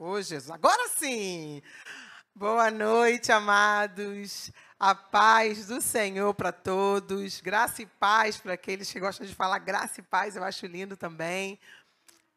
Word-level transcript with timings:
Ô, 0.00 0.22
Jesus, 0.22 0.48
agora 0.48 0.88
sim! 0.90 1.60
Boa 2.32 2.70
noite, 2.70 3.32
amados. 3.32 4.52
A 4.78 4.94
paz 4.94 5.66
do 5.66 5.80
Senhor 5.80 6.32
para 6.34 6.52
todos. 6.52 7.40
Graça 7.40 7.82
e 7.82 7.86
paz 7.86 8.36
para 8.36 8.52
aqueles 8.52 8.92
que 8.92 9.00
gostam 9.00 9.26
de 9.26 9.34
falar 9.34 9.58
graça 9.58 9.98
e 9.98 10.04
paz, 10.04 10.36
eu 10.36 10.44
acho 10.44 10.64
lindo 10.66 10.96
também. 10.96 11.58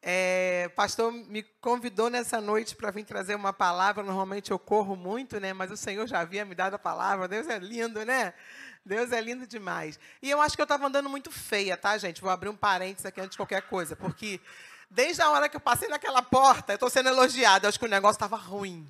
É, 0.02 0.72
pastor 0.76 1.12
me 1.12 1.44
convidou 1.62 2.10
nessa 2.10 2.42
noite 2.42 2.76
para 2.76 2.90
vir 2.90 3.06
trazer 3.06 3.36
uma 3.36 3.54
palavra. 3.54 4.02
Normalmente 4.02 4.50
eu 4.50 4.58
corro 4.58 4.96
muito, 4.96 5.40
né? 5.40 5.54
Mas 5.54 5.70
o 5.70 5.78
Senhor 5.78 6.08
já 6.08 6.22
havia 6.22 6.44
me 6.44 6.56
dado 6.56 6.74
a 6.74 6.80
palavra. 6.80 7.28
Deus 7.28 7.48
é 7.48 7.60
lindo, 7.60 8.04
né? 8.04 8.34
Deus 8.84 9.12
é 9.12 9.22
lindo 9.22 9.46
demais. 9.46 10.00
E 10.20 10.32
eu 10.32 10.42
acho 10.42 10.56
que 10.56 10.62
eu 10.64 10.66
estava 10.66 10.88
andando 10.88 11.08
muito 11.08 11.30
feia, 11.30 11.78
tá, 11.78 11.96
gente? 12.00 12.22
Vou 12.22 12.32
abrir 12.32 12.50
um 12.50 12.58
parênteses 12.58 13.06
aqui 13.06 13.22
antes 13.22 13.34
de 13.34 13.38
qualquer 13.38 13.62
coisa, 13.62 13.96
porque 13.96 14.42
desde 14.92 15.24
a 15.24 15.32
hora 15.32 15.50
que 15.50 15.56
eu 15.56 15.62
passei 15.62 15.88
naquela 15.88 16.22
porta, 16.22 16.74
eu 16.74 16.76
estou 16.76 16.90
sendo 16.90 17.10
elogiada. 17.10 17.66
Eu 17.66 17.70
acho 17.70 17.80
que 17.80 17.86
o 17.86 17.90
negócio 17.90 18.18
estava 18.18 18.36
ruim 18.36 18.88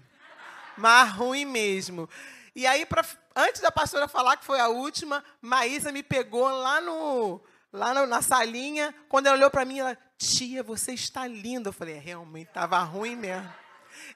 mas 0.81 1.11
ruim 1.11 1.45
mesmo. 1.45 2.09
E 2.55 2.67
aí, 2.67 2.85
pra, 2.85 3.05
antes 3.35 3.61
da 3.61 3.71
pastora 3.71 4.07
falar 4.07 4.35
que 4.37 4.45
foi 4.45 4.59
a 4.59 4.67
última, 4.67 5.23
Maísa 5.41 5.91
me 5.91 6.03
pegou 6.03 6.49
lá 6.49 6.81
no 6.81 7.41
lá 7.71 7.93
no, 7.93 8.05
na 8.05 8.21
salinha. 8.21 8.93
Quando 9.07 9.27
ela 9.27 9.37
olhou 9.37 9.49
para 9.49 9.63
mim, 9.63 9.79
ela, 9.79 9.97
tia, 10.17 10.61
você 10.61 10.93
está 10.93 11.25
linda. 11.25 11.69
Eu 11.69 11.73
falei, 11.73 11.95
é, 11.95 11.99
realmente 11.99 12.49
estava 12.49 12.79
ruim 12.79 13.15
mesmo. 13.15 13.53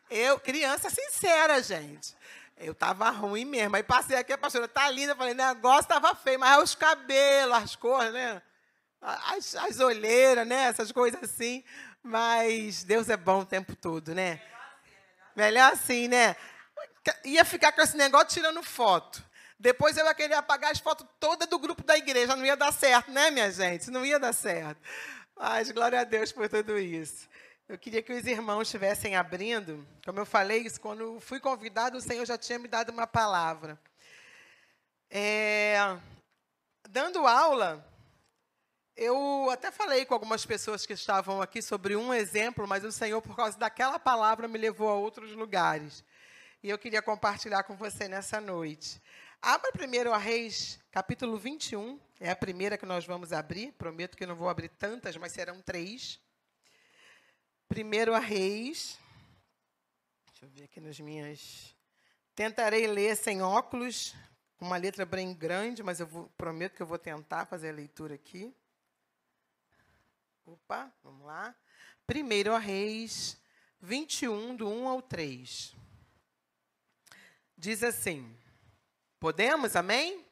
Eu, 0.10 0.40
criança 0.40 0.90
sincera, 0.90 1.62
gente. 1.64 2.16
Eu 2.58 2.74
estava 2.74 3.10
ruim 3.10 3.46
mesmo. 3.46 3.76
Aí 3.76 3.84
passei 3.84 4.18
aqui, 4.18 4.34
a 4.34 4.38
pastora, 4.38 4.68
tá 4.68 4.90
linda. 4.90 5.14
Eu 5.14 5.18
falei, 5.18 5.34
negócio 5.34 5.82
estava 5.82 6.14
feio, 6.16 6.40
mas 6.40 6.62
os 6.62 6.76
cabelos, 6.76 7.56
as 7.56 7.76
cores, 7.76 8.12
né? 8.12 8.42
As, 9.06 9.56
as 9.56 9.80
olheiras, 9.80 10.48
né? 10.48 10.64
Essas 10.64 10.92
coisas 10.92 11.22
assim. 11.22 11.64
Mas 12.02 12.84
Deus 12.84 13.08
é 13.08 13.16
bom 13.16 13.42
o 13.42 13.46
tempo 13.46 13.76
todo, 13.76 14.16
né? 14.16 14.42
Melhor 15.36 15.74
assim, 15.74 16.08
né? 16.08 16.36
Ia 17.24 17.46
ficar 17.46 17.72
com 17.72 17.82
esse 17.82 17.96
negócio 17.96 18.30
tirando 18.30 18.64
foto. 18.64 19.24
Depois 19.60 19.96
eu 19.96 20.06
ia 20.06 20.14
querer 20.14 20.34
apagar 20.34 20.72
as 20.72 20.80
fotos 20.80 21.06
todas 21.20 21.48
do 21.48 21.60
grupo 21.60 21.84
da 21.84 21.96
igreja. 21.96 22.36
Não 22.36 22.46
ia 22.46 22.58
dar 22.58 22.74
certo, 22.74 23.12
né, 23.12 23.30
minha 23.30 23.52
gente? 23.52 23.92
Não 23.92 24.06
ia 24.06 24.20
dar 24.20 24.34
certo. 24.34 24.82
Mas 25.36 25.70
glória 25.70 26.00
a 26.00 26.04
Deus 26.04 26.32
por 26.32 26.50
tudo 26.50 26.78
isso. 26.80 27.28
Eu 27.68 27.78
queria 27.78 28.02
que 28.02 28.14
os 28.14 28.26
irmãos 28.26 28.64
estivessem 28.64 29.16
abrindo. 29.16 29.88
Como 30.04 30.20
eu 30.20 30.26
falei, 30.26 30.68
quando 30.80 31.20
fui 31.20 31.40
convidado, 31.40 31.98
o 31.98 32.02
Senhor 32.02 32.26
já 32.26 32.38
tinha 32.38 32.58
me 32.58 32.68
dado 32.68 32.90
uma 32.92 33.06
palavra. 33.06 33.80
É, 35.10 35.78
dando 36.90 37.26
aula, 37.28 37.86
eu 38.96 39.50
até 39.50 39.72
falei 39.72 40.06
com 40.06 40.14
algumas 40.14 40.46
pessoas 40.46 40.86
que 40.86 40.94
estavam 40.94 41.42
aqui 41.42 41.62
sobre 41.62 41.96
um 41.96 42.14
exemplo, 42.14 42.66
mas 42.68 42.86
o 42.86 42.92
Senhor, 42.92 43.22
por 43.22 43.36
causa 43.36 43.58
daquela 43.58 44.00
palavra, 44.00 44.48
me 44.48 44.58
levou 44.58 44.88
a 44.88 44.96
outros 44.96 45.34
lugares. 45.34 46.04
E 46.64 46.70
eu 46.70 46.78
queria 46.78 47.02
compartilhar 47.02 47.64
com 47.64 47.76
você 47.76 48.08
nessa 48.08 48.40
noite. 48.40 49.02
Abra 49.42 49.72
primeiro 49.74 50.14
a 50.14 50.18
Reis, 50.18 50.80
capítulo 50.92 51.38
21. 51.38 52.00
É 52.20 52.32
a 52.32 52.36
primeira 52.36 52.78
que 52.78 52.86
nós 52.86 53.06
vamos 53.06 53.34
abrir. 53.34 53.74
Prometo 53.74 54.16
que 54.16 54.26
não 54.26 54.36
vou 54.36 54.48
abrir 54.48 54.70
tantas, 54.70 55.18
mas 55.18 55.34
serão 55.34 55.62
três. 55.62 56.20
Primeiro 57.68 58.16
a 58.16 58.20
Reis. 58.20 58.98
Deixa 60.32 60.46
eu 60.46 60.50
ver 60.50 60.64
aqui 60.64 60.80
nas 60.80 61.00
minhas. 61.00 61.76
Tentarei 62.34 62.88
ler 62.88 63.16
sem 63.16 63.42
óculos, 63.42 64.16
com 64.58 64.66
uma 64.66 64.78
letra 64.78 65.06
bem 65.06 65.34
grande, 65.34 65.84
mas 65.84 66.00
eu 66.00 66.08
vou, 66.08 66.30
prometo 66.38 66.76
que 66.76 66.82
eu 66.82 66.88
vou 66.88 66.98
tentar 66.98 67.46
fazer 67.46 67.70
a 67.70 67.74
leitura 67.74 68.16
aqui. 68.16 68.56
Opa, 70.48 70.94
vamos 71.02 71.26
lá. 71.26 71.56
Primeiro 72.06 72.54
a 72.54 72.60
Reis 72.60 73.36
21, 73.82 74.56
do 74.56 74.70
1 74.70 74.88
ao 74.88 75.02
3. 75.02 75.76
Diz 77.58 77.82
assim: 77.82 78.38
Podemos, 79.20 79.76
amém? 79.76 80.24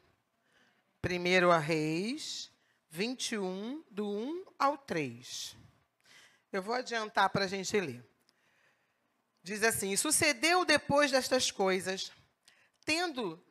Primeiro 1.01 1.51
a 1.51 1.57
Reis 1.57 2.51
21, 2.91 3.83
do 3.89 4.07
1 4.07 4.45
ao 4.59 4.77
3. 4.77 5.57
Eu 6.51 6.61
vou 6.61 6.75
adiantar 6.75 7.31
para 7.31 7.45
a 7.45 7.47
gente 7.47 7.79
ler. 7.79 8.07
Diz 9.41 9.63
assim: 9.63 9.95
Sucedeu 9.95 10.63
depois 10.63 11.09
destas 11.09 11.49
coisas, 11.49 12.11
tendo 12.85 13.43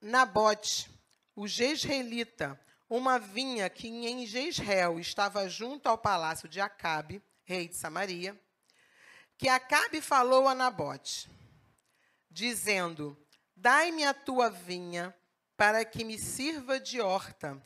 Nabote, 0.00 0.90
o 1.36 1.46
jezreelita, 1.46 2.58
uma 2.88 3.18
vinha 3.18 3.68
que 3.68 3.88
em 3.88 4.26
Jezreel 4.26 4.98
estava 4.98 5.48
junto 5.48 5.88
ao 5.88 5.98
palácio 5.98 6.48
de 6.48 6.60
Acabe, 6.60 7.22
rei 7.44 7.68
de 7.68 7.76
Samaria, 7.76 8.38
que 9.36 9.48
Acabe 9.48 10.00
falou 10.00 10.48
a 10.48 10.54
Nabote, 10.54 11.30
dizendo: 12.30 13.16
Dai-me 13.54 14.04
a 14.04 14.14
tua 14.14 14.48
vinha 14.50 15.14
para 15.56 15.84
que 15.84 16.04
me 16.04 16.18
sirva 16.18 16.80
de 16.80 17.00
horta, 17.00 17.60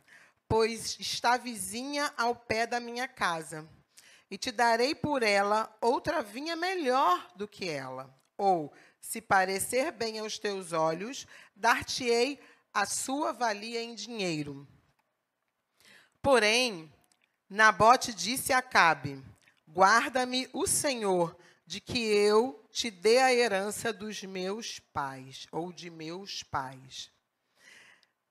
pois 0.47 0.99
está 0.99 1.37
vizinha 1.37 2.13
ao 2.17 2.35
pé 2.35 2.67
da 2.67 2.79
minha 2.79 3.07
casa. 3.07 3.67
E 4.29 4.37
te 4.37 4.51
darei 4.51 4.95
por 4.95 5.21
ela 5.21 5.75
outra 5.79 6.23
vinha 6.23 6.55
melhor 6.55 7.31
do 7.35 7.47
que 7.47 7.69
ela. 7.69 8.11
Ou, 8.35 8.73
se 8.99 9.21
parecer 9.21 9.91
bem 9.91 10.17
aos 10.17 10.39
teus 10.39 10.73
olhos, 10.73 11.27
dar-te-ei 11.55 12.39
a 12.73 12.85
sua 12.87 13.31
valia 13.31 13.81
em 13.81 13.93
dinheiro. 13.93 14.67
Porém, 16.23 16.89
Nabote 17.49 18.13
disse 18.13 18.53
a 18.53 18.59
Acabe: 18.59 19.21
Guarda-me 19.67 20.49
o 20.53 20.65
Senhor 20.65 21.37
de 21.65 21.81
que 21.81 21.99
eu 21.99 22.65
te 22.71 22.89
dê 22.89 23.17
a 23.19 23.33
herança 23.33 23.91
dos 23.91 24.23
meus 24.23 24.79
pais, 24.79 25.47
ou 25.51 25.73
de 25.73 25.89
meus 25.89 26.41
pais. 26.41 27.11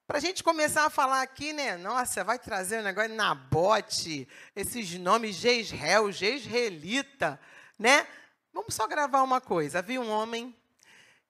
Para 0.07 0.17
a 0.17 0.21
gente 0.23 0.43
começar 0.43 0.87
a 0.87 0.91
falar 0.91 1.21
aqui, 1.21 1.53
né? 1.53 1.77
Nossa, 1.77 2.25
vai 2.25 2.39
trazer 2.39 2.81
um 2.81 2.83
negócio 2.83 3.11
de 3.11 3.15
Nabote, 3.17 4.27
esses 4.57 4.99
nomes 4.99 5.37
Jezreel, 5.37 6.11
Jezreelita, 6.11 7.39
né? 7.79 8.07
Vamos 8.55 8.75
só 8.75 8.87
gravar 8.87 9.23
uma 9.23 9.41
coisa. 9.41 9.81
Havia 9.81 10.01
um 10.01 10.11
homem 10.11 10.57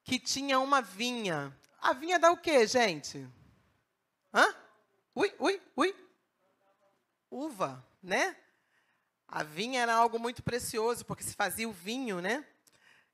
que 0.05 0.17
tinha 0.17 0.61
uma 0.61 0.81
vinha. 0.81 1.53
A 1.81 1.93
vinha 1.93 2.21
dá 2.21 2.31
o 2.31 2.37
quê, 2.37 2.69
gente? 2.69 3.28
Hã? 4.33 4.55
Ui, 5.12 5.34
ui, 5.41 5.61
ui 5.77 6.03
uva, 7.32 7.84
né? 8.03 8.37
A 9.26 9.43
vinha 9.43 9.81
era 9.81 9.94
algo 9.94 10.19
muito 10.19 10.43
precioso, 10.43 11.04
porque 11.06 11.25
se 11.25 11.34
fazia 11.34 11.69
o 11.69 11.72
vinho, 11.72 12.20
né? 12.20 12.47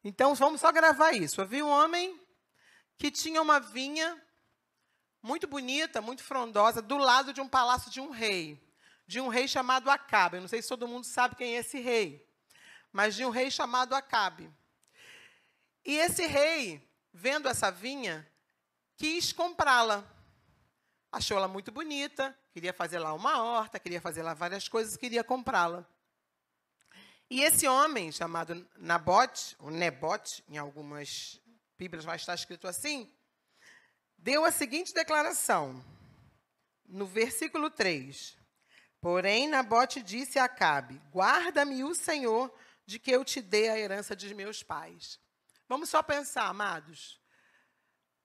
Então, 0.03 0.35
vamos 0.35 0.61
só 0.61 0.73
gravar 0.73 1.13
isso. 1.13 1.41
Havia 1.41 1.65
um 1.65 1.71
homem 1.71 2.21
que 2.97 3.11
tinha 3.11 3.41
uma 3.41 3.61
vinha 3.61 4.21
muito 5.23 5.47
bonita, 5.47 6.01
muito 6.01 6.25
frondosa, 6.25 6.83
do 6.83 6.97
lado 6.97 7.33
de 7.33 7.41
um 7.41 7.49
palácio 7.49 7.91
de 7.91 8.01
um 8.01 8.11
rei. 8.11 8.61
De 9.07 9.21
um 9.21 9.29
rei 9.29 9.47
chamado 9.47 9.91
Acabe. 9.91 10.37
Eu 10.37 10.41
não 10.41 10.49
sei 10.49 10.61
se 10.61 10.69
todo 10.69 10.89
mundo 10.89 11.05
sabe 11.05 11.37
quem 11.37 11.55
é 11.55 11.61
esse 11.61 11.79
rei. 11.79 12.29
Mas 12.93 13.15
de 13.15 13.25
um 13.25 13.31
rei 13.31 13.51
chamado 13.51 13.95
Acabe. 13.95 14.51
E 15.85 15.97
esse 15.97 16.27
rei, 16.27 16.87
vendo 17.13 17.49
essa 17.49 17.71
vinha, 17.71 18.29
quis 18.97 19.33
comprá-la. 19.33 20.05
Achou 21.11 21.37
ela 21.37 21.49
muito 21.49 21.71
bonita, 21.71 22.37
queria 22.59 22.73
fazer 22.73 22.99
lá 22.99 23.15
uma 23.15 23.41
horta, 23.41 23.79
queria 23.79 24.01
fazer 24.01 24.21
lá 24.21 24.35
várias 24.35 24.69
coisas, 24.69 24.97
queria 24.97 25.23
comprá-la. 25.23 25.87
E 27.31 27.41
esse 27.41 27.69
homem, 27.69 28.11
chamado 28.11 28.69
Nabote, 28.77 29.55
ou 29.61 29.71
Nebote, 29.71 30.43
em 30.49 30.59
algumas 30.59 31.41
Bíblias 31.79 32.05
vai 32.05 32.17
estar 32.17 32.35
escrito 32.35 32.67
assim, 32.67 33.09
deu 34.17 34.45
a 34.45 34.51
seguinte 34.51 34.93
declaração, 34.93 35.85
no 36.85 37.07
versículo 37.07 37.71
3. 37.71 38.37
Porém, 39.01 39.47
Nabote 39.47 40.03
disse 40.03 40.37
a 40.41 40.45
Acabe: 40.45 41.01
Guarda-me 41.13 41.85
o 41.85 41.95
Senhor 41.95 42.53
de 42.85 42.99
que 42.99 43.13
eu 43.13 43.25
te 43.25 43.41
dê 43.41 43.69
a 43.69 43.79
herança 43.79 44.17
de 44.17 44.35
meus 44.35 44.65
pais. 44.65 45.21
Vamos 45.69 45.91
só 45.91 46.03
pensar, 46.03 46.49
amados. 46.49 47.21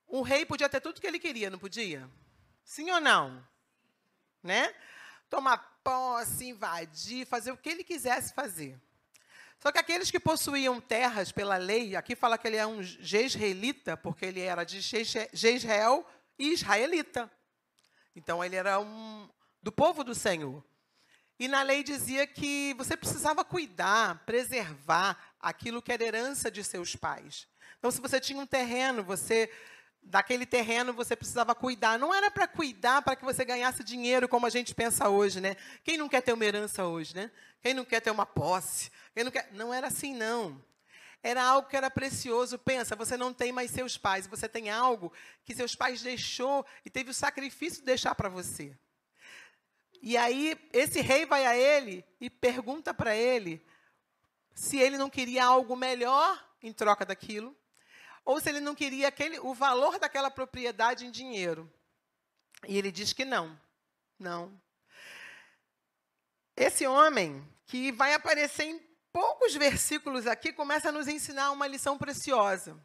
Um 0.08 0.24
rei 0.24 0.44
podia 0.44 0.68
ter 0.68 0.82
tudo 0.82 1.00
que 1.00 1.06
ele 1.06 1.20
queria, 1.20 1.52
não 1.52 1.60
podia? 1.60 2.10
Sim 2.64 2.90
ou 2.90 3.00
não? 3.00 3.53
Né? 4.44 4.74
Tomar 5.30 5.58
posse, 5.84 6.46
invadir, 6.46 7.26
fazer 7.26 7.52
o 7.52 7.58
que 7.58 7.70
ele 7.70 7.84
quisesse 7.84 8.34
fazer. 8.34 8.80
Só 9.60 9.72
que 9.72 9.80
aqueles 9.80 10.12
que 10.12 10.20
possuíam 10.20 10.82
terras 10.82 11.32
pela 11.32 11.56
lei, 11.56 11.96
aqui 11.96 12.16
fala 12.16 12.38
que 12.38 12.46
ele 12.46 12.58
é 12.58 12.68
um 12.68 12.84
jezreelita, 12.84 13.96
porque 13.96 14.26
ele 14.26 14.42
era 14.42 14.66
de 14.66 14.82
Jezreel 14.82 16.06
e 16.38 16.52
israelita. 16.52 17.32
Então 18.16 18.44
ele 18.44 18.58
era 18.58 18.80
um 18.80 19.30
do 19.62 19.72
povo 19.72 20.04
do 20.04 20.14
Senhor. 20.14 20.62
E 21.40 21.48
na 21.48 21.64
lei 21.64 21.84
dizia 21.84 22.28
que 22.28 22.74
você 22.78 22.96
precisava 22.96 23.44
cuidar, 23.44 24.24
preservar 24.26 25.18
aquilo 25.40 25.82
que 25.82 25.92
era 25.92 26.04
herança 26.04 26.52
de 26.52 26.64
seus 26.64 26.96
pais. 26.96 27.48
Então, 27.80 27.92
se 27.92 28.00
você 28.00 28.20
tinha 28.20 28.40
um 28.40 28.46
terreno, 28.46 29.04
você 29.04 29.52
daquele 30.06 30.46
terreno 30.46 30.94
você 30.94 31.16
precisava 31.16 31.56
cuidar. 31.56 31.98
Não 31.98 32.14
era 32.14 32.30
para 32.30 32.48
cuidar 32.48 33.02
para 33.02 33.16
que 33.16 33.26
você 33.26 33.44
ganhasse 33.44 33.84
dinheiro 33.84 34.28
como 34.28 34.46
a 34.46 34.50
gente 34.50 34.74
pensa 34.76 35.10
hoje, 35.10 35.42
né? 35.42 35.56
Quem 35.84 35.98
não 35.98 36.08
quer 36.08 36.22
ter 36.22 36.34
uma 36.34 36.46
herança 36.46 36.86
hoje, 36.86 37.16
né? 37.16 37.32
Quem 37.62 37.74
não 37.74 37.86
quer 37.86 38.02
ter 38.02 38.12
uma 38.12 38.26
posse? 38.26 38.92
Quem 39.14 39.24
não 39.24 39.32
quer? 39.32 39.50
Não 39.54 39.74
era 39.74 39.88
assim 39.88 40.14
não. 40.14 40.62
era 41.24 41.42
algo 41.42 41.70
que 41.70 41.78
era 41.78 41.90
precioso. 41.90 42.60
Pensa, 42.60 42.96
você 42.96 43.16
não 43.16 43.34
tem 43.34 43.52
mais 43.52 43.72
seus 43.72 43.98
pais, 43.98 44.28
você 44.28 44.48
tem 44.50 44.70
algo 44.70 45.12
que 45.46 45.56
seus 45.56 45.74
pais 45.74 46.02
deixou 46.02 46.66
e 46.86 46.90
teve 46.90 47.10
o 47.10 47.14
sacrifício 47.14 47.80
de 47.80 47.86
deixar 47.86 48.14
para 48.14 48.28
você. 48.28 48.76
E 50.02 50.18
aí 50.18 50.58
esse 50.74 51.00
rei 51.00 51.26
vai 51.26 51.46
a 51.46 51.56
ele 51.56 52.06
e 52.20 52.30
pergunta 52.30 52.94
para 52.94 53.16
ele 53.16 53.66
se 54.54 54.78
ele 54.78 54.98
não 54.98 55.10
queria 55.10 55.46
algo 55.46 55.76
melhor 55.78 56.46
em 56.62 56.74
troca 56.74 57.06
daquilo, 57.06 57.56
ou 58.26 58.40
se 58.40 58.50
ele 58.50 58.60
não 58.60 58.76
queria 58.76 59.08
aquele, 59.08 59.40
o 59.40 59.54
valor 59.54 60.00
daquela 60.00 60.32
propriedade 60.32 61.06
em 61.06 61.12
dinheiro. 61.12 61.72
E 62.68 62.78
ele 62.78 62.92
diz 62.92 63.12
que 63.14 63.26
não. 63.26 63.60
Não. 64.18 64.62
Esse 66.56 66.88
homem, 66.88 67.46
que 67.66 67.92
vai 67.92 68.14
aparecer 68.14 68.64
em 68.64 68.80
poucos 69.12 69.54
versículos 69.56 70.28
aqui, 70.28 70.54
começa 70.54 70.90
a 70.90 70.92
nos 70.92 71.08
ensinar 71.08 71.52
uma 71.52 71.68
lição 71.68 71.98
preciosa. 71.98 72.80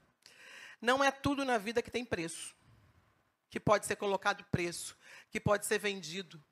Não 0.81 1.03
é 1.03 1.11
tudo 1.11 1.45
na 1.45 1.59
vida 1.59 1.83
que 1.83 1.91
tem 1.91 2.05
preço, 2.05 2.55
que 3.51 3.61
pode 3.61 3.87
ser 3.87 3.97
colocado 3.97 4.45
preço, 4.45 4.97
que 5.31 5.41
pode 5.41 5.67
ser 5.67 5.79
vendido. 5.79 6.43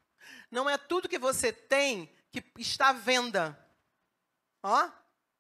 Não 0.51 0.69
é 0.69 0.77
tudo 0.77 1.09
que 1.09 1.19
você 1.19 1.53
tem 1.53 2.13
que 2.31 2.45
está 2.59 2.89
à 2.89 2.93
venda. 2.93 3.59
Ó, 4.63 4.91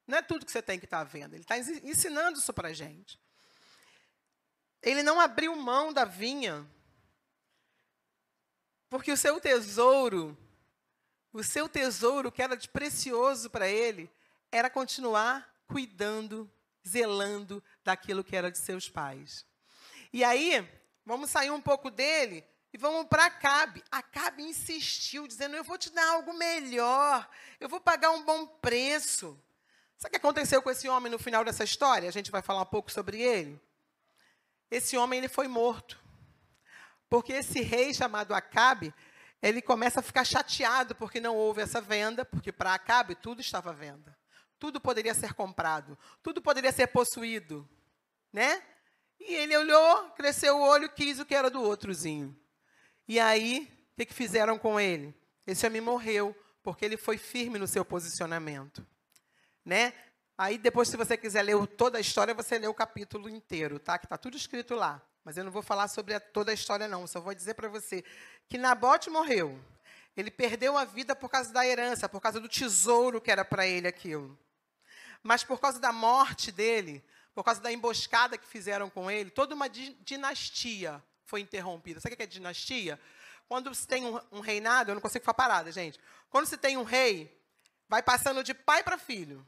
não 0.06 0.19
é 0.19 0.22
tudo 0.22 0.46
que 0.46 0.52
você 0.52 0.62
tem 0.62 0.78
que 0.78 0.84
está 0.84 1.00
à 1.00 1.04
venda. 1.04 1.34
Ele 1.34 1.43
está 1.43 1.58
ensinando 1.58 2.38
isso 2.38 2.52
para 2.52 2.69
a 2.69 2.72
gente. 2.72 3.20
Ele 4.87 5.03
não 5.03 5.21
abriu 5.21 5.56
mão 5.56 5.93
da 5.93 6.05
vinha, 6.05 6.65
porque 8.88 9.11
o 9.11 9.17
seu 9.17 9.41
tesouro, 9.41 10.38
o 11.33 11.43
seu 11.43 11.69
tesouro 11.69 12.31
que 12.31 12.41
era 12.41 12.56
de 12.56 12.69
precioso 12.69 13.50
para 13.50 13.69
ele, 13.69 14.09
era 14.53 14.71
continuar 14.71 15.53
cuidando, 15.67 16.49
zelando 16.87 17.61
daquilo 17.83 18.23
que 18.23 18.37
era 18.37 18.49
de 18.49 18.59
seus 18.59 18.88
pais. 18.88 19.44
E 20.12 20.23
aí, 20.23 20.65
vamos 21.05 21.31
sair 21.31 21.50
um 21.50 21.61
pouco 21.61 21.91
dele 21.91 22.44
e 22.73 22.79
vamos 22.79 23.09
para 23.09 23.25
Acabe. 23.25 23.82
Acabe 23.91 24.44
insistiu, 24.44 25.27
dizendo: 25.27 25.56
Eu 25.56 25.65
vou 25.65 25.77
te 25.77 25.91
dar 25.91 26.11
algo 26.12 26.32
melhor, 26.32 27.29
eu 27.59 27.69
vou 27.69 27.81
pagar 27.81 28.12
um 28.12 28.23
bom 28.23 28.47
preço. 28.47 29.37
Sabe 29.99 30.11
o 30.11 30.12
que 30.12 30.25
aconteceu 30.25 30.62
com 30.62 30.71
esse 30.71 30.89
homem 30.89 31.11
no 31.11 31.19
final 31.19 31.44
dessa 31.44 31.65
história? 31.65 32.09
A 32.09 32.12
gente 32.12 32.31
vai 32.31 32.41
falar 32.41 32.62
um 32.62 32.67
pouco 32.67 32.93
sobre 32.93 33.21
ele. 33.21 33.61
Esse 34.71 34.97
homem 34.97 35.19
ele 35.19 35.29
foi 35.29 35.49
morto. 35.49 36.01
Porque 37.09 37.33
esse 37.33 37.61
rei 37.61 37.95
chamado 37.95 38.35
Acabe, 38.35 38.93
ele 39.41 39.63
começa 39.63 40.01
a 40.01 40.03
ficar 40.03 40.25
chateado 40.25 40.95
porque 40.95 41.21
não 41.21 41.37
houve 41.37 41.63
essa 41.63 41.81
venda, 41.81 42.25
porque 42.25 42.51
para 42.51 42.75
Acabe 42.75 43.15
tudo 43.15 43.41
estava 43.41 43.71
à 43.71 43.73
venda. 43.73 44.17
Tudo 44.59 44.81
poderia 44.81 45.15
ser 45.15 45.35
comprado, 45.35 45.99
tudo 46.23 46.41
poderia 46.41 46.73
ser 46.73 46.87
possuído, 46.87 47.69
né? 48.33 48.63
E 49.21 49.35
ele 49.35 49.57
olhou, 49.57 50.11
cresceu 50.11 50.57
o 50.57 50.63
olho, 50.63 50.89
quis 50.89 51.21
o 51.21 51.27
que 51.27 51.35
era 51.35 51.51
do 51.51 51.63
outrozinho. 51.63 52.35
E 53.07 53.21
aí, 53.21 53.71
o 53.93 53.97
que, 53.97 54.07
que 54.07 54.15
fizeram 54.15 54.59
com 54.59 54.81
ele? 54.81 55.15
Esse 55.47 55.67
homem 55.67 55.81
morreu, 55.81 56.35
porque 56.63 56.85
ele 56.85 56.97
foi 56.97 57.19
firme 57.19 57.59
no 57.59 57.67
seu 57.67 57.85
posicionamento, 57.85 58.87
né? 59.65 59.93
Aí 60.38 60.59
depois, 60.59 60.88
se 60.88 60.97
você 60.97 61.17
quiser 61.17 61.43
ler 61.43 61.67
toda 61.67 61.97
a 61.97 62.00
história, 62.00 62.35
você 62.35 62.59
lê 62.59 62.67
o 62.67 62.75
capítulo 62.75 63.29
inteiro, 63.29 63.79
tá? 63.79 63.99
Que 63.99 64.05
está 64.05 64.19
tudo 64.19 64.37
escrito 64.37 64.75
lá. 64.75 65.00
Mas 65.25 65.37
eu 65.37 65.44
não 65.44 65.50
vou 65.50 65.62
falar 65.62 65.88
sobre 65.88 66.15
a, 66.15 66.21
toda 66.21 66.50
a 66.50 66.55
história, 66.55 66.87
não. 66.87 67.06
Só 67.06 67.21
vou 67.21 67.35
dizer 67.35 67.55
para 67.55 67.69
você 67.69 68.05
que 68.49 68.59
Nabote 68.59 69.09
morreu. 69.09 69.59
Ele 70.17 70.31
perdeu 70.31 70.77
a 70.77 70.85
vida 70.85 71.17
por 71.17 71.31
causa 71.31 71.53
da 71.53 71.67
herança, 71.67 72.09
por 72.09 72.21
causa 72.21 72.38
do 72.38 72.49
tesouro 72.49 73.21
que 73.21 73.31
era 73.31 73.44
para 73.44 73.67
ele 73.67 73.88
aquilo. 73.88 74.38
Mas 75.23 75.43
por 75.43 75.59
causa 75.59 75.81
da 75.81 75.93
morte 75.93 76.53
dele, 76.53 77.03
por 77.35 77.43
causa 77.43 77.61
da 77.61 77.73
emboscada 77.73 78.39
que 78.39 78.47
fizeram 78.47 78.89
com 78.89 79.11
ele, 79.11 79.31
toda 79.31 79.55
uma 79.55 79.69
dinastia 79.69 81.03
foi 81.25 81.41
interrompida. 81.41 81.99
Sabe 81.99 82.15
o 82.15 82.17
que 82.17 82.23
é 82.23 82.27
dinastia? 82.27 83.00
Quando 83.49 83.75
se 83.75 83.87
tem 83.87 84.05
um, 84.05 84.21
um 84.31 84.41
reinado, 84.41 84.91
eu 84.91 84.94
não 84.94 85.03
consigo 85.03 85.25
falar 85.25 85.35
parada, 85.35 85.73
gente. 85.73 85.99
Quando 86.31 86.47
se 86.47 86.56
tem 86.56 86.77
um 86.77 86.82
rei, 86.82 87.37
vai 87.89 88.03
passando 88.03 88.44
de 88.44 88.55
pai 88.55 88.82
para 88.82 88.99
filho. 88.99 89.44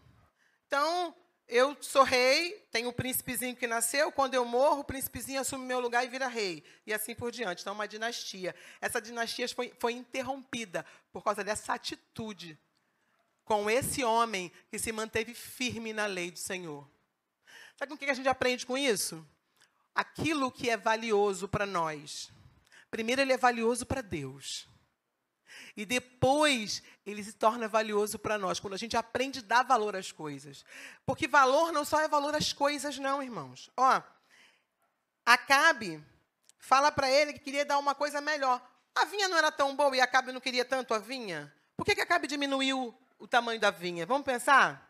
Então, 0.68 1.16
eu 1.48 1.74
sou 1.80 2.02
rei, 2.02 2.52
tenho 2.70 2.90
o 2.90 2.92
príncipezinho 2.92 3.56
que 3.56 3.66
nasceu, 3.66 4.12
quando 4.12 4.34
eu 4.34 4.44
morro, 4.44 4.80
o 4.80 4.84
príncipezinho 4.84 5.40
assume 5.40 5.64
meu 5.64 5.80
lugar 5.80 6.04
e 6.04 6.08
vira 6.08 6.28
rei. 6.28 6.62
E 6.86 6.92
assim 6.92 7.14
por 7.14 7.32
diante. 7.32 7.62
Então, 7.62 7.72
é 7.72 7.74
uma 7.74 7.88
dinastia. 7.88 8.54
Essa 8.78 9.00
dinastia 9.00 9.48
foi, 9.48 9.72
foi 9.78 9.94
interrompida 9.94 10.84
por 11.10 11.24
causa 11.24 11.42
dessa 11.42 11.72
atitude 11.72 12.58
com 13.46 13.70
esse 13.70 14.04
homem 14.04 14.52
que 14.70 14.78
se 14.78 14.92
manteve 14.92 15.32
firme 15.32 15.94
na 15.94 16.04
lei 16.04 16.30
do 16.30 16.38
Senhor. 16.38 16.86
Sabe 17.78 17.94
o 17.94 17.96
que 17.96 18.04
a 18.04 18.14
gente 18.14 18.28
aprende 18.28 18.66
com 18.66 18.76
isso? 18.76 19.26
Aquilo 19.94 20.52
que 20.52 20.68
é 20.68 20.76
valioso 20.76 21.48
para 21.48 21.64
nós. 21.64 22.30
Primeiro, 22.90 23.22
ele 23.22 23.32
é 23.32 23.38
valioso 23.38 23.86
para 23.86 24.02
Deus. 24.02 24.68
E 25.76 25.86
depois 25.86 26.82
ele 27.06 27.22
se 27.22 27.32
torna 27.32 27.68
valioso 27.68 28.18
para 28.18 28.38
nós, 28.38 28.60
quando 28.60 28.74
a 28.74 28.78
gente 28.78 28.96
aprende 28.96 29.40
a 29.40 29.42
dar 29.42 29.62
valor 29.62 29.96
às 29.96 30.12
coisas. 30.12 30.64
Porque 31.06 31.26
valor 31.26 31.72
não 31.72 31.84
só 31.84 32.00
é 32.00 32.08
valor 32.08 32.34
às 32.34 32.52
coisas, 32.52 32.98
não, 32.98 33.22
irmãos. 33.22 33.70
Ó, 33.76 34.02
Acabe 35.24 36.02
fala 36.58 36.90
para 36.90 37.10
ele 37.10 37.32
que 37.32 37.40
queria 37.40 37.64
dar 37.64 37.78
uma 37.78 37.94
coisa 37.94 38.20
melhor. 38.20 38.62
A 38.94 39.04
vinha 39.04 39.28
não 39.28 39.36
era 39.36 39.52
tão 39.52 39.76
boa 39.76 39.96
e 39.96 40.00
Acabe 40.00 40.32
não 40.32 40.40
queria 40.40 40.64
tanto 40.64 40.94
a 40.94 40.98
vinha? 40.98 41.52
Por 41.76 41.84
que, 41.84 41.94
que 41.94 42.00
Acabe 42.00 42.26
diminuiu 42.26 42.96
o 43.18 43.28
tamanho 43.28 43.60
da 43.60 43.70
vinha? 43.70 44.06
Vamos 44.06 44.24
pensar? 44.24 44.88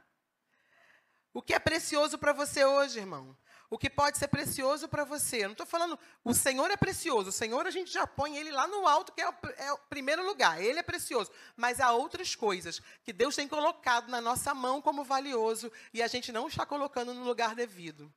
O 1.35 1.43
que 1.43 1.55
é 1.55 1.59
precioso 1.59 2.19
para 2.19 2.33
você 2.33 2.65
hoje, 2.65 2.99
irmão? 2.99 3.37
O 3.71 3.77
que 3.77 3.91
pode 3.91 4.19
ser 4.19 4.29
precioso 4.29 4.89
para 4.89 5.05
você. 5.05 5.39
Eu 5.39 5.49
não 5.49 5.53
estou 5.53 5.67
falando, 5.67 5.99
o 6.25 6.33
Senhor 6.33 6.71
é 6.71 6.77
precioso, 6.77 7.29
o 7.29 7.33
Senhor 7.33 7.67
a 7.67 7.71
gente 7.71 7.93
já 7.93 8.07
põe 8.07 8.37
ele 8.37 8.51
lá 8.51 8.67
no 8.67 8.87
alto, 8.87 9.13
que 9.13 9.21
é 9.21 9.29
o, 9.29 9.35
é 9.57 9.73
o, 9.73 9.79
primeiro 9.79 10.25
lugar, 10.25 10.63
ele 10.63 10.79
é 10.79 10.83
precioso. 10.83 11.31
Mas 11.57 11.81
há 11.81 11.93
outras 11.93 12.35
coisas 12.35 12.81
que 13.05 13.13
Deus 13.13 13.37
tem 13.37 13.47
colocado 13.47 14.09
na 14.09 14.21
nossa 14.21 14.55
mão 14.55 14.81
como 14.81 15.05
valioso 15.05 15.71
e 15.93 16.03
a 16.03 16.07
gente 16.07 16.33
não 16.33 16.49
está 16.49 16.65
colocando 16.65 17.13
no 17.13 17.25
lugar 17.25 17.55
devido. 17.55 18.13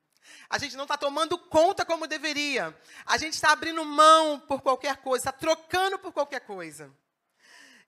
A 0.48 0.56
gente 0.56 0.76
não 0.76 0.84
está 0.84 0.96
tomando 0.96 1.36
conta 1.36 1.84
como 1.84 2.06
deveria. 2.06 2.76
A 3.04 3.18
gente 3.18 3.34
está 3.34 3.52
abrindo 3.52 3.84
mão 3.84 4.38
por 4.40 4.62
qualquer 4.62 4.98
coisa, 4.98 5.28
está 5.28 5.32
trocando 5.32 5.98
por 5.98 6.12
qualquer 6.12 6.40
coisa. 6.40 6.90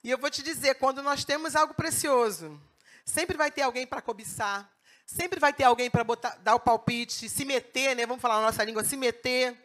E 0.03 0.11
eu 0.11 0.17
vou 0.17 0.29
te 0.29 0.43
dizer, 0.43 0.75
quando 0.75 1.01
nós 1.01 1.25
temos 1.25 1.55
algo 1.55 1.73
precioso, 1.73 2.61
sempre 3.03 3.35
vai 3.35 3.49
ter 3.49 3.63
alguém 3.63 3.87
para 3.87 4.01
cobiçar, 4.01 4.69
Sempre 5.05 5.39
vai 5.39 5.53
ter 5.53 5.63
alguém 5.63 5.89
para 5.89 6.03
dar 6.41 6.55
o 6.55 6.59
palpite, 6.59 7.29
se 7.29 7.45
meter, 7.45 7.95
né? 7.95 8.05
Vamos 8.05 8.21
falar 8.21 8.35
na 8.35 8.47
nossa 8.47 8.63
língua, 8.63 8.83
se 8.83 8.97
meter, 8.97 9.55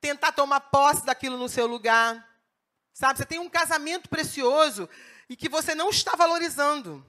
tentar 0.00 0.32
tomar 0.32 0.60
posse 0.60 1.04
daquilo 1.04 1.36
no 1.36 1.48
seu 1.48 1.66
lugar. 1.66 2.26
Sabe? 2.92 3.18
Você 3.18 3.26
tem 3.26 3.38
um 3.38 3.48
casamento 3.48 4.08
precioso 4.08 4.88
e 5.28 5.36
que 5.36 5.48
você 5.48 5.74
não 5.74 5.90
está 5.90 6.14
valorizando. 6.16 7.04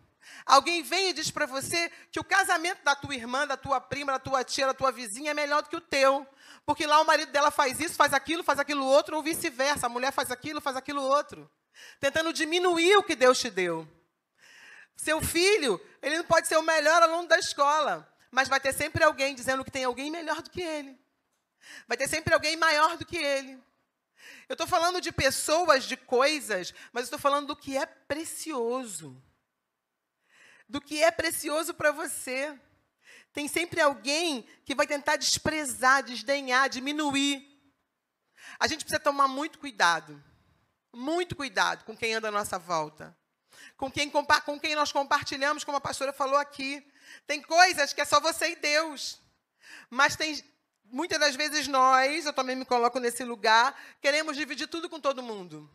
Alguém 0.46 0.82
vem 0.84 1.10
e 1.10 1.14
diz 1.14 1.32
para 1.32 1.46
você 1.46 1.92
que 2.12 2.20
o 2.20 2.24
casamento 2.24 2.84
da 2.84 2.96
tua 2.96 3.16
irmã, 3.16 3.46
da 3.46 3.58
tua 3.58 3.80
prima, 3.80 4.12
da 4.12 4.20
tua 4.20 4.44
tia, 4.44 4.68
da 4.68 4.74
tua 4.74 4.92
vizinha 4.92 5.32
é 5.32 5.34
melhor 5.34 5.62
do 5.62 5.70
que 5.70 5.76
o 5.76 5.82
teu. 5.82 6.28
Porque 6.66 6.86
lá 6.86 7.02
o 7.02 7.06
marido 7.06 7.32
dela 7.32 7.52
faz 7.52 7.80
isso, 7.80 7.96
faz 7.96 8.14
aquilo, 8.14 8.44
faz 8.44 8.60
aquilo 8.60 8.86
outro, 8.86 9.16
ou 9.16 9.24
vice-versa. 9.24 9.86
A 9.86 9.90
mulher 9.90 10.12
faz 10.12 10.32
aquilo, 10.32 10.62
faz 10.62 10.76
aquilo 10.76 11.02
outro. 11.02 11.50
Tentando 12.00 12.34
diminuir 12.34 12.98
o 12.98 13.04
que 13.04 13.16
Deus 13.16 13.40
te 13.40 13.50
deu. 13.50 13.88
Seu 15.00 15.22
filho, 15.22 15.80
ele 16.02 16.18
não 16.18 16.26
pode 16.26 16.50
ser 16.50 16.58
o 16.58 16.62
melhor 16.62 17.02
aluno 17.02 17.26
da 17.26 17.40
escola, 17.40 18.06
mas 18.30 18.50
vai 18.50 18.60
ter 18.60 18.74
sempre 18.74 19.02
alguém 19.02 19.34
dizendo 19.34 19.64
que 19.64 19.72
tem 19.72 19.86
alguém 19.86 20.12
melhor 20.12 20.42
do 20.42 20.50
que 20.50 20.62
ele. 20.62 21.00
Vai 21.88 21.96
ter 21.96 22.10
sempre 22.10 22.34
alguém 22.34 22.58
maior 22.58 22.98
do 22.98 23.06
que 23.06 23.16
ele. 23.16 23.58
Eu 24.50 24.56
estou 24.56 24.68
falando 24.68 25.00
de 25.00 25.10
pessoas, 25.14 25.86
de 25.86 25.96
coisas, 25.96 26.74
mas 26.92 27.06
estou 27.06 27.18
falando 27.18 27.48
do 27.48 27.56
que 27.56 27.78
é 27.78 27.86
precioso. 27.86 29.16
Do 30.68 30.82
que 30.82 31.02
é 31.02 31.12
precioso 31.12 31.74
para 31.74 31.94
você. 31.94 32.60
Tem 33.32 33.48
sempre 33.48 33.80
alguém 33.80 34.46
que 34.66 34.76
vai 34.76 34.86
tentar 34.86 35.16
desprezar, 35.16 36.04
desdenhar, 36.04 36.68
diminuir. 36.68 37.48
A 38.60 38.68
gente 38.68 38.84
precisa 38.84 39.00
tomar 39.00 39.30
muito 39.30 39.60
cuidado. 39.60 40.22
Muito 40.92 41.38
cuidado 41.38 41.86
com 41.86 41.96
quem 41.96 42.16
anda 42.16 42.28
à 42.28 42.32
nossa 42.32 42.60
volta 42.60 43.18
com 43.78 43.90
quem, 43.92 44.10
com 44.10 44.60
quem 44.60 44.76
nós 44.76 44.92
compartilhamos, 44.92 45.64
como 45.64 45.78
a 45.78 45.82
pastora 45.82 46.12
falou 46.14 46.38
aqui. 46.38 46.86
Tem 47.26 47.42
coisas 47.42 47.94
que 47.94 48.02
é 48.02 48.06
só 48.06 48.20
você 48.20 48.52
e 48.52 48.56
Deus. 48.56 49.22
Mas 49.90 50.16
tem 50.16 50.44
muitas 50.86 51.20
das 51.20 51.36
vezes 51.36 51.68
nós, 51.68 52.26
eu 52.26 52.34
também 52.34 52.56
me 52.56 52.66
coloco 52.66 53.00
nesse 53.00 53.24
lugar, 53.24 53.80
queremos 54.02 54.36
dividir 54.36 54.68
tudo 54.68 54.90
com 54.90 55.00
todo 55.00 55.24
mundo. 55.24 55.70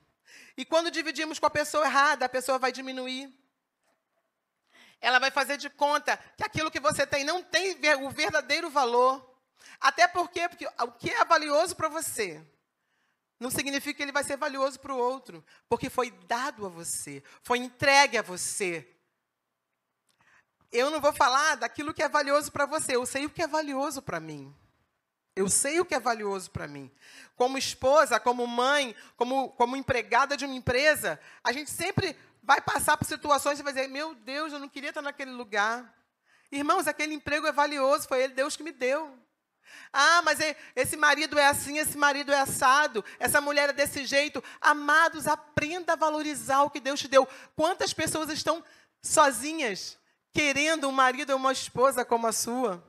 E 0.57 0.64
quando 0.64 0.90
dividimos 0.90 1.38
com 1.38 1.47
a 1.47 1.50
pessoa 1.50 1.85
errada, 1.85 2.26
a 2.26 2.28
pessoa 2.28 2.59
vai 2.59 2.73
diminuir. 2.73 3.33
Ela 5.00 5.19
vai 5.19 5.31
fazer 5.31 5.57
de 5.57 5.69
conta 5.69 6.16
que 6.37 6.45
aquilo 6.45 6.71
que 6.71 6.81
você 6.81 7.07
tem 7.07 7.25
não 7.25 7.43
tem 7.43 7.76
o 8.00 8.11
verdadeiro 8.11 8.71
valor. 8.71 9.35
Até 9.81 10.07
porque, 10.09 10.49
porque 10.49 10.66
o 10.66 10.93
que 10.93 11.11
é 11.11 11.25
valioso 11.25 11.75
para 11.75 11.88
você 11.88 12.43
não 13.38 13.50
significa 13.50 13.96
que 13.96 14.02
ele 14.02 14.12
vai 14.12 14.24
ser 14.24 14.36
valioso 14.36 14.78
para 14.80 14.94
o 14.94 14.98
outro, 14.98 15.44
porque 15.68 15.90
foi 15.90 16.10
dado 16.10 16.66
a 16.66 16.68
você, 16.68 17.22
foi 17.42 17.58
entregue 17.58 18.18
a 18.18 18.22
você. 18.22 18.88
eu 20.72 20.90
não 20.90 21.00
vou 21.00 21.12
falar 21.12 21.56
daquilo 21.56 21.94
que 21.94 22.02
é 22.02 22.08
valioso 22.08 22.50
para 22.50 22.66
você, 22.66 22.96
eu 22.96 23.06
sei 23.06 23.26
o 23.26 23.30
que 23.30 23.42
é 23.42 23.46
valioso 23.46 24.02
para 24.02 24.18
mim. 24.18 24.54
Eu 25.36 25.48
sei 25.48 25.80
o 25.80 25.84
que 25.84 25.94
é 25.94 26.00
valioso 26.00 26.50
para 26.50 26.68
mim. 26.68 26.90
Como 27.34 27.58
esposa, 27.58 28.20
como 28.20 28.46
mãe, 28.46 28.94
como, 29.16 29.50
como 29.50 29.76
empregada 29.76 30.36
de 30.36 30.44
uma 30.44 30.54
empresa, 30.54 31.18
a 31.42 31.52
gente 31.52 31.70
sempre 31.70 32.16
vai 32.40 32.60
passar 32.60 32.96
por 32.96 33.04
situações 33.04 33.58
e 33.58 33.62
vai 33.62 33.72
dizer: 33.72 33.88
Meu 33.88 34.14
Deus, 34.14 34.52
eu 34.52 34.60
não 34.60 34.68
queria 34.68 34.90
estar 34.90 35.02
naquele 35.02 35.32
lugar. 35.32 35.92
Irmãos, 36.52 36.86
aquele 36.86 37.14
emprego 37.14 37.48
é 37.48 37.52
valioso, 37.52 38.06
foi 38.06 38.22
ele, 38.22 38.34
Deus 38.34 38.56
que 38.56 38.62
me 38.62 38.70
deu. 38.70 39.18
Ah, 39.92 40.23
mas 40.23 40.38
esse 40.75 40.97
marido 40.97 41.38
é 41.38 41.47
assim, 41.47 41.78
esse 41.78 41.97
marido 41.97 42.33
é 42.33 42.40
assado, 42.40 43.04
essa 43.18 43.40
mulher 43.40 43.71
é 43.71 43.73
desse 43.73 44.04
jeito. 44.04 44.42
Amados, 44.61 45.26
aprenda 45.26 45.92
a 45.92 45.97
valorizar 45.97 46.62
o 46.62 46.71
que 46.71 46.80
Deus 46.80 47.00
te 47.00 47.09
deu. 47.09 47.28
Quantas 47.54 47.92
pessoas 47.92 48.28
estão 48.30 48.62
sozinhas, 49.00 49.99
querendo 50.33 50.88
um 50.88 50.92
marido 50.92 51.30
ou 51.30 51.37
uma 51.37 51.52
esposa 51.52 52.04
como 52.04 52.26
a 52.26 52.33
sua? 52.33 52.83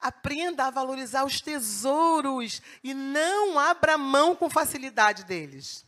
Aprenda 0.00 0.66
a 0.66 0.70
valorizar 0.70 1.24
os 1.24 1.40
tesouros 1.40 2.62
e 2.82 2.94
não 2.94 3.58
abra 3.58 3.98
mão 3.98 4.34
com 4.34 4.48
facilidade 4.48 5.24
deles. 5.24 5.84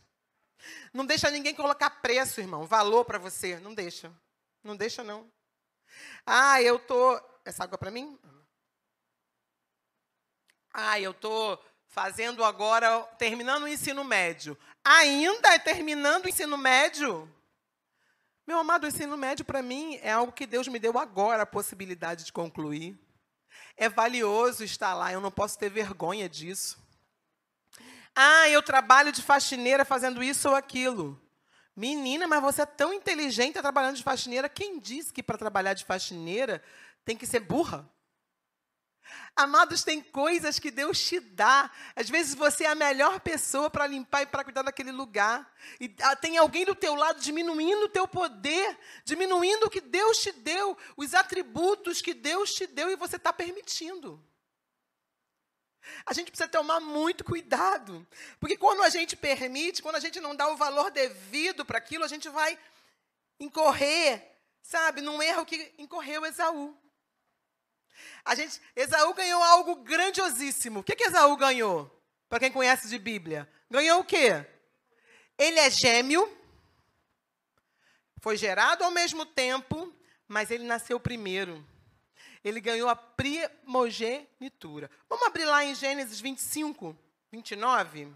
Não 0.93 1.05
deixa 1.05 1.31
ninguém 1.31 1.55
colocar 1.55 1.89
preço, 1.89 2.39
irmão, 2.39 2.65
valor 2.65 3.05
para 3.05 3.17
você. 3.17 3.59
Não 3.59 3.73
deixa. 3.73 4.11
Não 4.63 4.75
deixa, 4.75 5.03
não. 5.03 5.29
Ah, 6.25 6.61
eu 6.61 6.77
tô. 6.77 7.19
Essa 7.43 7.63
água 7.63 7.77
para 7.77 7.89
mim? 7.89 8.19
Ah, 10.73 10.99
eu 10.99 11.13
tô 11.13 11.59
fazendo 11.87 12.43
agora, 12.43 13.01
terminando 13.17 13.63
o 13.63 13.67
ensino 13.67 14.03
médio. 14.03 14.57
Ainda 14.83 15.59
terminando 15.59 16.25
o 16.25 16.29
ensino 16.29 16.57
médio? 16.57 17.29
Meu 18.47 18.57
amado, 18.57 18.85
o 18.85 18.87
ensino 18.87 19.15
médio 19.17 19.45
para 19.45 19.61
mim 19.61 19.99
é 20.01 20.11
algo 20.11 20.31
que 20.31 20.47
Deus 20.47 20.67
me 20.67 20.79
deu 20.79 20.97
agora 20.97 21.43
a 21.43 21.45
possibilidade 21.45 22.23
de 22.23 22.33
concluir. 22.33 22.97
É 23.75 23.89
valioso 23.89 24.63
estar 24.63 24.93
lá, 24.93 25.11
eu 25.11 25.21
não 25.21 25.31
posso 25.31 25.57
ter 25.57 25.69
vergonha 25.69 26.27
disso. 26.27 26.81
Ah, 28.15 28.49
eu 28.49 28.61
trabalho 28.61 29.11
de 29.11 29.21
faxineira 29.21 29.85
fazendo 29.85 30.23
isso 30.23 30.49
ou 30.49 30.55
aquilo. 30.55 31.21
Menina, 31.75 32.27
mas 32.27 32.41
você 32.41 32.63
é 32.63 32.65
tão 32.65 32.93
inteligente 32.93 33.61
trabalhando 33.61 33.95
de 33.95 34.03
faxineira. 34.03 34.49
Quem 34.49 34.79
disse 34.79 35.13
que 35.13 35.23
para 35.23 35.37
trabalhar 35.37 35.73
de 35.73 35.85
faxineira 35.85 36.61
tem 37.05 37.15
que 37.15 37.25
ser 37.25 37.39
burra? 37.39 37.89
Amados, 39.35 39.83
tem 39.83 40.01
coisas 40.01 40.59
que 40.59 40.69
Deus 40.69 40.99
te 40.99 41.19
dá. 41.19 41.71
Às 41.95 42.09
vezes 42.09 42.35
você 42.35 42.65
é 42.65 42.67
a 42.67 42.75
melhor 42.75 43.19
pessoa 43.19 43.69
para 43.69 43.87
limpar 43.87 44.23
e 44.23 44.25
para 44.25 44.43
cuidar 44.43 44.61
daquele 44.61 44.91
lugar. 44.91 45.51
E 45.79 45.93
ah, 46.01 46.15
tem 46.15 46.37
alguém 46.37 46.65
do 46.65 46.75
teu 46.75 46.95
lado 46.95 47.19
diminuindo 47.19 47.85
o 47.85 47.89
teu 47.89 48.07
poder, 48.07 48.77
diminuindo 49.03 49.65
o 49.65 49.69
que 49.69 49.81
Deus 49.81 50.17
te 50.19 50.31
deu, 50.31 50.77
os 50.95 51.13
atributos 51.13 52.01
que 52.01 52.13
Deus 52.13 52.53
te 52.53 52.67
deu 52.67 52.89
e 52.89 52.95
você 52.95 53.15
está 53.15 53.31
permitindo. 53.31 54.23
A 56.05 56.13
gente 56.13 56.29
precisa 56.29 56.49
tomar 56.49 56.79
muito 56.79 57.23
cuidado. 57.23 58.05
Porque 58.39 58.57
quando 58.57 58.83
a 58.83 58.89
gente 58.89 59.15
permite, 59.15 59.81
quando 59.81 59.95
a 59.95 59.99
gente 59.99 60.19
não 60.19 60.35
dá 60.35 60.47
o 60.47 60.57
valor 60.57 60.91
devido 60.91 61.65
para 61.65 61.77
aquilo, 61.77 62.03
a 62.03 62.07
gente 62.07 62.29
vai 62.29 62.57
incorrer, 63.39 64.23
sabe, 64.61 65.01
num 65.01 65.21
erro 65.21 65.45
que 65.45 65.73
incorreu 65.77 66.25
Esaú. 66.25 66.77
A 68.23 68.35
gente, 68.35 68.61
Esaú 68.75 69.13
ganhou 69.13 69.41
algo 69.43 69.75
grandiosíssimo. 69.77 70.79
O 70.79 70.83
que, 70.83 70.95
que 70.95 71.05
Esaú 71.05 71.35
ganhou? 71.37 71.89
Para 72.29 72.39
quem 72.39 72.51
conhece 72.51 72.87
de 72.87 72.97
Bíblia. 72.97 73.49
Ganhou 73.69 74.01
o 74.01 74.05
quê? 74.05 74.45
Ele 75.37 75.59
é 75.59 75.69
gêmeo, 75.69 76.29
foi 78.21 78.37
gerado 78.37 78.83
ao 78.83 78.91
mesmo 78.91 79.25
tempo, 79.25 79.93
mas 80.27 80.51
ele 80.51 80.63
nasceu 80.63 80.99
primeiro 80.99 81.65
ele 82.43 82.59
ganhou 82.59 82.89
a 82.89 82.95
primogenitura. 82.95 84.89
Vamos 85.07 85.27
abrir 85.27 85.45
lá 85.45 85.63
em 85.63 85.75
Gênesis 85.75 86.19
25, 86.19 86.97
29? 87.31 88.11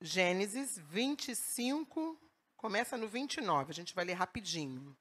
Gênesis 0.00 0.78
25, 0.78 2.20
começa 2.56 2.96
no 2.96 3.08
29, 3.08 3.70
a 3.70 3.74
gente 3.74 3.94
vai 3.94 4.04
ler 4.04 4.14
rapidinho. 4.14 4.96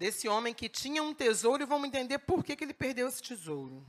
Desse 0.00 0.26
homem 0.26 0.54
que 0.54 0.66
tinha 0.66 1.02
um 1.02 1.12
tesouro 1.12 1.62
e 1.62 1.66
vamos 1.66 1.86
entender 1.86 2.20
por 2.20 2.42
que, 2.42 2.56
que 2.56 2.64
ele 2.64 2.72
perdeu 2.72 3.06
esse 3.06 3.22
tesouro. 3.22 3.86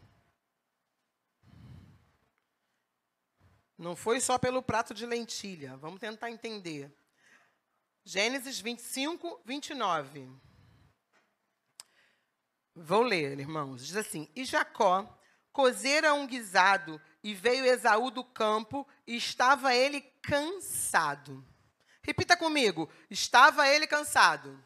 Não 3.77 3.95
foi 3.95 4.19
só 4.19 4.37
pelo 4.37 4.61
prato 4.61 4.93
de 4.93 5.05
lentilha, 5.05 5.77
vamos 5.77 6.01
tentar 6.01 6.29
entender. 6.29 6.93
Gênesis 8.03 8.59
25, 8.59 9.39
29. 9.45 10.29
Vou 12.75 13.03
ler, 13.03 13.39
irmãos. 13.39 13.87
Diz 13.87 13.95
assim: 13.95 14.29
E 14.35 14.43
Jacó 14.43 15.17
cozera 15.53 16.13
um 16.13 16.27
guisado, 16.27 17.01
e 17.23 17.33
veio 17.33 17.63
Esaú 17.63 18.11
do 18.11 18.25
campo, 18.25 18.85
e 19.07 19.15
estava 19.15 19.73
ele 19.73 20.01
cansado. 20.21 21.41
Repita 22.03 22.35
comigo: 22.35 22.89
estava 23.09 23.65
ele 23.69 23.87
cansado. 23.87 24.61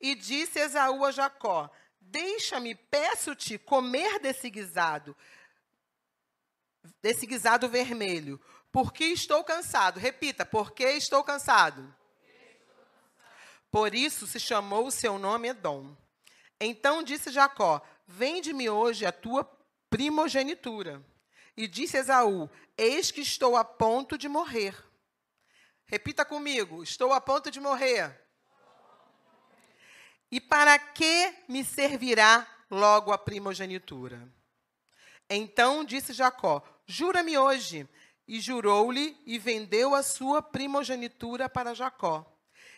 E 0.00 0.14
disse 0.14 0.58
Esaú 0.58 1.04
a 1.04 1.10
Jacó: 1.10 1.70
Deixa-me, 2.00 2.74
peço-te, 2.74 3.58
comer 3.58 4.18
desse 4.18 4.48
guisado, 4.48 5.16
desse 7.02 7.26
guisado 7.26 7.68
vermelho, 7.68 8.40
porque 8.72 9.04
estou 9.04 9.44
cansado. 9.44 9.98
Repita, 9.98 10.46
porque 10.46 10.84
estou 10.84 11.22
cansado. 11.22 11.94
Por 13.70 13.94
isso 13.94 14.26
se 14.26 14.40
chamou 14.40 14.86
o 14.86 14.90
seu 14.90 15.18
nome 15.18 15.48
Edom. 15.48 15.94
Então 16.60 17.02
disse 17.02 17.30
Jacó: 17.30 17.82
Vende-me 18.06 18.70
hoje 18.70 19.04
a 19.04 19.12
tua 19.12 19.44
primogenitura. 19.90 21.04
E 21.56 21.66
disse 21.66 21.96
Esaú: 21.96 22.48
Eis 22.76 23.10
que 23.10 23.20
estou 23.20 23.56
a 23.56 23.64
ponto 23.64 24.16
de 24.16 24.28
morrer. 24.28 24.74
Repita 25.86 26.24
comigo: 26.24 26.82
Estou 26.82 27.12
a 27.12 27.20
ponto 27.20 27.50
de 27.50 27.60
morrer. 27.60 28.27
E 30.30 30.40
para 30.40 30.78
que 30.78 31.34
me 31.48 31.64
servirá 31.64 32.46
logo 32.70 33.12
a 33.12 33.18
primogenitura? 33.18 34.28
Então 35.28 35.84
disse 35.84 36.12
Jacó: 36.12 36.62
Jura-me 36.86 37.38
hoje 37.38 37.88
e 38.26 38.40
jurou-lhe 38.40 39.16
e 39.24 39.38
vendeu 39.38 39.94
a 39.94 40.02
sua 40.02 40.42
primogenitura 40.42 41.48
para 41.48 41.74
Jacó. 41.74 42.26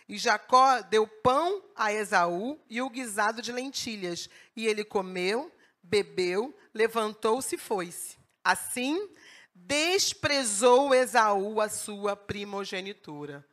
E 0.08 0.18
Jacó 0.18 0.80
deu 0.82 1.06
pão 1.06 1.62
a 1.76 1.92
Esaú 1.92 2.60
e 2.68 2.82
o 2.82 2.90
guisado 2.90 3.40
de 3.40 3.52
lentilhas. 3.52 4.28
E 4.56 4.66
ele 4.66 4.84
comeu, 4.84 5.52
bebeu, 5.82 6.56
levantou-se 6.74 7.54
e 7.54 7.58
foi-se. 7.58 8.18
Assim, 8.42 9.08
desprezou 9.54 10.92
Esaú 10.92 11.60
a 11.60 11.68
sua 11.68 12.16
primogenitura. 12.16 13.46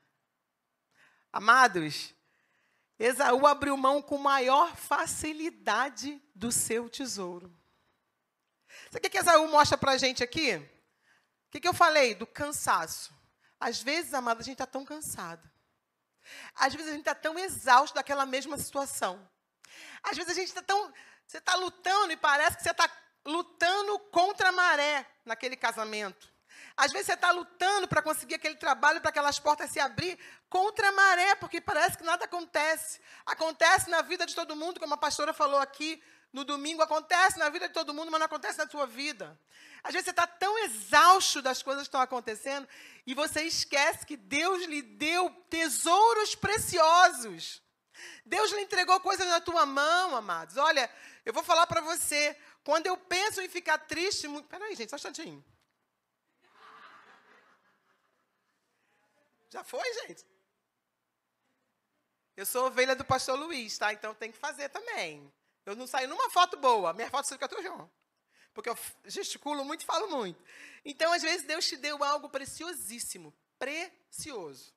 Amados, 1.32 2.13
Esaú 3.00 3.46
abriu 3.46 3.77
mão 3.77 4.01
com 4.01 4.18
maior 4.18 4.75
facilidade 4.75 6.22
do 6.34 6.51
seu 6.51 6.89
tesouro. 6.89 7.56
Sabe 8.92 9.08
o 9.08 9.10
que 9.10 9.18
Esaú 9.18 9.48
mostra 9.48 9.77
para 9.77 9.92
a 9.92 9.98
gente 9.98 10.24
aqui? 10.24 10.56
O 10.56 11.51
que, 11.51 11.60
que 11.60 11.68
eu 11.68 11.74
falei? 11.74 12.16
Do 12.16 12.25
cansaço. 12.25 13.13
Às 13.60 13.82
vezes, 13.82 14.13
amada, 14.13 14.42
a 14.42 14.44
gente 14.44 14.56
está 14.56 14.66
tão 14.66 14.84
cansada. 14.84 15.51
Às 16.56 16.74
vezes 16.74 16.89
a 16.89 16.92
gente 16.92 17.01
está 17.01 17.16
tão 17.16 17.38
exausto 17.39 17.96
daquela 17.96 18.25
mesma 18.25 18.58
situação. 18.58 19.27
Às 20.04 20.18
vezes 20.18 20.32
a 20.32 20.36
gente 20.36 20.50
está 20.50 20.62
tão. 20.62 20.92
Você 21.25 21.38
está 21.38 21.56
lutando 21.56 22.12
e 22.12 22.18
parece 22.18 22.58
que 22.58 22.63
você 22.63 22.72
está 22.72 22.89
lutando 23.25 24.00
contra 24.12 24.50
a 24.50 24.51
maré 24.51 25.06
naquele 25.25 25.56
casamento. 25.56 26.34
Às 26.77 26.91
vezes 26.91 27.07
você 27.07 27.13
está 27.13 27.31
lutando 27.31 27.88
para 27.88 28.03
conseguir 28.03 28.36
aquele 28.36 28.55
trabalho, 28.55 29.01
para 29.01 29.10
aquelas 29.10 29.39
portas 29.39 29.72
se 29.72 29.79
abrir 29.79 30.17
contra 30.48 30.89
a 30.89 30.91
maré, 30.91 31.34
porque 31.36 31.60
parece 31.60 31.98
que 31.98 32.03
nada 32.03 32.25
acontece. 32.25 33.01
Acontece 33.25 33.89
na 33.89 34.03
vida 34.03 34.27
de 34.27 34.36
todo 34.36 34.55
mundo, 34.55 34.79
como 34.79 34.93
a 34.93 34.98
pastora 34.98 35.34
falou 35.34 35.60
aqui 35.60 36.01
no 36.31 36.43
domingo, 36.46 36.84
acontece 36.84 37.39
na 37.39 37.50
vida 37.50 37.67
de 37.67 37.74
todo 37.74 37.96
mundo, 37.96 38.12
mas 38.12 38.19
não 38.19 38.27
acontece 38.27 38.60
na 38.60 38.69
sua 38.69 38.86
vida. 38.86 39.39
Às 39.84 39.93
vezes 39.93 40.05
você 40.05 40.12
está 40.12 40.27
tão 40.27 40.55
exausto 40.65 41.41
das 41.41 41.63
coisas 41.63 41.84
que 41.84 41.88
estão 41.88 42.01
acontecendo 42.01 42.67
e 43.07 43.15
você 43.15 43.41
esquece 43.41 44.05
que 44.05 44.15
Deus 44.15 44.63
lhe 44.65 44.84
deu 44.84 45.31
tesouros 45.50 46.36
preciosos. 46.36 47.60
Deus 48.24 48.51
lhe 48.51 48.62
entregou 48.62 49.00
coisas 49.00 49.25
na 49.27 49.41
tua 49.41 49.65
mão, 49.65 50.15
amados. 50.15 50.57
Olha, 50.57 50.88
eu 51.25 51.34
vou 51.34 51.41
falar 51.43 51.65
para 51.65 51.81
você. 51.81 52.38
Quando 52.63 52.86
eu 52.86 52.98
penso 52.98 53.41
em 53.41 53.50
ficar 53.50 53.79
triste. 53.79 54.27
Muito... 54.27 54.48
Peraí, 54.48 54.75
gente, 54.75 54.89
só 54.89 54.96
um 54.96 54.98
instantinho. 54.98 55.43
Já 59.50 59.63
foi, 59.63 59.94
gente? 60.06 60.25
Eu 62.36 62.46
sou 62.46 62.68
ovelha 62.68 62.96
do 62.96 63.06
pastor 63.06 63.38
Luiz, 63.38 63.77
tá? 63.77 63.92
Então 63.94 64.13
tem 64.13 64.32
que 64.32 64.38
fazer 64.38 64.70
também. 64.70 65.34
Eu 65.66 65.75
não 65.75 65.88
saio 65.88 66.08
numa 66.08 66.30
foto 66.30 66.58
boa. 66.58 66.94
Minha 66.94 67.10
foto 67.10 67.27
fica 67.27 67.48
tudo 67.48 67.63
João 67.63 67.89
porque 68.58 68.72
eu 68.72 68.77
gesticulo 69.06 69.63
muito 69.63 69.84
e 69.84 69.86
falo 69.86 70.08
muito. 70.10 70.44
Então, 70.84 71.13
às 71.13 71.22
vezes, 71.22 71.46
Deus 71.46 71.68
te 71.68 71.77
deu 71.77 72.04
algo 72.04 72.27
preciosíssimo. 72.27 73.32
precioso. 73.60 74.74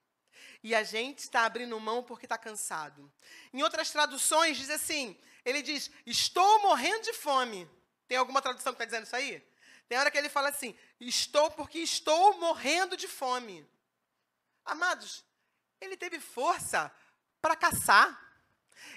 E 0.62 0.74
a 0.74 0.82
gente 0.82 1.20
está 1.20 1.46
abrindo 1.46 1.80
mão 1.80 2.02
porque 2.02 2.26
está 2.26 2.36
cansado. 2.36 3.10
Em 3.54 3.62
outras 3.62 3.90
traduções, 3.90 4.58
diz 4.58 4.68
assim: 4.68 5.18
ele 5.46 5.62
diz, 5.62 5.90
estou 6.04 6.60
morrendo 6.60 7.04
de 7.04 7.14
fome. 7.14 7.66
Tem 8.06 8.18
alguma 8.18 8.42
tradução 8.42 8.74
que 8.74 8.76
está 8.76 8.84
dizendo 8.84 9.06
isso 9.06 9.16
aí? 9.16 9.42
Tem 9.88 9.96
hora 9.96 10.10
que 10.10 10.18
ele 10.18 10.28
fala 10.28 10.50
assim: 10.50 10.76
estou 11.00 11.50
porque 11.50 11.78
estou 11.78 12.38
morrendo 12.38 12.98
de 12.98 13.08
fome. 13.08 13.66
Amados, 14.64 15.24
ele 15.80 15.96
teve 15.96 16.20
força 16.20 16.92
para 17.40 17.56
caçar. 17.56 18.18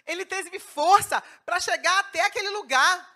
Ele 0.05 0.25
teve 0.25 0.59
força 0.59 1.21
para 1.45 1.59
chegar 1.59 1.99
até 1.99 2.21
aquele 2.21 2.49
lugar. 2.49 3.09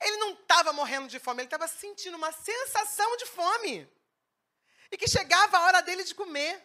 Ele 0.00 0.16
não 0.18 0.32
estava 0.32 0.72
morrendo 0.72 1.08
de 1.08 1.18
fome, 1.18 1.40
ele 1.40 1.46
estava 1.46 1.66
sentindo 1.66 2.16
uma 2.16 2.32
sensação 2.32 3.16
de 3.16 3.26
fome. 3.26 3.90
E 4.90 4.96
que 4.96 5.08
chegava 5.08 5.58
a 5.58 5.62
hora 5.62 5.80
dele 5.82 6.04
de 6.04 6.14
comer. 6.14 6.64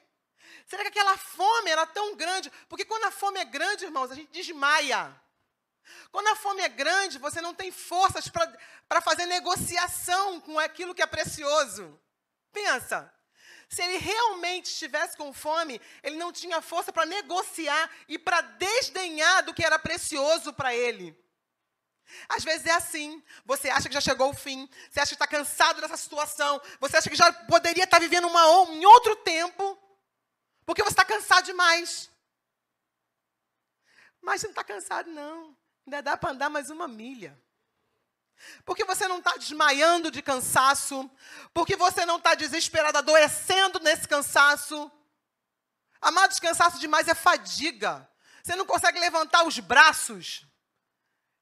Será 0.68 0.84
que 0.84 0.90
aquela 0.90 1.18
fome 1.18 1.70
era 1.70 1.86
tão 1.86 2.16
grande? 2.16 2.52
Porque 2.70 2.86
quando 2.86 3.06
a 3.06 3.12
fome 3.12 3.40
é 3.40 3.46
grande, 3.46 3.86
irmãos, 3.86 4.12
a 4.12 4.16
gente 4.16 4.32
desmaia. 4.32 5.20
Quando 6.12 6.28
a 6.28 6.36
fome 6.36 6.62
é 6.62 6.70
grande, 6.70 7.18
você 7.18 7.42
não 7.42 7.54
tem 7.54 7.72
forças 7.72 8.30
para 8.88 9.02
fazer 9.02 9.26
negociação 9.26 10.40
com 10.40 10.58
aquilo 10.60 10.96
que 10.96 11.02
é 11.02 11.08
precioso. 11.08 12.00
Pensa. 12.52 13.14
Se 13.74 13.82
ele 13.82 13.98
realmente 13.98 14.68
estivesse 14.68 15.18
com 15.18 15.34
fome, 15.34 15.82
ele 16.04 16.16
não 16.16 16.32
tinha 16.32 16.62
força 16.62 16.94
para 16.94 17.08
negociar 17.08 17.90
e 18.08 18.20
para 18.20 18.40
desdenhar 18.40 19.44
do 19.44 19.52
que 19.52 19.66
era 19.66 19.80
precioso 19.80 20.54
para 20.54 20.76
ele. 20.76 21.18
Às 22.30 22.44
vezes 22.44 22.68
é 22.68 22.72
assim. 22.72 23.24
Você 23.44 23.72
acha 23.72 23.88
que 23.88 23.96
já 23.96 24.00
chegou 24.02 24.30
o 24.30 24.36
fim. 24.36 24.70
Você 24.92 25.00
acha 25.00 25.10
que 25.10 25.16
está 25.16 25.26
cansado 25.26 25.82
dessa 25.82 25.98
situação. 25.98 26.62
Você 26.80 26.98
acha 26.98 27.10
que 27.10 27.16
já 27.16 27.34
poderia 27.34 27.86
estar 27.86 27.98
tá 27.98 28.00
vivendo 28.00 28.28
uma, 28.28 28.44
em 28.72 28.86
outro 28.86 29.16
tempo. 29.16 29.76
Porque 30.68 30.84
você 30.84 30.92
está 30.92 31.04
cansado 31.04 31.46
demais. 31.46 32.12
Mas 34.22 34.42
você 34.42 34.48
não 34.48 34.52
está 34.52 34.64
cansado, 34.64 35.10
não. 35.10 35.58
Ainda 35.88 36.04
dá 36.04 36.16
para 36.16 36.30
andar 36.30 36.50
mais 36.52 36.70
uma 36.70 36.88
milha. 36.88 37.36
Porque 38.66 38.86
você 38.86 39.08
não 39.08 39.20
está 39.20 39.36
desmaiando 39.38 40.12
de 40.12 40.22
cansaço. 40.22 41.10
Porque 41.54 41.76
você 41.76 42.06
não 42.06 42.18
está 42.18 42.36
desesperado, 42.36 42.98
adoecendo 42.98 43.80
nesse 43.80 44.08
cansaço. 44.08 44.92
Amados, 46.02 46.40
cansaço 46.40 46.80
demais 46.80 47.08
é 47.08 47.14
fadiga. 47.14 48.10
Você 48.44 48.56
não 48.56 48.66
consegue 48.66 49.00
levantar 49.00 49.44
os 49.44 49.60
braços. 49.60 50.46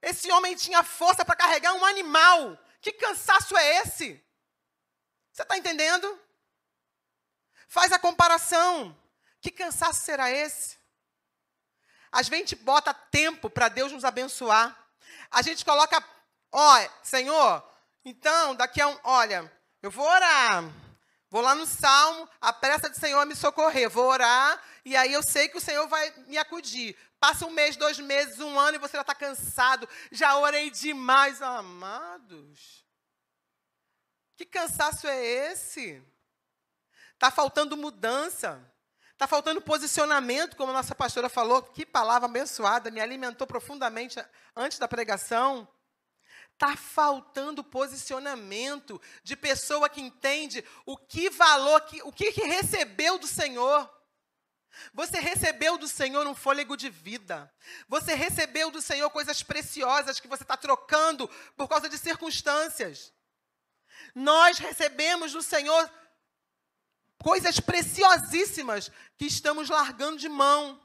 Esse 0.02 0.32
homem 0.32 0.56
tinha 0.56 0.84
força 0.84 1.24
para 1.24 1.36
carregar 1.36 1.74
um 1.74 1.86
animal. 1.86 2.58
Que 2.80 2.92
cansaço 2.92 3.56
é 3.56 3.82
esse? 3.82 4.24
Você 5.32 5.44
está 5.44 5.58
entendendo? 5.58 6.20
Faz 7.68 7.92
a 7.92 8.00
comparação. 8.00 8.98
Que 9.40 9.52
cansaço 9.52 10.02
será 10.02 10.30
esse? 10.30 10.78
A 12.12 12.22
gente 12.22 12.56
bota 12.56 12.94
tempo 12.94 13.50
para 13.50 13.70
Deus 13.70 13.92
nos 13.92 14.04
abençoar. 14.04 14.78
A 15.30 15.42
gente 15.42 15.64
coloca, 15.64 16.04
ó, 16.52 16.88
Senhor, 17.04 17.64
então, 18.04 18.56
daqui 18.56 18.82
a 18.82 18.88
um, 18.88 19.00
olha, 19.04 19.52
eu 19.82 19.92
vou 19.92 20.08
orar. 20.08 20.64
Vou 21.30 21.42
lá 21.42 21.56
no 21.56 21.66
salmo, 21.66 22.28
a 22.42 22.52
pressa 22.52 22.90
do 22.90 23.00
Senhor 23.00 23.26
me 23.26 23.36
socorrer. 23.36 23.90
Vou 23.90 24.06
orar 24.06 24.62
e 24.84 24.98
aí 24.98 25.14
eu 25.14 25.24
sei 25.24 25.48
que 25.48 25.58
o 25.58 25.62
Senhor 25.62 25.88
vai 25.88 26.14
me 26.28 26.38
acudir. 26.38 26.98
Passa 27.22 27.46
um 27.46 27.52
mês, 27.52 27.78
dois 27.78 28.00
meses, 28.00 28.40
um 28.40 28.60
ano 28.60 28.76
e 28.76 28.80
você 28.80 28.98
já 28.98 29.02
está 29.02 29.16
cansado. 29.16 29.88
Já 30.12 30.36
orei 30.38 30.70
demais, 30.70 31.42
amados. 31.42 32.86
Que 34.36 34.46
cansaço 34.46 35.08
é 35.08 35.24
esse? 35.24 36.04
Está 37.14 37.32
faltando 37.32 37.78
mudança. 37.78 38.60
Está 39.14 39.28
faltando 39.28 39.62
posicionamento, 39.62 40.58
como 40.58 40.72
a 40.72 40.76
nossa 40.76 40.96
pastora 40.96 41.30
falou. 41.30 41.62
Que 41.62 41.86
palavra 41.86 42.28
abençoada, 42.28 42.90
me 42.90 43.00
alimentou 43.00 43.48
profundamente 43.48 44.20
antes 44.56 44.80
da 44.80 44.88
pregação. 44.88 45.66
Está 46.62 46.78
faltando 46.78 47.64
posicionamento 47.64 49.02
de 49.24 49.36
pessoa 49.36 49.90
que 49.90 50.00
entende 50.00 50.64
o 50.86 50.96
que 50.96 51.28
valor, 51.28 51.84
o 52.04 52.12
que, 52.12 52.32
que 52.32 52.44
recebeu 52.44 53.18
do 53.18 53.26
Senhor. 53.26 53.92
Você 54.94 55.20
recebeu 55.20 55.76
do 55.80 55.88
Senhor 55.88 56.28
um 56.28 56.36
fôlego 56.36 56.78
de 56.78 56.88
vida. 56.88 57.52
Você 57.88 58.14
recebeu 58.14 58.70
do 58.70 58.80
Senhor 58.80 59.10
coisas 59.10 59.42
preciosas 59.42 60.20
que 60.20 60.28
você 60.28 60.44
está 60.44 60.56
trocando 60.56 61.28
por 61.58 61.68
causa 61.68 61.90
de 61.90 61.98
circunstâncias. 61.98 63.12
Nós 64.14 64.60
recebemos 64.60 65.32
do 65.32 65.42
Senhor 65.42 65.92
coisas 67.24 67.60
preciosíssimas 67.60 68.92
que 69.18 69.26
estamos 69.26 69.68
largando 69.68 70.20
de 70.20 70.30
mão. 70.30 70.80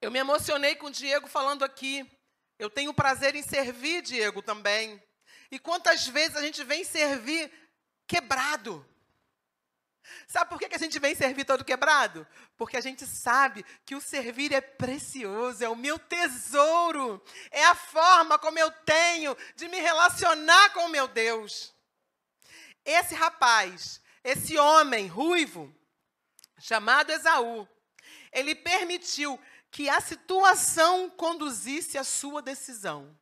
Eu 0.00 0.10
me 0.10 0.18
emocionei 0.18 0.76
com 0.76 0.86
o 0.86 0.90
Diego 0.90 1.26
falando 1.26 1.62
aqui. 1.62 2.10
Eu 2.58 2.70
tenho 2.70 2.94
prazer 2.94 3.34
em 3.34 3.42
servir, 3.42 4.02
Diego, 4.02 4.40
também. 4.40 5.02
E 5.50 5.58
quantas 5.58 6.06
vezes 6.06 6.36
a 6.36 6.42
gente 6.42 6.64
vem 6.64 6.84
servir 6.84 7.52
quebrado? 8.06 8.86
Sabe 10.26 10.48
por 10.48 10.58
que 10.58 10.74
a 10.74 10.78
gente 10.78 10.98
vem 10.98 11.14
servir 11.14 11.44
todo 11.44 11.64
quebrado? 11.64 12.26
Porque 12.56 12.76
a 12.76 12.80
gente 12.80 13.06
sabe 13.06 13.64
que 13.84 13.94
o 13.94 14.00
servir 14.00 14.52
é 14.52 14.60
precioso, 14.60 15.62
é 15.62 15.68
o 15.68 15.76
meu 15.76 15.98
tesouro, 15.98 17.22
é 17.50 17.64
a 17.66 17.74
forma 17.74 18.38
como 18.38 18.58
eu 18.58 18.70
tenho 18.70 19.36
de 19.54 19.68
me 19.68 19.78
relacionar 19.80 20.72
com 20.72 20.86
o 20.86 20.88
meu 20.88 21.06
Deus. 21.06 21.74
Esse 22.84 23.14
rapaz, 23.14 24.00
esse 24.24 24.56
homem 24.56 25.06
ruivo, 25.06 25.74
chamado 26.58 27.10
Esaú, 27.10 27.68
ele 28.32 28.54
permitiu 28.54 29.38
que 29.70 29.88
a 29.88 30.00
situação 30.00 31.08
conduzisse 31.10 31.96
a 31.96 32.04
sua 32.04 32.42
decisão. 32.42 33.16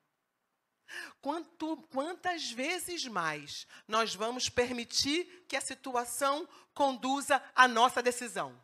Quanto, 1.21 1.77
quantas 1.93 2.51
vezes 2.51 3.07
mais 3.07 3.67
nós 3.87 4.15
vamos 4.15 4.49
permitir 4.49 5.45
que 5.47 5.57
a 5.57 5.61
situação 5.61 6.49
conduza 6.73 7.43
a 7.55 7.69
nossa 7.69 8.03
decisão? 8.03 8.59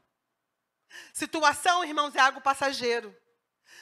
Situação, 1.13 1.85
irmãos, 1.85 2.15
é 2.15 2.21
algo 2.21 2.41
passageiro. 2.41 3.15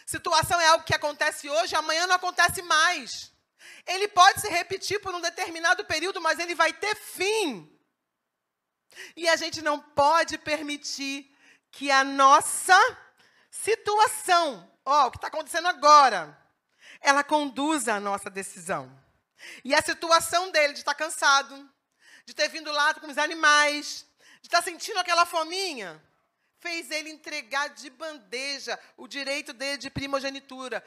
Situação 0.04 0.60
é 0.60 0.66
algo 0.68 0.84
que 0.84 0.94
acontece 0.94 1.48
hoje, 1.48 1.76
amanhã 1.76 2.06
não 2.06 2.16
acontece 2.16 2.62
mais. 2.62 3.32
Ele 3.86 4.08
pode 4.08 4.40
se 4.40 4.48
repetir 4.48 5.00
por 5.00 5.14
um 5.14 5.20
determinado 5.20 5.84
período, 5.84 6.20
mas 6.20 6.38
ele 6.38 6.54
vai 6.54 6.72
ter 6.72 6.96
fim. 6.96 7.68
E 9.16 9.28
a 9.28 9.36
gente 9.36 9.62
não 9.62 9.78
pode 9.78 10.38
permitir 10.38 11.32
que 11.70 11.90
a 11.90 12.02
nossa 12.02 12.76
situação, 13.52 14.68
ó, 14.84 15.06
o 15.06 15.10
que 15.10 15.18
está 15.18 15.28
acontecendo 15.28 15.68
agora, 15.68 16.36
ela 17.00 17.22
conduza 17.22 17.94
a 17.94 18.00
nossa 18.00 18.30
decisão. 18.30 18.90
E 19.62 19.74
a 19.74 19.82
situação 19.82 20.50
dele 20.50 20.72
de 20.72 20.80
estar 20.80 20.94
tá 20.94 21.04
cansado, 21.04 21.70
de 22.24 22.34
ter 22.34 22.48
vindo 22.48 22.72
lá 22.72 22.94
com 22.94 23.08
os 23.08 23.18
animais, 23.18 24.06
de 24.40 24.48
estar 24.48 24.58
tá 24.58 24.64
sentindo 24.64 24.98
aquela 24.98 25.26
fominha, 25.26 26.02
fez 26.58 26.90
ele 26.90 27.10
entregar 27.10 27.68
de 27.68 27.90
bandeja 27.90 28.78
o 28.96 29.06
direito 29.06 29.52
dele 29.52 29.78
de 29.78 29.90
primogenitura 29.90 30.82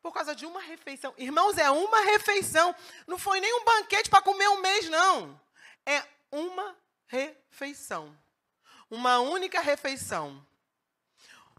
por 0.00 0.12
causa 0.12 0.34
de 0.34 0.46
uma 0.46 0.60
refeição. 0.60 1.12
Irmãos, 1.18 1.58
é 1.58 1.68
uma 1.70 2.00
refeição. 2.04 2.74
Não 3.06 3.18
foi 3.18 3.40
nem 3.40 3.52
um 3.60 3.64
banquete 3.64 4.08
para 4.08 4.22
comer 4.22 4.48
um 4.48 4.60
mês, 4.60 4.88
não. 4.88 5.38
É 5.84 6.02
uma 6.30 6.76
refeição. 7.08 8.16
Uma 8.88 9.18
única 9.18 9.60
refeição. 9.60 10.46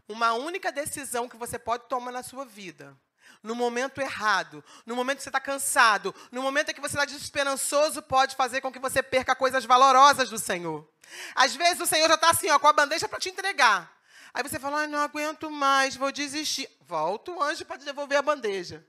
Uma 0.08 0.32
única 0.32 0.72
decisão 0.72 1.28
que 1.28 1.36
você 1.36 1.58
pode 1.58 1.84
tomar 1.88 2.10
na 2.10 2.22
sua 2.22 2.44
vida. 2.44 2.96
No 3.42 3.54
momento 3.54 4.00
errado, 4.00 4.64
no 4.84 4.96
momento 4.96 5.18
que 5.18 5.22
você 5.22 5.28
está 5.28 5.38
cansado, 5.38 6.14
no 6.32 6.42
momento 6.42 6.70
em 6.70 6.74
que 6.74 6.80
você 6.80 6.96
está 6.96 7.04
desesperançoso, 7.04 8.02
pode 8.02 8.34
fazer 8.34 8.60
com 8.60 8.72
que 8.72 8.78
você 8.78 9.02
perca 9.02 9.36
coisas 9.36 9.64
valorosas 9.64 10.30
do 10.30 10.38
Senhor. 10.38 10.88
Às 11.34 11.54
vezes 11.54 11.80
o 11.80 11.86
Senhor 11.86 12.08
já 12.08 12.14
está 12.14 12.30
assim, 12.30 12.50
ó, 12.50 12.58
com 12.58 12.66
a 12.66 12.72
bandeja 12.72 13.08
para 13.08 13.20
te 13.20 13.28
entregar. 13.28 13.96
Aí 14.32 14.42
você 14.42 14.58
fala, 14.58 14.86
não 14.86 14.98
aguento 14.98 15.50
mais, 15.50 15.94
vou 15.94 16.10
desistir. 16.10 16.68
Volta 16.80 17.30
o 17.30 17.42
anjo 17.42 17.64
para 17.64 17.78
te 17.78 17.84
devolver 17.84 18.18
a 18.18 18.22
bandeja. 18.22 18.84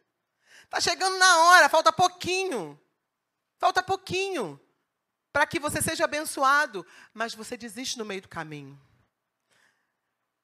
Está 0.63 0.79
chegando 0.79 1.17
na 1.17 1.37
hora, 1.43 1.69
falta 1.69 1.91
pouquinho. 1.91 2.79
Falta 3.57 3.83
pouquinho 3.83 4.59
para 5.31 5.45
que 5.45 5.59
você 5.59 5.81
seja 5.81 6.05
abençoado, 6.05 6.85
mas 7.13 7.33
você 7.33 7.57
desiste 7.57 7.97
no 7.97 8.05
meio 8.05 8.21
do 8.21 8.29
caminho. 8.29 8.79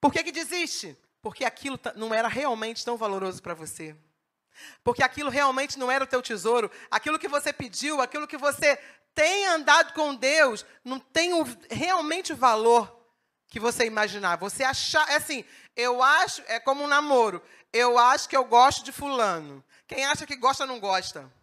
Por 0.06 0.13
que, 0.13 0.24
que 0.24 0.32
desiste? 0.32 0.96
Porque 1.20 1.44
aquilo 1.44 1.80
não 1.96 2.13
era 2.13 2.28
realmente 2.28 2.86
tão 2.86 2.96
valoroso 2.96 3.41
para 3.41 3.56
você. 3.56 3.96
Porque 4.84 5.02
aquilo 5.02 5.32
realmente 5.32 5.80
não 5.80 5.89
era 5.89 6.04
o 6.04 6.08
teu 6.08 6.22
tesouro. 6.22 6.70
Aquilo 6.91 7.18
que 7.18 7.28
você 7.28 7.52
pediu, 7.52 8.00
aquilo 8.00 8.28
que 8.28 8.38
você 8.38 8.76
tem 9.15 9.48
andado 9.48 9.94
com 9.94 10.13
Deus, 10.13 10.63
não 10.84 11.00
tem 11.00 11.32
realmente 11.72 12.34
valor 12.34 13.04
que 13.48 13.60
você 13.60 13.88
imaginar. 13.88 14.38
Você 14.38 14.63
achar, 14.63 15.10
é 15.10 15.15
assim, 15.15 15.44
eu 15.76 16.04
acho, 16.04 16.44
é 16.46 16.60
como 16.60 16.84
um 16.84 16.88
namoro. 16.88 17.41
Eu 17.74 17.98
acho 17.98 18.30
que 18.30 18.38
eu 18.38 18.46
gosto 18.46 18.84
de 18.84 18.91
fulano. 18.91 19.65
Quem 19.88 20.06
acha 20.06 20.28
que 20.28 20.36
gosta 20.36 20.68
não 20.68 20.80
gosta. 20.80 21.34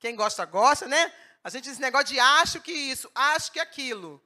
Quem 0.00 0.16
gosta 0.16 0.44
gosta, 0.44 0.88
né? 0.88 1.12
A 1.44 1.48
gente 1.48 1.70
esse 1.70 1.80
negócio 1.80 2.08
de 2.08 2.18
acho 2.18 2.60
que 2.60 2.72
isso, 2.72 3.08
acho 3.14 3.52
que 3.52 3.60
aquilo. 3.60 4.20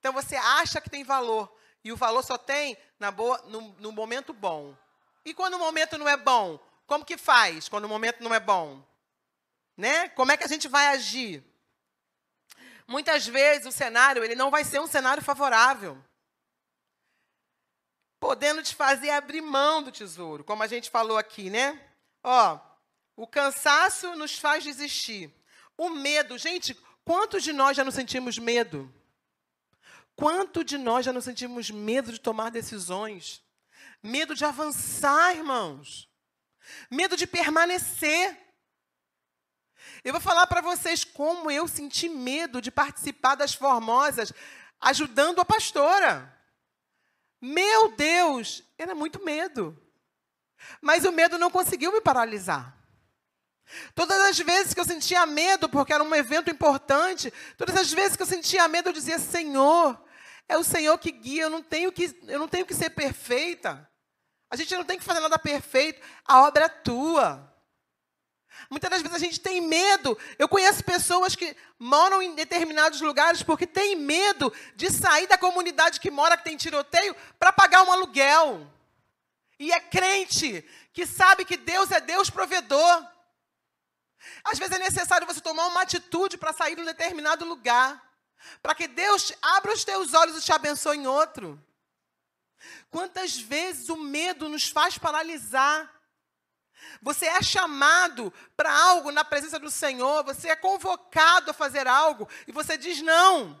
Então 0.00 0.12
você 0.12 0.36
acha 0.36 0.82
que 0.82 0.90
tem 0.90 1.02
valor. 1.02 1.50
E 1.84 1.92
o 1.92 1.96
valor 1.96 2.22
só 2.22 2.38
tem 2.38 2.76
na 2.98 3.10
boa, 3.10 3.38
no, 3.48 3.74
no 3.78 3.92
momento 3.92 4.32
bom. 4.32 4.76
E 5.24 5.34
quando 5.34 5.54
o 5.54 5.58
momento 5.58 5.98
não 5.98 6.08
é 6.08 6.16
bom? 6.16 6.58
Como 6.86 7.04
que 7.04 7.16
faz 7.16 7.68
quando 7.68 7.84
o 7.84 7.88
momento 7.88 8.22
não 8.22 8.34
é 8.34 8.40
bom? 8.40 8.82
Né? 9.76 10.08
Como 10.10 10.30
é 10.30 10.36
que 10.36 10.44
a 10.44 10.48
gente 10.48 10.68
vai 10.68 10.88
agir? 10.88 11.42
Muitas 12.86 13.26
vezes 13.26 13.66
o 13.66 13.72
cenário 13.72 14.22
ele 14.22 14.34
não 14.34 14.50
vai 14.50 14.64
ser 14.64 14.80
um 14.80 14.86
cenário 14.86 15.22
favorável. 15.22 16.02
Podendo 18.20 18.62
te 18.62 18.74
fazer 18.74 19.10
abrir 19.10 19.40
mão 19.40 19.82
do 19.82 19.90
tesouro, 19.90 20.44
como 20.44 20.62
a 20.62 20.66
gente 20.66 20.90
falou 20.90 21.16
aqui, 21.18 21.50
né? 21.50 21.80
Ó, 22.22 22.58
o 23.16 23.26
cansaço 23.26 24.14
nos 24.14 24.38
faz 24.38 24.62
desistir. 24.62 25.32
O 25.76 25.90
medo, 25.90 26.38
gente, 26.38 26.74
quantos 27.04 27.42
de 27.42 27.52
nós 27.52 27.76
já 27.76 27.82
não 27.82 27.90
sentimos 27.90 28.38
medo? 28.38 28.92
Quanto 30.22 30.62
de 30.62 30.78
nós 30.78 31.04
já 31.04 31.12
não 31.12 31.20
sentimos 31.20 31.68
medo 31.68 32.12
de 32.12 32.20
tomar 32.20 32.48
decisões? 32.48 33.42
Medo 34.00 34.36
de 34.36 34.44
avançar, 34.44 35.34
irmãos. 35.34 36.08
Medo 36.88 37.16
de 37.16 37.26
permanecer. 37.26 38.38
Eu 40.04 40.12
vou 40.12 40.20
falar 40.20 40.46
para 40.46 40.60
vocês 40.60 41.02
como 41.02 41.50
eu 41.50 41.66
senti 41.66 42.08
medo 42.08 42.62
de 42.62 42.70
participar 42.70 43.34
das 43.34 43.52
formosas, 43.52 44.32
ajudando 44.80 45.40
a 45.40 45.44
pastora. 45.44 46.32
Meu 47.40 47.90
Deus, 47.96 48.62
era 48.78 48.94
muito 48.94 49.24
medo. 49.24 49.76
Mas 50.80 51.04
o 51.04 51.10
medo 51.10 51.36
não 51.36 51.50
conseguiu 51.50 51.90
me 51.90 52.00
paralisar. 52.00 52.78
Todas 53.92 54.20
as 54.20 54.38
vezes 54.38 54.72
que 54.72 54.78
eu 54.78 54.84
sentia 54.84 55.26
medo, 55.26 55.68
porque 55.68 55.92
era 55.92 56.04
um 56.04 56.14
evento 56.14 56.48
importante, 56.48 57.32
todas 57.58 57.74
as 57.74 57.92
vezes 57.92 58.16
que 58.16 58.22
eu 58.22 58.26
sentia 58.26 58.68
medo, 58.68 58.90
eu 58.90 58.92
dizia: 58.92 59.18
Senhor, 59.18 60.00
é 60.52 60.58
o 60.58 60.64
Senhor 60.64 60.96
que 60.98 61.10
guia, 61.10 61.44
eu 61.44 61.50
não 61.50 61.62
tenho 61.62 61.90
que, 61.90 62.14
eu 62.28 62.38
não 62.38 62.48
tenho 62.48 62.66
que 62.66 62.74
ser 62.74 62.90
perfeita. 62.90 63.88
A 64.50 64.56
gente 64.56 64.74
não 64.74 64.84
tem 64.84 64.98
que 64.98 65.04
fazer 65.04 65.20
nada 65.20 65.38
perfeito, 65.38 66.00
a 66.26 66.42
obra 66.42 66.66
é 66.66 66.68
tua. 66.68 67.50
Muitas 68.68 68.90
das 68.90 69.00
vezes 69.00 69.16
a 69.16 69.18
gente 69.18 69.40
tem 69.40 69.62
medo. 69.62 70.16
Eu 70.38 70.46
conheço 70.46 70.84
pessoas 70.84 71.34
que 71.34 71.56
moram 71.78 72.22
em 72.22 72.34
determinados 72.34 73.00
lugares 73.00 73.42
porque 73.42 73.66
têm 73.66 73.96
medo 73.96 74.52
de 74.76 74.90
sair 74.90 75.26
da 75.26 75.38
comunidade 75.38 75.98
que 75.98 76.10
mora, 76.10 76.36
que 76.36 76.44
tem 76.44 76.56
tiroteio, 76.56 77.16
para 77.38 77.50
pagar 77.50 77.82
um 77.82 77.90
aluguel. 77.90 78.70
E 79.58 79.72
é 79.72 79.80
crente 79.80 80.62
que 80.92 81.06
sabe 81.06 81.46
que 81.46 81.56
Deus 81.56 81.90
é 81.90 82.00
Deus 82.00 82.28
provedor. 82.28 83.06
Às 84.44 84.58
vezes 84.58 84.76
é 84.76 84.78
necessário 84.78 85.26
você 85.26 85.40
tomar 85.40 85.66
uma 85.66 85.82
atitude 85.82 86.36
para 86.36 86.52
sair 86.52 86.74
de 86.76 86.82
um 86.82 86.86
determinado 86.86 87.44
lugar, 87.46 88.11
para 88.62 88.74
que 88.74 88.88
Deus 88.88 89.32
abra 89.40 89.72
os 89.72 89.84
teus 89.84 90.14
olhos 90.14 90.36
e 90.36 90.44
te 90.44 90.52
abençoe 90.52 90.96
em 90.96 91.06
outro. 91.06 91.62
Quantas 92.90 93.38
vezes 93.38 93.88
o 93.88 93.96
medo 93.96 94.48
nos 94.48 94.68
faz 94.68 94.98
paralisar? 94.98 95.90
Você 97.00 97.26
é 97.26 97.42
chamado 97.42 98.32
para 98.56 98.72
algo 98.72 99.10
na 99.10 99.24
presença 99.24 99.58
do 99.58 99.70
Senhor, 99.70 100.24
você 100.24 100.48
é 100.48 100.56
convocado 100.56 101.50
a 101.50 101.54
fazer 101.54 101.86
algo 101.86 102.28
e 102.46 102.52
você 102.52 102.76
diz 102.76 103.00
não. 103.00 103.60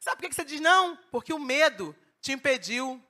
Sabe 0.00 0.16
por 0.16 0.28
que 0.28 0.34
você 0.34 0.44
diz 0.44 0.60
não? 0.60 0.96
Porque 1.10 1.32
o 1.32 1.38
medo 1.38 1.94
te 2.20 2.32
impediu. 2.32 3.02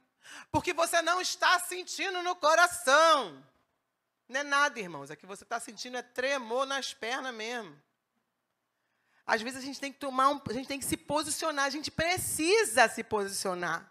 Porque 0.50 0.72
você 0.72 1.00
não 1.02 1.20
está 1.20 1.58
sentindo 1.60 2.22
no 2.22 2.34
coração. 2.34 3.44
Não 4.28 4.40
é 4.40 4.44
nada, 4.44 4.78
irmãos. 4.78 5.10
É 5.10 5.16
que 5.16 5.26
você 5.26 5.44
está 5.44 5.58
sentindo 5.60 5.96
é 5.96 6.02
tremor 6.02 6.66
nas 6.66 6.92
pernas 6.92 7.34
mesmo. 7.34 7.80
Às 9.30 9.42
vezes 9.42 9.60
a 9.60 9.64
gente 9.64 9.78
tem 9.78 9.92
que 9.92 9.98
tomar 10.00 10.28
um, 10.28 10.40
a 10.44 10.52
gente 10.52 10.66
tem 10.66 10.80
que 10.80 10.84
se 10.84 10.96
posicionar, 10.96 11.64
a 11.64 11.70
gente 11.70 11.88
precisa 11.88 12.88
se 12.88 13.04
posicionar. 13.04 13.88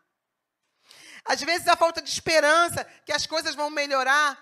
Às 1.23 1.41
vezes 1.41 1.65
a 1.69 1.78
falta 1.78 2.02
de 2.02 2.10
esperança 2.10 2.84
que 3.06 3.13
as 3.13 3.25
coisas 3.25 3.56
vão 3.56 3.69
melhorar 3.69 4.38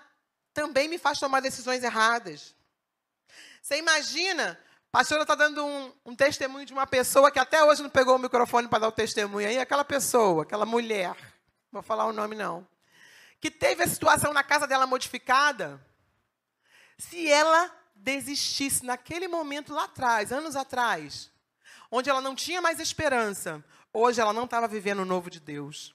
também 0.52 0.88
me 0.88 0.98
faz 0.98 1.20
tomar 1.20 1.38
decisões 1.38 1.84
erradas. 1.84 2.52
Você 3.62 3.78
imagina, 3.78 4.58
a 4.88 4.90
pastora 4.90 5.22
está 5.22 5.36
dando 5.36 5.64
um, 5.64 5.92
um, 6.04 6.16
testemunho 6.16 6.66
de 6.66 6.72
uma 6.72 6.84
pessoa 6.84 7.30
que 7.30 7.38
até 7.38 7.62
hoje 7.62 7.80
não 7.80 7.90
pegou 7.90 8.16
o 8.16 8.18
microfone 8.18 8.66
para 8.66 8.80
dar 8.80 8.88
o 8.88 8.92
testemunho. 8.92 9.46
Aí 9.46 9.60
aquela 9.60 9.84
pessoa, 9.84 10.42
aquela 10.42 10.66
mulher, 10.66 11.14
vou 11.70 11.80
falar 11.80 12.06
o 12.06 12.12
nome 12.12 12.34
não, 12.34 12.66
que 13.40 13.52
teve 13.52 13.84
a 13.84 13.86
situação 13.86 14.32
na 14.32 14.42
casa 14.42 14.66
dela 14.66 14.84
modificada, 14.84 15.80
se 16.98 17.30
ela 17.30 17.70
desistisse 17.98 18.84
naquele 18.84 19.28
momento 19.28 19.74
lá 19.74 19.84
atrás, 19.84 20.32
anos 20.32 20.56
atrás, 20.56 21.30
onde 21.90 22.08
ela 22.08 22.20
não 22.20 22.34
tinha 22.34 22.60
mais 22.60 22.80
esperança, 22.80 23.64
hoje 23.92 24.20
ela 24.20 24.32
não 24.32 24.44
estava 24.44 24.68
vivendo 24.68 25.00
o 25.00 25.04
novo 25.04 25.30
de 25.30 25.40
Deus. 25.40 25.94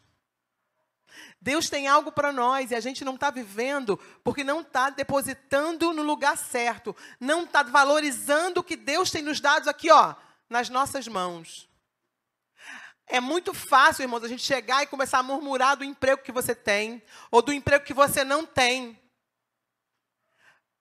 Deus 1.39 1.70
tem 1.70 1.88
algo 1.88 2.12
para 2.12 2.32
nós 2.32 2.72
e 2.72 2.76
a 2.76 2.80
gente 2.80 3.06
não 3.06 3.16
está 3.16 3.30
vivendo 3.30 3.98
porque 4.24 4.44
não 4.44 4.62
está 4.62 4.89
depositando 4.89 5.94
no 5.94 6.02
lugar 6.02 6.38
certo, 6.38 6.96
não 7.20 7.44
está 7.44 7.63
valorizando 7.63 8.62
o 8.62 8.63
que 8.63 8.76
Deus 8.76 9.12
tem 9.12 9.22
nos 9.22 9.39
dado 9.39 9.70
aqui, 9.70 9.92
ó, 9.92 10.16
nas 10.50 10.70
nossas 10.70 11.08
mãos. 11.08 11.70
É 13.06 13.20
muito 13.20 13.54
fácil, 13.54 14.04
irmãos, 14.04 14.24
a 14.24 14.28
gente 14.28 14.42
chegar 14.42 14.82
e 14.82 14.88
começar 14.88 15.20
a 15.20 15.24
murmurar 15.24 15.76
do 15.76 15.84
emprego 15.84 16.24
que 16.24 16.32
você 16.32 16.56
tem 16.56 17.04
ou 17.30 17.42
do 17.42 17.54
emprego 17.54 17.86
que 17.86 17.94
você 17.94 18.24
não 18.24 18.46
tem. 18.46 19.00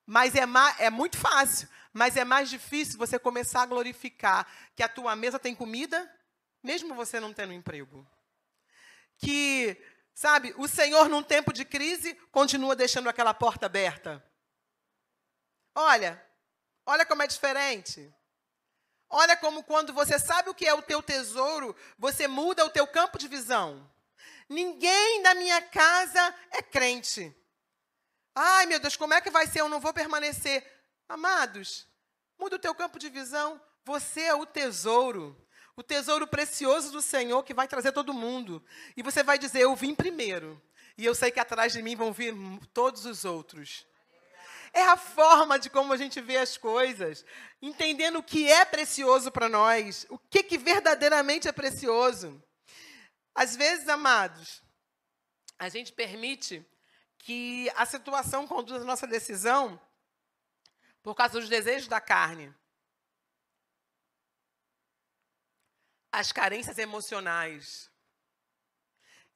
Mas 0.06 0.34
é, 0.34 0.44
é 0.78 0.90
muito 0.90 1.16
fácil, 1.16 1.68
mas 1.92 2.16
é 2.16 2.24
mais 2.24 2.50
difícil 2.50 2.98
você 2.98 3.18
começar 3.18 3.62
a 3.62 3.66
glorificar 3.66 4.46
que 4.74 4.82
a 4.82 4.88
tua 4.88 5.14
mesa 5.14 5.38
tem 5.38 5.54
comida, 5.54 6.10
mesmo 6.62 6.94
você 6.94 7.20
não 7.20 7.32
tendo 7.32 7.52
emprego. 7.52 8.06
Que, 9.18 9.76
sabe, 10.14 10.54
o 10.56 10.66
Senhor, 10.66 11.08
num 11.08 11.22
tempo 11.22 11.52
de 11.52 11.64
crise, 11.64 12.14
continua 12.30 12.74
deixando 12.74 13.08
aquela 13.08 13.32
porta 13.32 13.66
aberta. 13.66 14.24
Olha, 15.74 16.24
olha 16.84 17.06
como 17.06 17.22
é 17.22 17.26
diferente. 17.26 18.12
Olha 19.08 19.36
como 19.36 19.62
quando 19.62 19.92
você 19.92 20.18
sabe 20.18 20.48
o 20.48 20.54
que 20.54 20.66
é 20.66 20.72
o 20.72 20.82
teu 20.82 21.02
tesouro, 21.02 21.76
você 21.98 22.26
muda 22.26 22.64
o 22.64 22.70
teu 22.70 22.86
campo 22.86 23.18
de 23.18 23.28
visão. 23.28 23.88
Ninguém 24.48 25.22
da 25.22 25.34
minha 25.34 25.60
casa 25.60 26.34
é 26.50 26.62
crente. 26.62 27.34
Ai, 28.34 28.66
meu 28.66 28.80
Deus, 28.80 28.96
como 28.96 29.14
é 29.14 29.20
que 29.20 29.30
vai 29.30 29.46
ser? 29.46 29.60
Eu 29.60 29.68
não 29.68 29.80
vou 29.80 29.92
permanecer. 29.92 30.64
Amados, 31.08 31.86
muda 32.38 32.56
o 32.56 32.58
teu 32.58 32.74
campo 32.74 32.98
de 32.98 33.10
visão. 33.10 33.60
Você 33.84 34.22
é 34.22 34.34
o 34.34 34.46
tesouro. 34.46 35.36
O 35.76 35.82
tesouro 35.82 36.26
precioso 36.26 36.92
do 36.92 37.02
Senhor 37.02 37.42
que 37.42 37.54
vai 37.54 37.66
trazer 37.66 37.92
todo 37.92 38.14
mundo. 38.14 38.64
E 38.96 39.02
você 39.02 39.22
vai 39.22 39.38
dizer: 39.38 39.60
Eu 39.60 39.74
vim 39.74 39.94
primeiro. 39.94 40.60
E 40.96 41.04
eu 41.04 41.14
sei 41.14 41.30
que 41.30 41.40
atrás 41.40 41.72
de 41.72 41.82
mim 41.82 41.96
vão 41.96 42.12
vir 42.12 42.34
todos 42.72 43.06
os 43.06 43.24
outros. 43.24 43.86
É 44.72 44.82
a 44.84 44.96
forma 44.96 45.58
de 45.58 45.68
como 45.68 45.92
a 45.92 45.96
gente 45.96 46.20
vê 46.20 46.38
as 46.38 46.56
coisas, 46.56 47.24
entendendo 47.60 48.18
o 48.18 48.22
que 48.22 48.50
é 48.50 48.64
precioso 48.64 49.30
para 49.30 49.48
nós, 49.48 50.06
o 50.08 50.18
que, 50.18 50.42
que 50.42 50.56
verdadeiramente 50.56 51.46
é 51.46 51.52
precioso. 51.52 52.42
Às 53.34 53.54
vezes, 53.54 53.88
amados, 53.88 54.62
a 55.58 55.68
gente 55.68 55.92
permite 55.92 56.64
que 57.22 57.70
a 57.76 57.86
situação 57.86 58.46
conduz 58.48 58.82
a 58.82 58.84
nossa 58.84 59.06
decisão 59.06 59.80
por 61.02 61.14
causa 61.14 61.38
dos 61.40 61.48
desejos 61.48 61.88
da 61.88 62.00
carne. 62.00 62.52
As 66.10 66.32
carências 66.32 66.78
emocionais. 66.78 67.90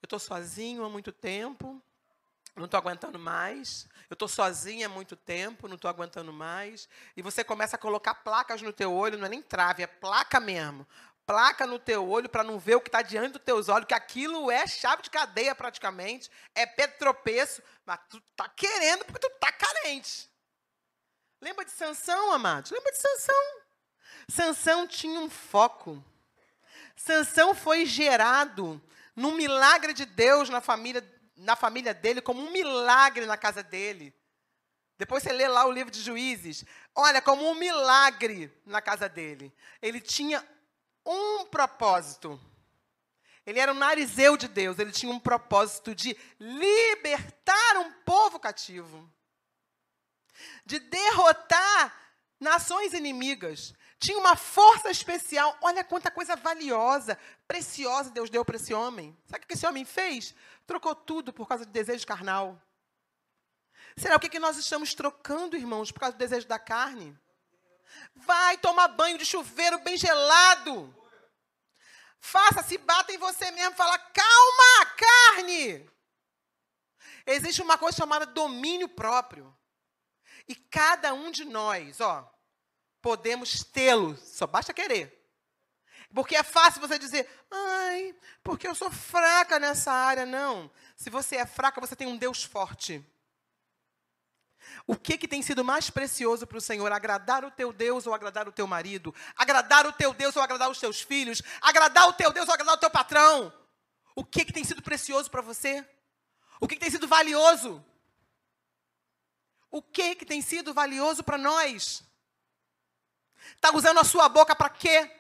Eu 0.03 0.07
estou 0.07 0.19
sozinho 0.19 0.85
há 0.85 0.91
muito 0.91 1.13
tempo, 1.13 1.81
não 2.57 2.65
estou 2.65 2.77
aguentando 2.77 3.21
mais. 3.21 3.89
Eu 4.11 4.15
estou 4.15 4.29
sozinha 4.29 4.87
há 4.87 4.91
muito 4.91 5.15
tempo, 5.15 5.69
não 5.69 5.77
estou 5.77 5.89
aguentando 5.89 6.33
mais. 6.33 6.89
E 7.17 7.23
você 7.23 7.45
começa 7.45 7.77
a 7.77 7.79
colocar 7.79 8.17
placas 8.17 8.61
no 8.63 8.73
teu 8.73 8.93
olho, 8.93 9.17
não 9.17 9.27
é 9.27 9.31
nem 9.31 9.43
trave, 9.43 9.85
é 9.85 9.87
placa 9.87 10.41
mesmo 10.41 10.87
placa 11.27 11.67
no 11.67 11.79
teu 11.79 12.09
olho 12.09 12.29
para 12.29 12.45
não 12.45 12.59
ver 12.59 12.77
o 12.77 12.81
que 12.81 12.89
está 12.89 13.03
diante 13.03 13.33
dos 13.33 13.43
teus 13.43 13.69
olhos, 13.69 13.89
que 13.89 13.95
aquilo 13.95 14.51
é 14.51 14.67
chave 14.67 15.03
de 15.03 15.11
cadeia 15.11 15.55
praticamente, 15.55 16.31
é 16.55 16.65
pé 16.65 16.87
tropeço, 16.87 17.63
mas 17.85 17.99
tu 18.09 18.21
tá 18.37 18.49
querendo 18.49 19.05
porque 19.05 19.19
tu 19.19 19.31
tá 19.41 19.51
carente. 19.51 20.31
Lembra 21.41 21.65
de 21.65 21.73
Sansão, 21.73 22.33
amados? 22.33 22.71
Lembra 22.71 22.93
de 22.93 22.99
Sansão? 22.99 23.45
Sansão 24.29 24.87
tinha 24.87 25.21
um 25.21 25.29
foco. 25.29 26.03
Sansão 26.97 27.55
foi 27.55 27.85
gerado 27.85 28.81
num 29.15 29.33
milagre 29.33 29.93
de 29.93 30.07
Deus 30.07 30.49
na 30.49 30.61
família, 30.61 31.05
na 31.37 31.57
família 31.57 31.93
dele, 31.93 32.23
como 32.23 32.41
um 32.41 32.51
milagre 32.51 33.27
na 33.27 33.37
casa 33.37 33.63
dele. 33.63 34.15
Depois 34.99 35.23
você 35.23 35.33
lê 35.33 35.47
lá 35.47 35.67
o 35.67 35.73
livro 35.73 35.91
de 35.91 36.01
Juízes. 36.01 36.65
Olha, 36.95 37.21
como 37.21 37.49
um 37.51 37.55
milagre 37.55 38.51
na 38.65 38.81
casa 38.81 39.09
dele. 39.09 39.53
Ele 39.83 40.01
tinha 40.01 40.43
um 41.07 41.47
propósito. 41.47 42.41
Ele 43.47 43.61
era 43.61 43.73
um 43.73 43.79
narizeu 43.79 44.37
de 44.37 44.49
Deus, 44.49 44.79
ele 44.79 44.91
tinha 44.91 45.13
um 45.13 45.21
propósito 45.21 45.95
de 45.95 46.17
libertar 46.41 47.77
um 47.77 47.93
povo 48.05 48.41
cativo, 48.41 49.09
de 50.65 50.81
derrotar 50.81 51.97
nações 52.41 52.93
inimigas. 52.93 53.73
Tinha 53.99 54.19
uma 54.19 54.37
força 54.37 54.91
especial. 54.91 55.57
Olha 55.63 55.85
quanta 55.85 56.11
coisa 56.11 56.35
valiosa, 56.37 57.19
preciosa 57.47 58.11
Deus 58.11 58.29
deu 58.29 58.45
para 58.45 58.57
esse 58.57 58.75
homem. 58.75 59.17
Sabe 59.27 59.45
o 59.45 59.47
que 59.47 59.55
esse 59.55 59.67
homem 59.67 59.85
fez? 59.85 60.35
Trocou 60.67 60.95
tudo 60.95 61.33
por 61.33 61.47
causa 61.47 61.65
de 61.65 61.73
desejo 61.73 62.07
carnal. 62.07 62.61
Será 63.97 64.17
o 64.17 64.21
que, 64.21 64.29
que 64.29 64.39
nós 64.39 64.59
estamos 64.59 64.93
trocando, 64.93 65.57
irmãos, 65.57 65.91
por 65.91 66.01
causa 66.01 66.17
do 66.17 66.19
desejo 66.19 66.47
da 66.47 66.59
carne? 66.59 67.17
Vai 68.15 68.59
tomar 68.59 68.89
banho 68.89 69.19
de 69.19 69.25
chuveiro 69.25 69.79
bem 69.81 69.97
gelado. 69.97 70.95
Faça, 72.19 72.63
se 72.63 72.77
bata 72.79 73.13
em 73.13 73.19
você 73.19 73.51
mesmo, 73.53 73.77
fala, 73.77 73.99
calma, 73.99 74.87
carne. 74.97 75.89
Existe 77.27 77.63
uma 77.63 77.79
coisa 77.79 77.97
chamada 77.97 78.27
domínio 78.27 78.89
próprio. 78.89 79.57
E 80.49 80.55
cada 80.55 81.13
um 81.13 81.31
de 81.31 81.45
nós, 81.45 82.01
ó, 82.01 82.29
podemos 83.03 83.65
tê-lo, 83.65 84.17
só 84.17 84.47
basta 84.47 84.73
querer. 84.73 85.17
Porque 86.15 86.37
é 86.37 86.43
fácil 86.43 86.81
você 86.81 86.99
dizer, 86.99 87.29
ai, 87.51 88.15
porque 88.43 88.67
eu 88.67 88.75
sou 88.75 88.91
fraca 88.91 89.59
nessa 89.59 89.93
área. 89.93 90.25
Não. 90.25 90.71
Se 90.97 91.11
você 91.11 91.37
é 91.37 91.47
fraca, 91.47 91.81
você 91.81 91.95
tem 91.95 92.07
um 92.07 92.17
Deus 92.17 92.45
forte. 92.45 93.05
O 94.85 94.97
que, 94.97 95.17
que 95.17 95.29
tem 95.29 95.43
sido 95.43 95.65
mais 95.65 95.91
precioso 95.91 96.47
para 96.47 96.59
o 96.59 96.61
Senhor? 96.61 96.91
Agradar 96.91 97.45
o 97.45 97.51
teu 97.51 97.73
Deus 97.73 98.07
ou 98.07 98.15
agradar 98.15 98.49
o 98.49 98.53
teu 98.53 98.67
marido? 98.67 99.15
Agradar 99.37 99.87
o 99.87 99.93
teu 99.93 100.13
Deus 100.13 100.35
ou 100.35 100.43
agradar 100.43 100.69
os 100.71 100.81
teus 100.81 101.01
filhos? 101.01 101.43
Agradar 101.61 102.09
o 102.09 102.13
teu 102.13 102.33
Deus 102.33 102.49
ou 102.49 102.55
agradar 102.55 102.75
o 102.75 102.81
teu 102.81 102.91
patrão? 102.91 103.53
O 104.15 104.25
que, 104.25 104.45
que 104.45 104.53
tem 104.53 104.65
sido 104.65 104.83
precioso 104.83 105.31
para 105.31 105.43
você? 105.43 105.87
O 106.61 106.67
que, 106.67 106.75
que 106.75 106.81
tem 106.81 106.91
sido 106.91 107.07
valioso? 107.07 107.85
O 109.71 109.83
que, 109.83 110.15
que 110.15 110.25
tem 110.25 110.41
sido 110.41 110.73
valioso 110.73 111.23
para 111.23 111.37
nós? 111.37 112.03
Está 113.55 113.75
usando 113.75 113.99
a 113.99 114.05
sua 114.05 114.29
boca 114.29 114.57
para 114.57 114.71
quê? 114.71 115.11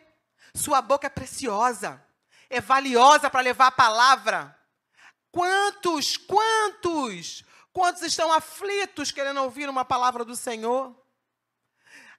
Sua 0.55 0.81
boca 0.81 1.07
é 1.07 1.11
preciosa, 1.11 2.03
é 2.49 2.61
valiosa 2.61 3.29
para 3.29 3.42
levar 3.42 3.66
a 3.66 3.73
palavra. 3.73 4.59
Quantos, 5.31 6.16
quantos 6.16 7.45
Quantos 7.76 8.00
estão 8.00 8.32
aflitos 8.32 9.12
querendo 9.12 9.42
ouvir 9.42 9.68
uma 9.68 9.84
palavra 9.84 10.24
do 10.24 10.34
Senhor? 10.34 10.96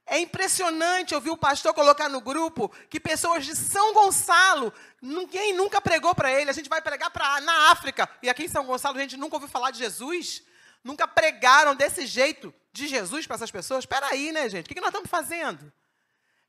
É 0.05 0.19
impressionante 0.19 1.15
ouvir 1.15 1.31
o 1.31 1.35
pastor 1.35 1.73
colocar 1.73 2.07
no 2.07 2.21
grupo 2.21 2.69
que 2.91 2.99
pessoas 2.99 3.43
de 3.43 3.55
São 3.55 3.91
Gonçalo, 3.91 4.71
ninguém 5.01 5.53
nunca 5.53 5.81
pregou 5.81 6.13
para 6.13 6.31
ele. 6.31 6.51
A 6.51 6.53
gente 6.53 6.69
vai 6.69 6.79
pregar 6.79 7.09
pra, 7.09 7.41
na 7.41 7.71
África. 7.71 8.07
E 8.21 8.29
aqui 8.29 8.43
em 8.43 8.47
São 8.47 8.67
Gonçalo 8.67 8.99
a 8.99 9.01
gente 9.01 9.17
nunca 9.17 9.37
ouviu 9.37 9.49
falar 9.49 9.71
de 9.71 9.79
Jesus. 9.79 10.43
Nunca 10.83 11.07
pregaram 11.07 11.73
desse 11.73 12.05
jeito 12.05 12.53
de 12.71 12.87
Jesus 12.87 13.25
para 13.25 13.37
essas 13.37 13.49
pessoas. 13.49 13.79
Espera 13.79 14.05
aí, 14.11 14.31
né, 14.31 14.47
gente? 14.47 14.67
O 14.67 14.75
que 14.75 14.79
nós 14.79 14.89
estamos 14.89 15.09
fazendo? 15.09 15.73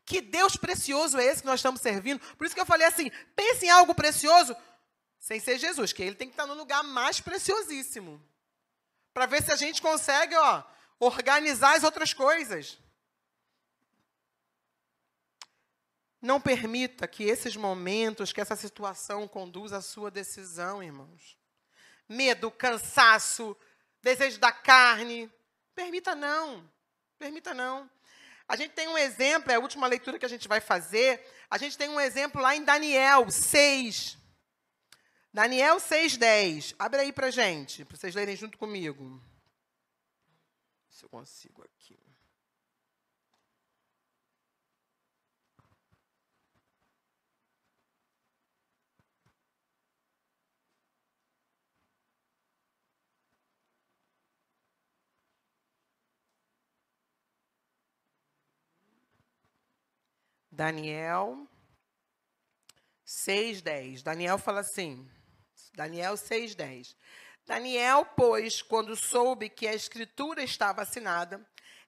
Que 0.05 0.21
Deus 0.21 0.55
precioso 0.55 1.17
é 1.17 1.25
esse 1.25 1.41
que 1.41 1.49
nós 1.49 1.61
estamos 1.61 1.81
servindo? 1.81 2.21
Por 2.37 2.45
isso 2.45 2.55
que 2.55 2.61
eu 2.61 2.67
falei 2.67 2.87
assim: 2.87 3.11
pense 3.35 3.65
em 3.65 3.71
algo 3.71 3.95
precioso 3.95 4.55
sem 5.19 5.41
ser 5.41 5.57
Jesus, 5.59 5.95
que 5.95 6.03
ele 6.03 6.15
tem 6.15 6.29
que 6.29 6.35
estar 6.35 6.47
no 6.47 6.53
lugar 6.53 6.85
mais 6.85 7.21
preciosíssimo 7.21 8.23
para 9.19 9.27
ver 9.27 9.43
se 9.43 9.51
a 9.51 9.57
gente 9.57 9.83
consegue, 9.83 10.37
ó, 10.37 10.63
organizar 11.01 11.75
as 11.75 11.83
outras 11.83 12.15
coisas. 12.15 12.79
Não 16.23 16.41
permita 16.41 17.09
que 17.09 17.25
esses 17.25 17.57
momentos, 17.57 18.33
que 18.33 18.41
essa 18.41 18.55
situação 18.55 19.27
conduza 19.27 19.79
a 19.79 19.83
sua 19.83 20.09
decisão, 20.09 20.81
irmãos. 20.81 21.37
Medo, 22.09 22.49
cansaço, 22.49 23.57
desejo 24.01 24.39
da 24.39 24.53
carne. 24.53 25.29
Permita 25.75 26.15
não. 26.15 26.71
Permita 27.19 27.53
não. 27.53 27.91
A 28.47 28.55
gente 28.55 28.71
tem 28.71 28.87
um 28.87 28.97
exemplo, 28.97 29.51
é 29.51 29.57
a 29.57 29.61
última 29.61 29.89
leitura 29.89 30.17
que 30.17 30.27
a 30.27 30.29
gente 30.29 30.47
vai 30.47 30.61
fazer. 30.61 31.29
A 31.51 31.59
gente 31.59 31.77
tem 31.77 31.89
um 31.89 32.01
exemplo 32.01 32.41
lá 32.41 32.55
em 32.55 32.63
Daniel 32.63 33.29
6. 33.29 34.17
Daniel 35.33 35.77
6,10. 35.77 36.75
Abre 36.79 37.01
aí 37.01 37.13
para 37.13 37.31
gente, 37.31 37.85
para 37.85 37.97
vocês 37.97 38.15
lerem 38.15 38.37
junto 38.37 38.57
comigo. 38.59 39.23
Se 40.91 41.05
eu 41.05 41.09
consigo 41.09 41.63
aqui. 41.63 41.99
Daniel 60.51 61.47
6,10. 63.07 64.03
Daniel 64.03 64.37
fala 64.39 64.59
assim: 64.59 65.09
Daniel 65.79 66.15
6,10. 66.15 66.97
Daniel, 67.47 68.05
pois, 68.17 68.61
quando 68.61 68.97
soube 68.97 69.49
que 69.49 69.65
a 69.65 69.73
escritura 69.73 70.43
estava 70.43 70.83
assinada, 70.83 71.41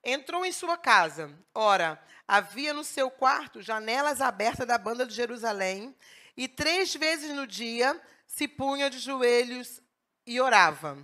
entrou 0.05 0.47
em 0.47 0.53
sua 0.53 0.79
casa. 0.79 1.37
Ora, 1.53 2.01
havia 2.27 2.73
no 2.73 2.85
seu 2.85 3.11
quarto 3.11 3.61
janelas 3.61 4.21
abertas 4.21 4.65
da 4.65 4.79
banda 4.79 5.05
de 5.05 5.13
Jerusalém, 5.13 5.93
e 6.37 6.47
três 6.47 6.95
vezes 6.95 7.35
no 7.35 7.49
dia 7.49 8.01
se 8.29 8.47
punha 8.47 8.89
de 8.89 9.01
joelhos 9.01 9.83
e 10.25 10.41
orava, 10.41 10.97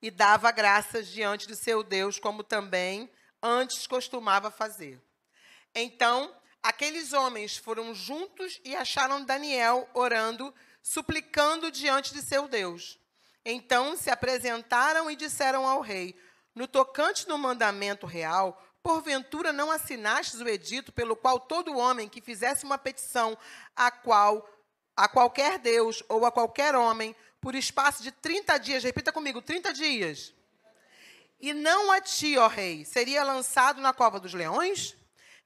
e 0.00 0.08
dava 0.08 0.52
graças 0.52 1.08
diante 1.08 1.48
de 1.48 1.56
seu 1.56 1.82
Deus, 1.82 2.20
como 2.20 2.44
também 2.44 3.10
antes 3.42 3.84
costumava 3.88 4.48
fazer. 4.48 5.02
Então, 5.74 6.32
aqueles 6.62 7.12
homens 7.12 7.56
foram 7.56 7.92
juntos 7.92 8.60
e 8.64 8.76
acharam 8.76 9.24
Daniel 9.24 9.90
orando 9.92 10.54
suplicando 10.82 11.70
diante 11.70 12.12
de 12.12 12.22
seu 12.22 12.48
Deus. 12.48 12.98
Então 13.44 13.96
se 13.96 14.10
apresentaram 14.10 15.10
e 15.10 15.16
disseram 15.16 15.66
ao 15.66 15.80
rei: 15.80 16.18
No 16.54 16.66
tocante 16.66 17.28
no 17.28 17.38
mandamento 17.38 18.06
real, 18.06 18.62
porventura 18.82 19.52
não 19.52 19.70
assinastes 19.70 20.40
o 20.40 20.48
edito 20.48 20.92
pelo 20.92 21.16
qual 21.16 21.38
todo 21.40 21.76
homem 21.76 22.08
que 22.08 22.20
fizesse 22.20 22.64
uma 22.64 22.78
petição 22.78 23.36
a 23.76 23.90
qual 23.90 24.48
a 24.96 25.08
qualquer 25.08 25.58
deus 25.58 26.02
ou 26.08 26.26
a 26.26 26.32
qualquer 26.32 26.74
homem 26.74 27.14
por 27.40 27.54
espaço 27.54 28.02
de 28.02 28.10
30 28.10 28.58
dias, 28.58 28.82
repita 28.82 29.12
comigo, 29.12 29.40
30 29.40 29.72
dias. 29.72 30.34
E 31.40 31.54
não 31.54 31.92
a 31.92 32.00
ti, 32.00 32.36
ó 32.36 32.48
rei, 32.48 32.84
seria 32.84 33.22
lançado 33.22 33.80
na 33.80 33.92
cova 33.92 34.18
dos 34.18 34.34
leões? 34.34 34.96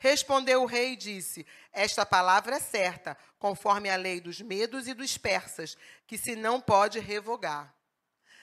Respondeu 0.03 0.65
o 0.65 0.67
rei 0.67 0.95
e 0.95 0.97
disse: 0.97 1.47
Esta 1.73 2.05
palavra 2.05 2.57
é 2.57 2.59
certa, 2.59 3.17
conforme 3.38 3.88
a 3.88 3.95
lei 3.95 4.21
dos 4.21 4.41
medos 4.41 4.88
e 4.88 4.95
dos 4.95 5.17
persas, 5.17 5.79
que 6.09 6.19
se 6.19 6.35
não 6.35 6.61
pode 6.61 6.99
revogar. 6.99 7.73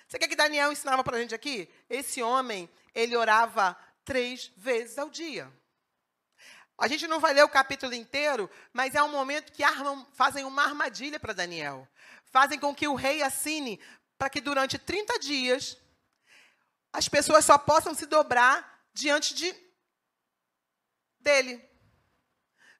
Você 0.08 0.18
quer 0.18 0.30
que 0.30 0.38
Daniel 0.38 0.72
ensinava 0.72 1.04
para 1.04 1.18
a 1.18 1.20
gente 1.20 1.36
aqui? 1.36 1.70
Esse 1.90 2.24
homem, 2.24 2.70
ele 2.96 3.14
orava 3.14 3.78
três 4.06 4.50
vezes 4.56 4.98
ao 4.98 5.10
dia. 5.10 5.52
A 6.78 6.88
gente 6.88 7.06
não 7.10 7.20
vai 7.20 7.34
ler 7.34 7.44
o 7.44 7.50
capítulo 7.50 7.94
inteiro, 7.94 8.50
mas 8.72 8.96
é 8.96 9.04
um 9.04 9.12
momento 9.12 9.52
que 9.52 9.62
armam, 9.62 10.08
fazem 10.14 10.46
uma 10.46 10.64
armadilha 10.64 11.20
para 11.20 11.34
Daniel. 11.34 11.86
Fazem 12.24 12.58
com 12.58 12.74
que 12.74 12.88
o 12.88 12.96
rei 12.96 13.22
assine 13.22 13.82
para 14.18 14.30
que 14.30 14.40
durante 14.40 14.78
30 14.78 15.20
dias 15.20 15.78
as 16.94 17.10
pessoas 17.10 17.44
só 17.44 17.58
possam 17.58 17.94
se 17.94 18.06
dobrar 18.06 18.82
diante 18.94 19.34
de 19.34 19.69
dele, 21.22 21.64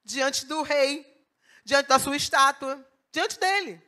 diante 0.04 0.46
do 0.46 0.62
rei, 0.62 1.06
diante 1.64 1.88
da 1.88 1.98
sua 1.98 2.16
estátua, 2.16 2.84
diante 3.12 3.38
dele. 3.38 3.82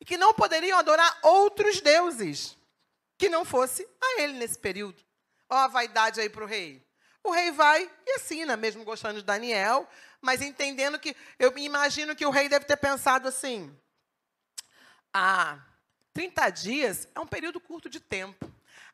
E 0.00 0.04
que 0.04 0.16
não 0.16 0.34
poderiam 0.34 0.78
adorar 0.78 1.18
outros 1.22 1.80
deuses 1.80 2.56
que 3.16 3.28
não 3.28 3.44
fosse 3.44 3.86
a 4.00 4.22
ele 4.22 4.34
nesse 4.34 4.58
período. 4.58 5.02
Ó, 5.48 5.56
a 5.56 5.68
vaidade 5.68 6.20
aí 6.20 6.28
para 6.28 6.44
o 6.44 6.46
rei. 6.46 6.86
O 7.22 7.30
rei 7.30 7.50
vai 7.50 7.90
e 8.06 8.12
assina, 8.12 8.56
mesmo 8.56 8.84
gostando 8.84 9.20
de 9.20 9.24
Daniel, 9.24 9.88
mas 10.20 10.40
entendendo 10.40 10.98
que, 10.98 11.16
eu 11.38 11.56
imagino 11.58 12.14
que 12.14 12.24
o 12.24 12.30
rei 12.30 12.48
deve 12.48 12.64
ter 12.64 12.76
pensado 12.76 13.28
assim: 13.28 13.76
ah, 15.12 15.58
30 16.12 16.50
dias 16.50 17.08
é 17.14 17.20
um 17.20 17.26
período 17.26 17.60
curto 17.60 17.88
de 17.88 18.00
tempo. 18.00 18.50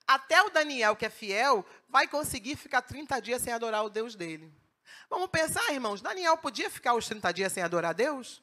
Até 0.06 0.42
o 0.42 0.50
Daniel, 0.50 0.96
que 0.96 1.06
é 1.06 1.10
fiel, 1.10 1.64
vai 1.88 2.06
conseguir 2.06 2.56
ficar 2.56 2.82
30 2.82 3.20
dias 3.20 3.42
sem 3.42 3.52
adorar 3.52 3.84
o 3.84 3.90
Deus 3.90 4.14
dele. 4.14 4.52
Vamos 5.08 5.28
pensar, 5.30 5.72
irmãos, 5.72 6.02
Daniel 6.02 6.36
podia 6.36 6.68
ficar 6.68 6.94
os 6.94 7.06
30 7.06 7.32
dias 7.32 7.52
sem 7.52 7.62
adorar 7.62 7.90
a 7.90 7.94
Deus? 7.94 8.42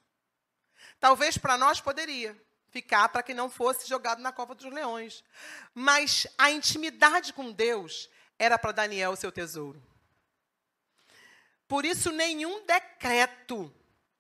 Talvez 1.00 1.38
para 1.38 1.58
nós 1.58 1.80
poderia 1.80 2.40
ficar 2.70 3.10
para 3.10 3.22
que 3.22 3.34
não 3.34 3.50
fosse 3.50 3.88
jogado 3.88 4.22
na 4.22 4.32
cova 4.32 4.56
dos 4.56 4.72
leões. 4.72 5.24
Mas 5.74 6.26
a 6.38 6.50
intimidade 6.50 7.34
com 7.34 7.52
Deus 7.52 8.10
era 8.40 8.58
para 8.58 8.72
Daniel 8.72 9.12
o 9.12 9.16
seu 9.16 9.32
tesouro. 9.32 9.82
Por 11.68 11.86
isso, 11.86 12.12
nenhum 12.12 12.66
decreto 12.66 13.74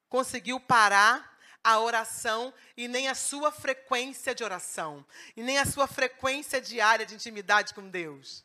conseguiu 0.08 0.60
parar 0.60 1.31
a 1.63 1.80
oração 1.80 2.54
e 2.76 2.88
nem 2.88 3.08
a 3.08 3.15
sua 3.15 3.52
frequência 3.52 4.34
de 4.34 4.43
oração, 4.43 5.06
e 5.36 5.43
nem 5.43 5.58
a 5.58 5.65
sua 5.65 5.88
frequência 5.88 6.60
diária 6.60 7.06
de 7.06 7.15
intimidade 7.15 7.74
com 7.74 7.88
Deus. 7.89 8.43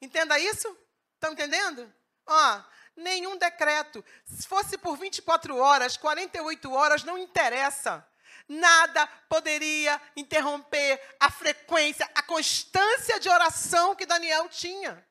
Entenda 0.00 0.38
isso? 0.38 0.76
Estão 1.14 1.32
entendendo? 1.32 1.92
Ó, 2.26 2.62
nenhum 2.96 3.36
decreto. 3.36 4.04
Se 4.24 4.46
fosse 4.46 4.76
por 4.78 4.96
24 4.96 5.56
horas, 5.56 5.96
48 5.96 6.72
horas, 6.72 7.04
não 7.04 7.18
interessa. 7.18 8.06
Nada 8.48 9.06
poderia 9.28 10.00
interromper 10.16 11.00
a 11.20 11.30
frequência, 11.30 12.08
a 12.14 12.22
constância 12.22 13.20
de 13.20 13.28
oração 13.28 13.94
que 13.94 14.06
Daniel 14.06 14.48
tinha. 14.48 15.06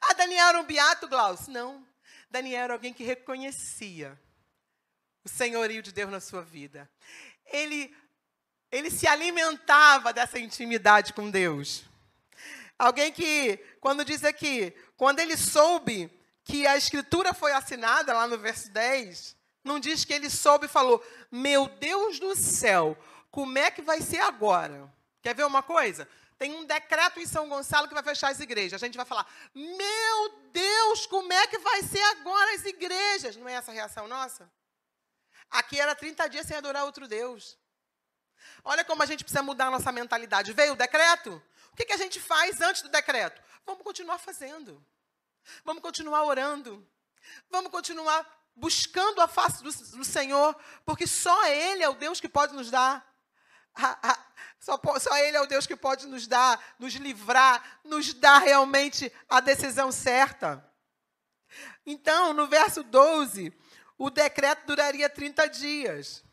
Ah, 0.00 0.14
Daniel 0.14 0.48
era 0.48 0.60
um 0.60 0.64
beato, 0.64 1.08
Glaucio? 1.08 1.52
Não. 1.52 1.86
Daniel 2.28 2.64
era 2.64 2.72
alguém 2.72 2.92
que 2.92 3.04
reconhecia 3.04 4.20
o 5.26 5.28
senhorio 5.28 5.82
de 5.82 5.90
Deus 5.90 6.08
na 6.08 6.20
sua 6.20 6.40
vida. 6.40 6.88
Ele, 7.46 7.92
ele 8.70 8.90
se 8.92 9.08
alimentava 9.08 10.12
dessa 10.12 10.38
intimidade 10.38 11.12
com 11.12 11.28
Deus. 11.28 11.84
Alguém 12.78 13.12
que, 13.12 13.58
quando 13.80 14.04
diz 14.04 14.22
aqui, 14.22 14.72
quando 14.96 15.18
ele 15.18 15.36
soube 15.36 16.08
que 16.44 16.64
a 16.64 16.76
escritura 16.76 17.34
foi 17.34 17.52
assinada, 17.52 18.14
lá 18.14 18.28
no 18.28 18.38
verso 18.38 18.70
10, 18.70 19.36
não 19.64 19.80
diz 19.80 20.04
que 20.04 20.12
ele 20.12 20.30
soube 20.30 20.66
e 20.66 20.68
falou: 20.68 21.04
Meu 21.28 21.66
Deus 21.66 22.20
do 22.20 22.36
céu, 22.36 22.96
como 23.28 23.58
é 23.58 23.68
que 23.68 23.82
vai 23.82 24.00
ser 24.00 24.20
agora? 24.20 24.88
Quer 25.20 25.34
ver 25.34 25.44
uma 25.44 25.62
coisa? 25.62 26.08
Tem 26.38 26.54
um 26.54 26.64
decreto 26.64 27.18
em 27.18 27.26
São 27.26 27.48
Gonçalo 27.48 27.88
que 27.88 27.94
vai 27.94 28.02
fechar 28.02 28.30
as 28.30 28.38
igrejas. 28.38 28.80
A 28.80 28.86
gente 28.86 28.96
vai 28.96 29.06
falar: 29.06 29.26
Meu 29.52 30.40
Deus, 30.52 31.04
como 31.06 31.32
é 31.32 31.48
que 31.48 31.58
vai 31.58 31.82
ser 31.82 32.02
agora 32.02 32.54
as 32.54 32.64
igrejas? 32.64 33.34
Não 33.34 33.48
é 33.48 33.54
essa 33.54 33.72
a 33.72 33.74
reação 33.74 34.06
nossa? 34.06 34.48
Aqui 35.50 35.80
era 35.80 35.94
30 35.94 36.28
dias 36.28 36.46
sem 36.46 36.56
adorar 36.56 36.84
outro 36.84 37.08
Deus. 37.08 37.58
Olha 38.64 38.84
como 38.84 39.02
a 39.02 39.06
gente 39.06 39.24
precisa 39.24 39.42
mudar 39.42 39.66
a 39.66 39.70
nossa 39.70 39.92
mentalidade. 39.92 40.52
Veio 40.52 40.72
o 40.72 40.76
decreto? 40.76 41.42
O 41.72 41.76
que, 41.76 41.84
que 41.84 41.92
a 41.92 41.96
gente 41.96 42.20
faz 42.20 42.60
antes 42.60 42.82
do 42.82 42.88
decreto? 42.88 43.42
Vamos 43.64 43.82
continuar 43.82 44.18
fazendo. 44.18 44.84
Vamos 45.64 45.82
continuar 45.82 46.24
orando. 46.24 46.86
Vamos 47.50 47.70
continuar 47.70 48.26
buscando 48.54 49.20
a 49.20 49.28
face 49.28 49.62
do, 49.62 49.70
do 49.98 50.04
Senhor, 50.04 50.56
porque 50.84 51.06
só 51.06 51.46
Ele 51.46 51.82
é 51.82 51.88
o 51.88 51.94
Deus 51.94 52.20
que 52.20 52.28
pode 52.28 52.54
nos 52.54 52.70
dar. 52.70 53.06
Só, 54.58 54.80
só 54.98 55.16
Ele 55.18 55.36
é 55.36 55.40
o 55.40 55.46
Deus 55.46 55.66
que 55.66 55.76
pode 55.76 56.06
nos 56.06 56.26
dar, 56.26 56.60
nos 56.78 56.94
livrar, 56.94 57.80
nos 57.84 58.14
dar 58.14 58.38
realmente 58.38 59.12
a 59.28 59.38
decisão 59.38 59.92
certa. 59.92 60.64
Então, 61.84 62.32
no 62.32 62.48
verso 62.48 62.82
12, 62.82 63.52
o 63.98 64.10
decreto 64.10 64.66
duraria 64.66 65.08
30 65.08 65.48
dias. 65.48 66.24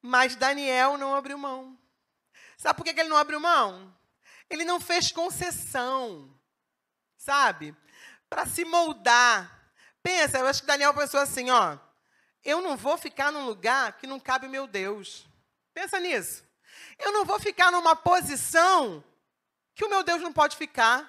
Mas 0.00 0.34
Daniel 0.36 0.98
não 0.98 1.14
abriu 1.14 1.38
mão. 1.38 1.78
Sabe 2.56 2.76
por 2.76 2.84
que 2.84 2.98
ele 2.98 3.08
não 3.08 3.16
abriu 3.16 3.40
mão? 3.40 3.96
Ele 4.50 4.64
não 4.64 4.80
fez 4.80 5.10
concessão, 5.10 6.32
sabe? 7.16 7.74
Para 8.28 8.46
se 8.46 8.64
moldar 8.64 9.62
Pensa, 10.02 10.38
eu 10.38 10.46
acho 10.46 10.62
que 10.62 10.66
Daniel 10.66 10.92
pensou 10.92 11.20
assim, 11.20 11.50
ó, 11.50 11.78
eu 12.44 12.60
não 12.60 12.76
vou 12.76 12.98
ficar 12.98 13.30
num 13.30 13.46
lugar 13.46 13.92
que 13.98 14.06
não 14.06 14.18
cabe 14.18 14.48
meu 14.48 14.66
Deus. 14.66 15.26
Pensa 15.72 16.00
nisso. 16.00 16.42
Eu 16.98 17.12
não 17.12 17.24
vou 17.24 17.38
ficar 17.38 17.70
numa 17.70 17.94
posição 17.94 19.02
que 19.74 19.84
o 19.84 19.88
meu 19.88 20.02
Deus 20.02 20.20
não 20.20 20.32
pode 20.32 20.56
ficar. 20.56 21.08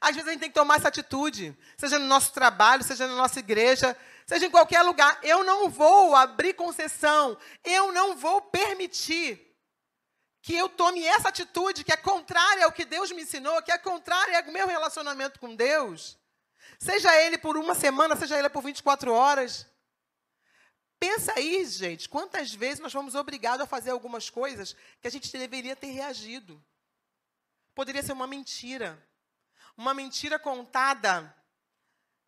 Às 0.00 0.16
vezes 0.16 0.28
a 0.28 0.32
gente 0.32 0.40
tem 0.40 0.50
que 0.50 0.54
tomar 0.54 0.76
essa 0.76 0.88
atitude, 0.88 1.56
seja 1.78 1.98
no 1.98 2.06
nosso 2.06 2.32
trabalho, 2.32 2.82
seja 2.82 3.06
na 3.06 3.14
nossa 3.14 3.38
igreja, 3.38 3.96
seja 4.26 4.46
em 4.46 4.50
qualquer 4.50 4.82
lugar. 4.82 5.18
Eu 5.22 5.44
não 5.44 5.70
vou 5.70 6.14
abrir 6.14 6.54
concessão, 6.54 7.38
eu 7.64 7.92
não 7.92 8.16
vou 8.16 8.42
permitir 8.42 9.46
que 10.42 10.54
eu 10.54 10.68
tome 10.68 11.04
essa 11.04 11.28
atitude 11.28 11.82
que 11.82 11.92
é 11.92 11.96
contrária 11.96 12.64
ao 12.64 12.72
que 12.72 12.84
Deus 12.84 13.10
me 13.10 13.22
ensinou, 13.22 13.62
que 13.62 13.72
é 13.72 13.78
contrária 13.78 14.38
ao 14.38 14.52
meu 14.52 14.66
relacionamento 14.68 15.40
com 15.40 15.56
Deus. 15.56 16.16
Seja 16.78 17.14
ele 17.22 17.38
por 17.38 17.56
uma 17.56 17.74
semana, 17.74 18.14
seja 18.14 18.38
ele 18.38 18.48
por 18.48 18.62
24 18.62 19.12
horas. 19.12 19.66
Pensa 20.98 21.32
aí, 21.36 21.64
gente, 21.64 22.08
quantas 22.08 22.54
vezes 22.54 22.80
nós 22.80 22.92
fomos 22.92 23.14
obrigados 23.14 23.62
a 23.62 23.66
fazer 23.66 23.90
algumas 23.90 24.30
coisas 24.30 24.74
que 25.00 25.08
a 25.08 25.10
gente 25.10 25.30
deveria 25.30 25.76
ter 25.76 25.88
reagido. 25.88 26.62
Poderia 27.74 28.02
ser 28.02 28.12
uma 28.12 28.26
mentira. 28.26 29.04
Uma 29.76 29.92
mentira 29.92 30.38
contada. 30.38 31.34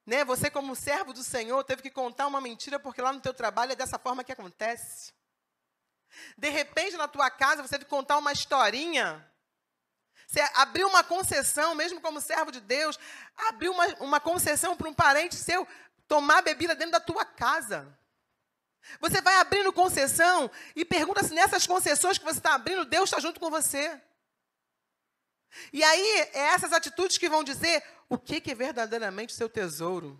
Né? 0.08 0.24
Você, 0.24 0.50
como 0.50 0.74
servo 0.74 1.12
do 1.12 1.22
Senhor, 1.22 1.62
teve 1.62 1.82
que 1.82 1.90
contar 1.90 2.26
uma 2.26 2.40
mentira 2.40 2.80
porque 2.80 3.02
lá 3.02 3.12
no 3.12 3.20
teu 3.20 3.34
trabalho 3.34 3.72
é 3.72 3.76
dessa 3.76 3.98
forma 3.98 4.24
que 4.24 4.32
acontece. 4.32 5.12
De 6.36 6.48
repente, 6.48 6.96
na 6.96 7.06
tua 7.06 7.30
casa, 7.30 7.62
você 7.62 7.74
teve 7.74 7.84
que 7.84 7.90
contar 7.90 8.16
uma 8.16 8.32
historinha 8.32 9.24
você 10.28 10.40
abriu 10.56 10.86
uma 10.86 11.02
concessão, 11.02 11.74
mesmo 11.74 12.02
como 12.02 12.20
servo 12.20 12.52
de 12.52 12.60
Deus, 12.60 12.98
abriu 13.34 13.72
uma, 13.72 13.86
uma 14.00 14.20
concessão 14.20 14.76
para 14.76 14.86
um 14.86 14.92
parente 14.92 15.34
seu 15.34 15.66
tomar 16.06 16.42
bebida 16.42 16.74
dentro 16.74 16.92
da 16.92 17.00
tua 17.00 17.24
casa. 17.24 17.98
Você 19.00 19.22
vai 19.22 19.36
abrindo 19.36 19.72
concessão 19.72 20.50
e 20.76 20.84
pergunta 20.84 21.24
se 21.24 21.32
nessas 21.32 21.66
concessões 21.66 22.18
que 22.18 22.26
você 22.26 22.38
está 22.38 22.54
abrindo, 22.54 22.84
Deus 22.84 23.08
está 23.08 23.18
junto 23.20 23.40
com 23.40 23.48
você. 23.48 23.98
E 25.72 25.82
aí, 25.82 26.20
é 26.34 26.40
essas 26.52 26.74
atitudes 26.74 27.16
que 27.16 27.28
vão 27.28 27.42
dizer 27.42 27.82
o 28.08 28.18
que, 28.18 28.40
que 28.40 28.52
é 28.52 28.54
verdadeiramente 28.54 29.34
o 29.34 29.36
seu 29.36 29.48
tesouro. 29.48 30.18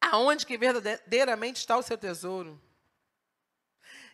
Aonde 0.00 0.46
que 0.46 0.56
verdadeiramente 0.56 1.56
está 1.56 1.76
o 1.76 1.82
seu 1.82 1.98
tesouro. 1.98 2.60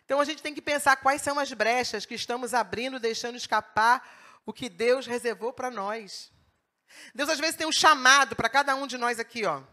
Então 0.05 0.19
a 0.19 0.25
gente 0.25 0.41
tem 0.41 0.53
que 0.53 0.61
pensar 0.61 0.95
quais 0.97 1.21
são 1.21 1.39
as 1.39 1.51
brechas 1.53 2.05
que 2.05 2.15
estamos 2.15 2.53
abrindo, 2.53 2.99
deixando 2.99 3.35
escapar 3.35 4.41
o 4.45 4.51
que 4.51 4.69
Deus 4.69 5.05
reservou 5.05 5.53
para 5.53 5.71
nós. 5.71 6.31
Deus 7.13 7.29
às 7.29 7.39
vezes 7.39 7.55
tem 7.55 7.67
um 7.67 7.71
chamado 7.71 8.35
para 8.35 8.49
cada 8.49 8.75
um 8.75 8.87
de 8.87 8.97
nós 8.97 9.19
aqui, 9.19 9.45
ó. 9.45 9.63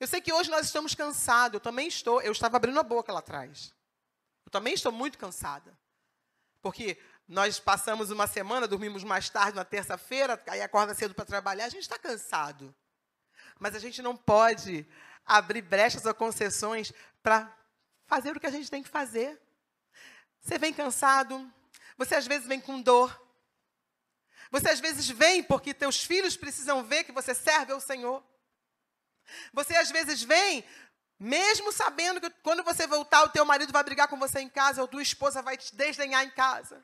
Eu 0.00 0.06
sei 0.06 0.20
que 0.20 0.32
hoje 0.32 0.50
nós 0.50 0.66
estamos 0.66 0.94
cansados, 0.94 1.54
eu 1.54 1.60
também 1.60 1.88
estou, 1.88 2.22
eu 2.22 2.32
estava 2.32 2.56
abrindo 2.56 2.78
a 2.78 2.84
boca 2.84 3.12
lá 3.12 3.18
atrás. 3.18 3.74
Eu 4.46 4.50
também 4.50 4.72
estou 4.72 4.92
muito 4.92 5.18
cansada. 5.18 5.76
Porque 6.62 6.98
nós 7.28 7.60
passamos 7.60 8.10
uma 8.10 8.26
semana, 8.26 8.66
dormimos 8.66 9.04
mais 9.04 9.28
tarde 9.28 9.56
na 9.56 9.64
terça-feira, 9.64 10.42
aí 10.46 10.62
acorda 10.62 10.94
cedo 10.94 11.14
para 11.14 11.26
trabalhar, 11.26 11.66
a 11.66 11.68
gente 11.68 11.82
está 11.82 11.98
cansado. 11.98 12.74
Mas 13.58 13.74
a 13.74 13.78
gente 13.78 14.00
não 14.00 14.16
pode 14.16 14.86
abrir 15.26 15.60
brechas 15.60 16.06
ou 16.06 16.14
concessões 16.14 16.90
para 17.22 17.54
fazer 18.06 18.34
o 18.34 18.40
que 18.40 18.46
a 18.46 18.50
gente 18.50 18.70
tem 18.70 18.82
que 18.82 18.88
fazer. 18.88 19.38
Você 20.40 20.58
vem 20.58 20.72
cansado, 20.72 21.52
você 21.98 22.14
às 22.14 22.26
vezes 22.26 22.48
vem 22.48 22.60
com 22.60 22.80
dor. 22.80 23.22
Você 24.50 24.70
às 24.70 24.80
vezes 24.80 25.06
vem 25.10 25.42
porque 25.42 25.74
teus 25.74 26.02
filhos 26.02 26.34
precisam 26.34 26.82
ver 26.82 27.04
que 27.04 27.12
você 27.12 27.34
serve 27.34 27.72
ao 27.72 27.80
Senhor. 27.80 28.24
Você 29.52 29.76
às 29.76 29.90
vezes 29.90 30.22
vem 30.22 30.64
mesmo 31.18 31.72
sabendo 31.72 32.20
que 32.20 32.30
quando 32.42 32.62
você 32.62 32.86
voltar 32.86 33.24
o 33.24 33.28
teu 33.28 33.44
marido 33.44 33.72
vai 33.72 33.82
brigar 33.82 34.08
com 34.08 34.18
você 34.18 34.40
em 34.40 34.48
casa 34.48 34.80
ou 34.80 34.88
tua 34.88 35.02
esposa 35.02 35.42
vai 35.42 35.58
te 35.58 35.76
desdenhar 35.76 36.24
em 36.24 36.30
casa. 36.30 36.82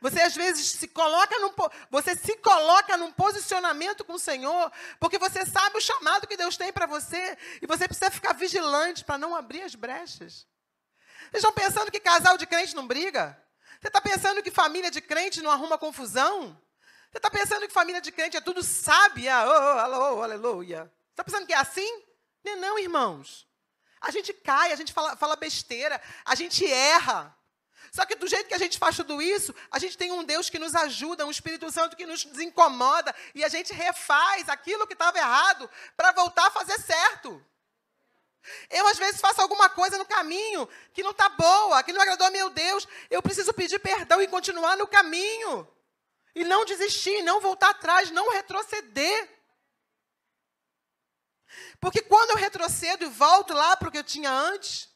Você 0.00 0.20
às 0.20 0.34
vezes 0.34 0.66
se 0.72 0.88
coloca 0.88 1.38
num, 1.38 1.52
você 1.90 2.14
se 2.14 2.36
coloca 2.36 2.96
num 2.96 3.12
posicionamento 3.12 4.04
com 4.04 4.14
o 4.14 4.18
Senhor, 4.18 4.70
porque 5.00 5.18
você 5.18 5.44
sabe 5.44 5.76
o 5.76 5.80
chamado 5.80 6.26
que 6.26 6.36
Deus 6.36 6.56
tem 6.56 6.72
para 6.72 6.86
você, 6.86 7.36
e 7.60 7.66
você 7.66 7.86
precisa 7.86 8.10
ficar 8.10 8.32
vigilante 8.34 9.04
para 9.04 9.18
não 9.18 9.34
abrir 9.34 9.62
as 9.62 9.74
brechas. 9.74 10.46
Vocês 11.30 11.42
estão 11.42 11.52
pensando 11.52 11.90
que 11.90 12.00
casal 12.00 12.36
de 12.36 12.46
crente 12.46 12.76
não 12.76 12.86
briga? 12.86 13.38
Você 13.80 13.88
está 13.88 14.00
pensando 14.00 14.42
que 14.42 14.50
família 14.50 14.90
de 14.90 15.00
crente 15.00 15.42
não 15.42 15.50
arruma 15.50 15.78
confusão? 15.78 16.60
Você 17.10 17.18
está 17.18 17.30
pensando 17.30 17.66
que 17.66 17.72
família 17.72 18.00
de 18.00 18.12
crente 18.12 18.36
é 18.36 18.40
tudo 18.40 18.62
sábia? 18.62 19.44
Oh, 19.46 20.16
oh, 20.16 20.22
aleluia. 20.22 20.84
Você 20.84 21.10
está 21.10 21.24
pensando 21.24 21.46
que 21.46 21.52
é 21.52 21.58
assim? 21.58 22.04
Não, 22.44 22.52
é 22.52 22.56
não, 22.56 22.78
irmãos. 22.78 23.46
A 24.00 24.10
gente 24.10 24.32
cai, 24.32 24.72
a 24.72 24.76
gente 24.76 24.92
fala, 24.92 25.16
fala 25.16 25.36
besteira, 25.36 26.00
a 26.24 26.34
gente 26.34 26.66
erra. 26.66 27.36
Só 27.92 28.06
que 28.06 28.14
do 28.14 28.26
jeito 28.26 28.48
que 28.48 28.54
a 28.54 28.58
gente 28.58 28.78
faz 28.78 28.96
tudo 28.96 29.20
isso, 29.20 29.54
a 29.70 29.78
gente 29.78 29.98
tem 29.98 30.10
um 30.10 30.24
Deus 30.24 30.48
que 30.48 30.58
nos 30.58 30.74
ajuda, 30.74 31.26
um 31.26 31.30
Espírito 31.30 31.70
Santo 31.70 31.94
que 31.94 32.06
nos 32.06 32.24
incomoda 32.38 33.14
e 33.34 33.44
a 33.44 33.50
gente 33.50 33.70
refaz 33.74 34.48
aquilo 34.48 34.86
que 34.86 34.94
estava 34.94 35.18
errado 35.18 35.68
para 35.94 36.10
voltar 36.12 36.46
a 36.46 36.50
fazer 36.50 36.80
certo. 36.80 37.44
Eu, 38.70 38.86
às 38.86 38.96
vezes, 38.96 39.20
faço 39.20 39.42
alguma 39.42 39.68
coisa 39.68 39.98
no 39.98 40.06
caminho 40.06 40.66
que 40.94 41.02
não 41.02 41.10
está 41.10 41.28
boa, 41.28 41.82
que 41.82 41.92
não 41.92 42.00
agradou 42.00 42.26
a 42.26 42.30
meu 42.30 42.48
Deus. 42.48 42.88
Eu 43.10 43.20
preciso 43.20 43.52
pedir 43.52 43.78
perdão 43.78 44.22
e 44.22 44.26
continuar 44.26 44.74
no 44.74 44.86
caminho. 44.86 45.68
E 46.34 46.44
não 46.44 46.64
desistir, 46.64 47.20
não 47.20 47.42
voltar 47.42 47.70
atrás, 47.70 48.10
não 48.10 48.32
retroceder. 48.32 49.28
Porque 51.78 52.00
quando 52.00 52.30
eu 52.30 52.36
retrocedo 52.36 53.04
e 53.04 53.08
volto 53.08 53.52
lá 53.52 53.76
para 53.76 53.90
o 53.90 53.92
que 53.92 53.98
eu 53.98 54.04
tinha 54.04 54.30
antes, 54.30 54.88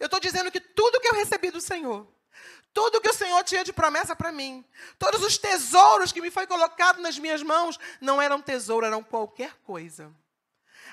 eu 0.00 0.06
estou 0.06 0.18
dizendo 0.18 0.50
que 0.50 0.60
tudo 0.60 1.00
que 1.00 1.06
eu 1.06 1.14
recebi 1.14 1.52
do 1.52 1.60
Senhor 1.60 2.15
tudo 2.76 3.00
que 3.00 3.08
o 3.08 3.14
Senhor 3.14 3.42
tinha 3.42 3.64
de 3.64 3.72
promessa 3.72 4.14
para 4.14 4.30
mim, 4.30 4.62
todos 4.98 5.22
os 5.22 5.38
tesouros 5.38 6.12
que 6.12 6.20
me 6.20 6.30
foi 6.30 6.46
colocado 6.46 7.00
nas 7.00 7.18
minhas 7.18 7.42
mãos, 7.42 7.80
não 8.02 8.20
eram 8.20 8.42
tesouro, 8.42 8.84
eram 8.84 9.02
qualquer 9.02 9.54
coisa. 9.64 10.14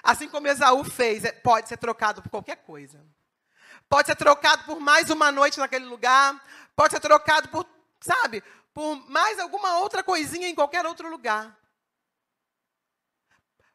Assim 0.02 0.30
como 0.30 0.48
Esaú 0.48 0.86
fez, 0.86 1.26
é, 1.26 1.34
pode 1.34 1.68
ser 1.68 1.76
trocado 1.76 2.22
por 2.22 2.30
qualquer 2.30 2.56
coisa. 2.56 3.06
Pode 3.90 4.08
ser 4.08 4.16
trocado 4.16 4.64
por 4.64 4.80
mais 4.80 5.10
uma 5.10 5.30
noite 5.30 5.60
naquele 5.60 5.84
lugar, 5.84 6.42
pode 6.74 6.94
ser 6.94 7.02
trocado 7.02 7.50
por, 7.50 7.68
sabe, 8.00 8.42
por 8.74 8.96
mais 9.10 9.38
alguma 9.38 9.80
outra 9.80 10.02
coisinha 10.02 10.48
em 10.48 10.56
qualquer 10.56 10.86
outro 10.86 11.10
lugar. 11.10 11.54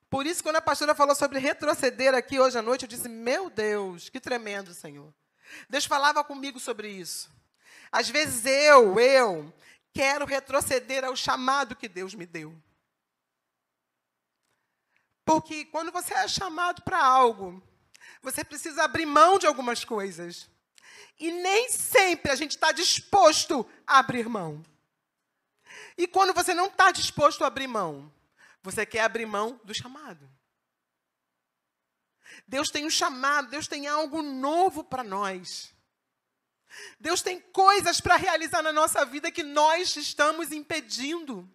Por 0.08 0.26
isso, 0.26 0.42
quando 0.42 0.56
a 0.56 0.62
pastora 0.62 0.94
falou 0.94 1.14
sobre 1.14 1.40
retroceder 1.40 2.14
aqui 2.14 2.40
hoje 2.40 2.58
à 2.58 2.62
noite, 2.62 2.86
eu 2.86 2.88
disse: 2.88 3.06
Meu 3.06 3.50
Deus, 3.50 4.08
que 4.08 4.18
tremendo, 4.18 4.72
Senhor. 4.72 5.12
Deus 5.68 5.84
falava 5.84 6.24
comigo 6.24 6.58
sobre 6.58 6.88
isso. 6.88 7.36
Às 7.90 8.08
vezes 8.08 8.44
eu, 8.44 8.98
eu, 9.00 9.52
quero 9.92 10.24
retroceder 10.24 11.04
ao 11.04 11.16
chamado 11.16 11.76
que 11.76 11.88
Deus 11.88 12.14
me 12.14 12.26
deu. 12.26 12.56
Porque 15.24 15.64
quando 15.66 15.92
você 15.92 16.14
é 16.14 16.28
chamado 16.28 16.82
para 16.82 17.02
algo, 17.04 17.62
você 18.22 18.44
precisa 18.44 18.84
abrir 18.84 19.06
mão 19.06 19.38
de 19.38 19.46
algumas 19.46 19.84
coisas. 19.84 20.50
E 21.18 21.30
nem 21.30 21.68
sempre 21.68 22.30
a 22.30 22.36
gente 22.36 22.52
está 22.52 22.72
disposto 22.72 23.68
a 23.86 23.98
abrir 23.98 24.28
mão. 24.28 24.62
E 25.96 26.06
quando 26.06 26.32
você 26.32 26.54
não 26.54 26.66
está 26.66 26.90
disposto 26.90 27.42
a 27.42 27.48
abrir 27.48 27.66
mão, 27.66 28.12
você 28.62 28.86
quer 28.86 29.00
abrir 29.00 29.26
mão 29.26 29.60
do 29.64 29.74
chamado. 29.74 30.30
Deus 32.46 32.68
tem 32.68 32.86
um 32.86 32.90
chamado, 32.90 33.50
Deus 33.50 33.66
tem 33.66 33.86
algo 33.86 34.22
novo 34.22 34.84
para 34.84 35.02
nós. 35.02 35.74
Deus 37.00 37.22
tem 37.22 37.40
coisas 37.40 38.00
para 38.00 38.16
realizar 38.16 38.62
na 38.62 38.72
nossa 38.72 39.04
vida 39.04 39.30
que 39.30 39.42
nós 39.42 39.96
estamos 39.96 40.52
impedindo. 40.52 41.48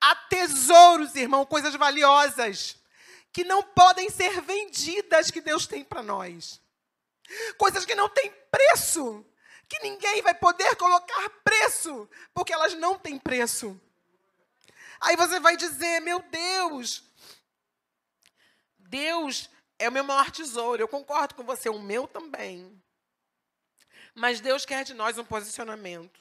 Há 0.00 0.14
tesouros, 0.14 1.14
irmão, 1.14 1.44
coisas 1.44 1.74
valiosas, 1.74 2.76
que 3.32 3.44
não 3.44 3.62
podem 3.62 4.08
ser 4.10 4.40
vendidas 4.40 5.30
que 5.30 5.40
Deus 5.40 5.66
tem 5.66 5.84
para 5.84 6.02
nós. 6.02 6.60
Coisas 7.58 7.84
que 7.84 7.94
não 7.94 8.08
têm 8.08 8.32
preço, 8.50 9.24
que 9.68 9.80
ninguém 9.80 10.22
vai 10.22 10.34
poder 10.34 10.76
colocar 10.76 11.28
preço, 11.42 12.08
porque 12.32 12.52
elas 12.52 12.74
não 12.74 12.98
têm 12.98 13.18
preço. 13.18 13.80
Aí 15.00 15.16
você 15.16 15.40
vai 15.40 15.56
dizer: 15.56 16.00
meu 16.00 16.20
Deus, 16.20 17.02
Deus 18.78 19.50
é 19.78 19.88
o 19.88 19.92
meu 19.92 20.04
maior 20.04 20.30
tesouro. 20.30 20.80
Eu 20.80 20.88
concordo 20.88 21.34
com 21.34 21.42
você, 21.42 21.68
o 21.68 21.80
meu 21.80 22.06
também. 22.06 22.80
Mas 24.14 24.40
Deus 24.40 24.64
quer 24.64 24.84
de 24.84 24.94
nós 24.94 25.18
um 25.18 25.24
posicionamento. 25.24 26.20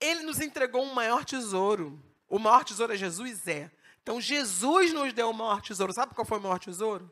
Ele 0.00 0.22
nos 0.22 0.40
entregou 0.40 0.82
um 0.84 0.92
maior 0.92 1.24
tesouro. 1.24 2.02
O 2.28 2.38
maior 2.38 2.64
tesouro 2.64 2.92
é 2.92 2.96
Jesus? 2.96 3.46
É. 3.48 3.70
Então, 4.02 4.20
Jesus 4.20 4.92
nos 4.92 5.12
deu 5.12 5.30
o 5.30 5.34
maior 5.34 5.60
tesouro. 5.60 5.92
Sabe 5.92 6.14
qual 6.14 6.26
foi 6.26 6.38
o 6.38 6.40
maior 6.40 6.58
tesouro? 6.58 7.10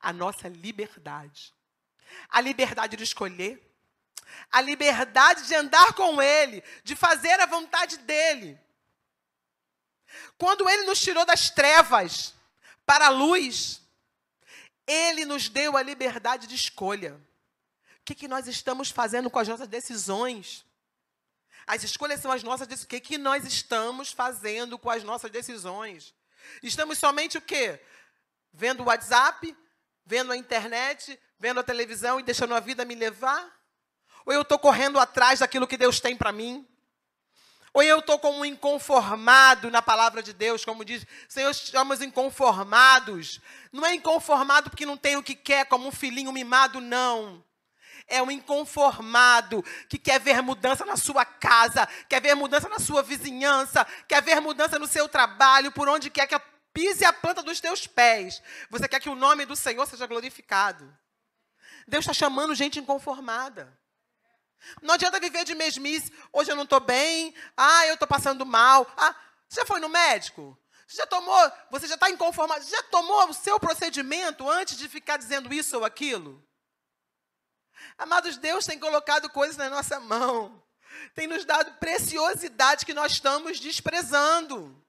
A 0.00 0.12
nossa 0.12 0.48
liberdade. 0.48 1.54
A 2.28 2.40
liberdade 2.40 2.96
de 2.96 3.04
escolher. 3.04 3.60
A 4.50 4.60
liberdade 4.60 5.46
de 5.46 5.54
andar 5.54 5.92
com 5.94 6.20
Ele, 6.20 6.62
de 6.82 6.96
fazer 6.96 7.40
a 7.40 7.46
vontade 7.46 7.98
dEle. 7.98 8.58
Quando 10.36 10.68
Ele 10.68 10.84
nos 10.84 11.00
tirou 11.00 11.24
das 11.24 11.50
trevas 11.50 12.34
para 12.84 13.06
a 13.06 13.10
luz, 13.10 13.80
Ele 14.86 15.24
nos 15.24 15.48
deu 15.48 15.76
a 15.76 15.82
liberdade 15.82 16.46
de 16.46 16.54
escolha. 16.54 17.20
O 18.04 18.06
que, 18.06 18.14
que 18.14 18.28
nós 18.28 18.46
estamos 18.46 18.90
fazendo 18.90 19.30
com 19.30 19.38
as 19.38 19.48
nossas 19.48 19.66
decisões? 19.66 20.62
As 21.66 21.82
escolhas 21.82 22.20
são 22.20 22.30
as 22.30 22.42
nossas 22.42 22.66
decisões. 22.66 22.84
O 22.84 22.88
que, 22.88 23.00
que 23.00 23.16
nós 23.16 23.46
estamos 23.46 24.12
fazendo 24.12 24.78
com 24.78 24.90
as 24.90 25.02
nossas 25.02 25.30
decisões? 25.30 26.12
Estamos 26.62 26.98
somente 26.98 27.38
o 27.38 27.40
quê? 27.40 27.80
Vendo 28.52 28.82
o 28.82 28.86
WhatsApp, 28.88 29.56
vendo 30.04 30.32
a 30.32 30.36
internet, 30.36 31.18
vendo 31.38 31.60
a 31.60 31.62
televisão 31.62 32.20
e 32.20 32.22
deixando 32.22 32.54
a 32.54 32.60
vida 32.60 32.84
me 32.84 32.94
levar? 32.94 33.50
Ou 34.26 34.34
eu 34.34 34.42
estou 34.42 34.58
correndo 34.58 35.00
atrás 35.00 35.38
daquilo 35.38 35.66
que 35.66 35.78
Deus 35.78 35.98
tem 35.98 36.14
para 36.14 36.30
mim? 36.30 36.68
Ou 37.72 37.82
eu 37.82 38.00
estou 38.00 38.18
como 38.18 38.40
um 38.40 38.44
inconformado 38.44 39.70
na 39.70 39.80
palavra 39.80 40.22
de 40.22 40.34
Deus, 40.34 40.62
como 40.62 40.84
diz, 40.84 41.06
Senhor, 41.26 41.50
estamos 41.50 42.02
inconformados. 42.02 43.40
Não 43.72 43.86
é 43.86 43.94
inconformado 43.94 44.68
porque 44.68 44.84
não 44.84 44.98
tem 44.98 45.16
o 45.16 45.22
que 45.22 45.34
quer, 45.34 45.64
como 45.64 45.88
um 45.88 45.90
filhinho 45.90 46.30
mimado, 46.30 46.82
não. 46.82 47.42
É 48.06 48.22
um 48.22 48.30
inconformado 48.30 49.64
que 49.88 49.98
quer 49.98 50.20
ver 50.20 50.42
mudança 50.42 50.84
na 50.84 50.96
sua 50.96 51.24
casa, 51.24 51.86
quer 52.08 52.20
ver 52.20 52.34
mudança 52.34 52.68
na 52.68 52.78
sua 52.78 53.02
vizinhança, 53.02 53.86
quer 54.06 54.22
ver 54.22 54.40
mudança 54.40 54.78
no 54.78 54.86
seu 54.86 55.08
trabalho, 55.08 55.72
por 55.72 55.88
onde 55.88 56.10
quer 56.10 56.26
que 56.26 56.38
pise 56.72 57.04
a 57.04 57.12
planta 57.12 57.42
dos 57.42 57.60
teus 57.60 57.86
pés. 57.86 58.42
Você 58.68 58.86
quer 58.88 59.00
que 59.00 59.08
o 59.08 59.14
nome 59.14 59.46
do 59.46 59.56
Senhor 59.56 59.86
seja 59.86 60.06
glorificado. 60.06 60.92
Deus 61.86 62.02
está 62.02 62.12
chamando 62.12 62.54
gente 62.54 62.78
inconformada. 62.78 63.78
Não 64.82 64.94
adianta 64.94 65.20
viver 65.20 65.44
de 65.44 65.54
mesmice. 65.54 66.12
Hoje 66.32 66.50
eu 66.50 66.56
não 66.56 66.64
estou 66.64 66.80
bem. 66.80 67.34
Ah, 67.56 67.86
eu 67.86 67.94
estou 67.94 68.08
passando 68.08 68.44
mal. 68.44 68.90
Ah, 68.96 69.14
você 69.48 69.60
já 69.60 69.66
foi 69.66 69.80
no 69.80 69.88
médico? 69.88 70.58
Você 70.86 70.96
já 70.96 71.06
tomou? 71.06 71.52
Você 71.70 71.86
já 71.86 71.94
está 71.94 72.10
inconformado? 72.10 72.64
Já 72.64 72.82
tomou 72.84 73.28
o 73.28 73.34
seu 73.34 73.58
procedimento 73.60 74.48
antes 74.48 74.76
de 74.76 74.88
ficar 74.88 75.16
dizendo 75.16 75.52
isso 75.52 75.76
ou 75.76 75.84
aquilo? 75.84 76.44
Amados, 77.96 78.36
Deus 78.36 78.66
tem 78.66 78.78
colocado 78.78 79.28
coisas 79.30 79.56
na 79.56 79.70
nossa 79.70 80.00
mão. 80.00 80.62
Tem 81.14 81.26
nos 81.26 81.44
dado 81.44 81.72
preciosidade 81.78 82.84
que 82.84 82.94
nós 82.94 83.12
estamos 83.12 83.60
desprezando. 83.60 84.82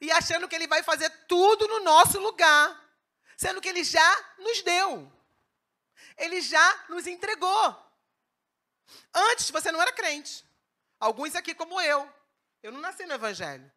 E 0.00 0.10
achando 0.10 0.48
que 0.48 0.54
Ele 0.54 0.66
vai 0.66 0.82
fazer 0.82 1.10
tudo 1.26 1.66
no 1.68 1.80
nosso 1.80 2.18
lugar. 2.18 2.80
Sendo 3.36 3.60
que 3.60 3.68
Ele 3.68 3.84
já 3.84 4.34
nos 4.38 4.62
deu. 4.62 5.10
Ele 6.16 6.40
já 6.40 6.84
nos 6.88 7.06
entregou. 7.06 7.92
Antes 9.14 9.50
você 9.50 9.70
não 9.70 9.80
era 9.80 9.92
crente. 9.92 10.44
Alguns 10.98 11.34
aqui, 11.34 11.54
como 11.54 11.80
eu. 11.80 12.10
Eu 12.62 12.72
não 12.72 12.80
nasci 12.80 13.04
no 13.06 13.14
Evangelho. 13.14 13.70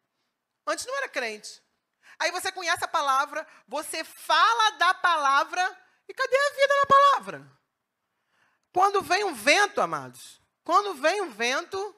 Antes 0.66 0.86
não 0.86 0.96
era 0.96 1.08
crente. 1.08 1.62
Aí 2.18 2.30
você 2.30 2.50
conhece 2.50 2.84
a 2.84 2.88
palavra, 2.88 3.46
você 3.68 4.02
fala 4.02 4.70
da 4.78 4.94
palavra, 4.94 5.78
e 6.08 6.14
cadê 6.14 6.36
a 6.36 6.50
vida 6.50 6.74
na 6.76 6.86
palavra? 6.86 7.55
Quando 8.76 9.00
vem 9.00 9.24
um 9.24 9.32
vento, 9.32 9.80
amados, 9.80 10.38
quando 10.62 10.92
vem 11.00 11.22
um 11.22 11.30
vento, 11.30 11.96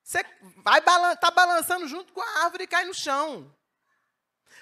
você 0.00 0.24
vai 0.58 0.80
balan 0.80 1.16
tá 1.16 1.28
balançando 1.28 1.88
junto 1.88 2.12
com 2.12 2.20
a 2.20 2.44
árvore 2.44 2.62
e 2.62 2.66
cai 2.68 2.84
no 2.84 2.94
chão. 2.94 3.52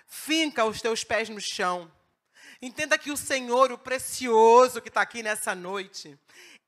Finca 0.06 0.64
os 0.64 0.80
teus 0.80 1.04
pés 1.04 1.28
no 1.28 1.38
chão. 1.38 1.92
Entenda 2.62 2.96
que 2.96 3.10
o 3.10 3.18
Senhor, 3.18 3.70
o 3.70 3.76
precioso 3.76 4.80
que 4.80 4.88
está 4.88 5.02
aqui 5.02 5.22
nessa 5.22 5.54
noite, 5.54 6.18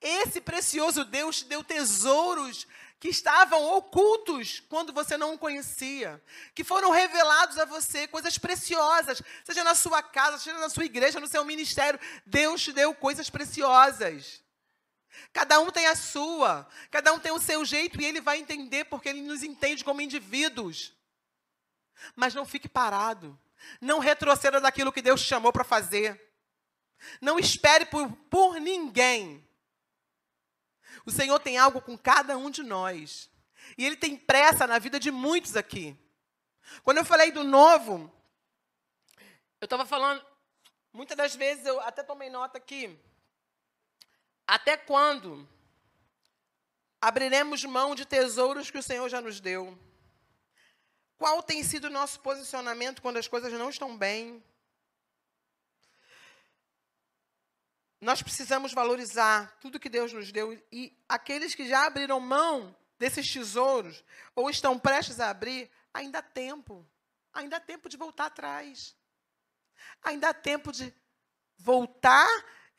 esse 0.03 0.39
precioso 0.39 1.03
Deus 1.03 1.39
te 1.39 1.45
deu 1.47 1.65
tesouros 1.65 2.67
que 2.99 3.09
estavam 3.09 3.73
ocultos 3.73 4.61
quando 4.69 4.93
você 4.93 5.17
não 5.17 5.33
o 5.33 5.39
conhecia, 5.39 6.23
que 6.55 6.63
foram 6.63 6.91
revelados 6.91 7.57
a 7.57 7.65
você, 7.65 8.07
coisas 8.07 8.37
preciosas, 8.37 9.23
seja 9.47 9.65
na 9.65 9.75
sua 9.75 10.03
casa, 10.03 10.37
seja 10.37 10.59
na 10.59 10.69
sua 10.69 10.85
igreja, 10.85 11.19
no 11.19 11.27
seu 11.27 11.43
ministério, 11.43 11.99
Deus 12.27 12.61
te 12.61 12.71
deu 12.71 12.95
coisas 12.95 13.31
preciosas. 13.31 14.43
Cada 15.33 15.61
um 15.61 15.71
tem 15.71 15.87
a 15.87 15.97
sua, 15.97 16.69
cada 16.91 17.13
um 17.13 17.19
tem 17.19 17.33
o 17.33 17.41
seu 17.41 17.65
jeito 17.65 18.01
e 18.01 18.05
ele 18.05 18.21
vai 18.21 18.39
entender 18.39 18.85
porque 18.85 19.09
ele 19.09 19.23
nos 19.23 19.43
entende 19.43 19.85
como 19.85 20.01
indivíduos. 20.01 20.93
Mas 22.15 22.35
não 22.35 22.47
fique 22.47 22.69
parado, 22.69 23.39
não 23.81 23.99
retroceda 23.99 24.61
daquilo 24.61 24.93
que 24.93 25.03
Deus 25.03 25.21
te 25.21 25.29
chamou 25.29 25.53
para 25.53 25.65
fazer. 25.65 26.21
Não 27.21 27.39
espere 27.39 27.87
por, 27.87 28.11
por 28.31 28.61
ninguém 28.61 29.47
o 31.05 31.11
Senhor 31.11 31.39
tem 31.41 31.59
algo 31.59 31.81
com 31.81 31.97
cada 31.97 32.37
um 32.37 32.51
de 32.51 32.63
nós. 32.63 33.31
E 33.77 33.85
Ele 33.85 33.97
tem 33.97 34.17
pressa 34.17 34.67
na 34.67 34.79
vida 34.79 34.99
de 34.99 35.11
muitos 35.11 35.57
aqui. 35.57 35.97
Quando 36.83 36.99
eu 36.99 37.05
falei 37.05 37.31
do 37.31 37.43
novo, 37.43 38.13
eu 39.61 39.65
estava 39.65 39.85
falando, 39.85 40.25
muitas 40.93 41.17
das 41.17 41.35
vezes 41.35 41.67
eu 41.67 41.81
até 41.81 42.03
tomei 42.03 42.31
nota 42.31 42.59
aqui. 42.59 42.99
Até 44.51 44.77
quando 44.77 45.49
abriremos 47.01 47.63
mão 47.65 47.95
de 47.95 48.05
tesouros 48.05 48.69
que 48.69 48.79
o 48.79 48.83
Senhor 48.83 49.09
já 49.09 49.21
nos 49.21 49.39
deu? 49.39 49.79
Qual 51.17 51.41
tem 51.41 51.63
sido 51.63 51.85
o 51.85 51.91
nosso 51.91 52.19
posicionamento 52.19 53.01
quando 53.01 53.19
as 53.19 53.29
coisas 53.29 53.53
não 53.53 53.71
estão 53.71 53.97
bem? 53.97 54.43
Nós 58.01 58.23
precisamos 58.23 58.73
valorizar 58.73 59.57
tudo 59.61 59.79
que 59.79 59.89
Deus 59.89 60.13
nos 60.13 60.33
deu 60.33 60.61
e 60.73 60.99
aqueles 61.09 61.55
que 61.55 61.69
já 61.69 61.87
abriram 61.87 62.19
mão 62.19 62.75
desses 62.99 63.33
tesouros 63.33 64.05
ou 64.35 64.51
estão 64.51 64.77
prestes 64.77 65.21
a 65.21 65.31
abrir, 65.31 65.71
ainda 65.95 66.19
há 66.19 66.23
tempo. 66.23 66.85
Ainda 67.33 67.59
há 67.59 67.61
tempo 67.61 67.89
de 67.89 67.97
voltar 67.97 68.27
atrás. 68.27 68.97
Ainda 70.03 70.31
há 70.31 70.35
tempo 70.35 70.73
de 70.73 70.93
voltar, 71.57 72.29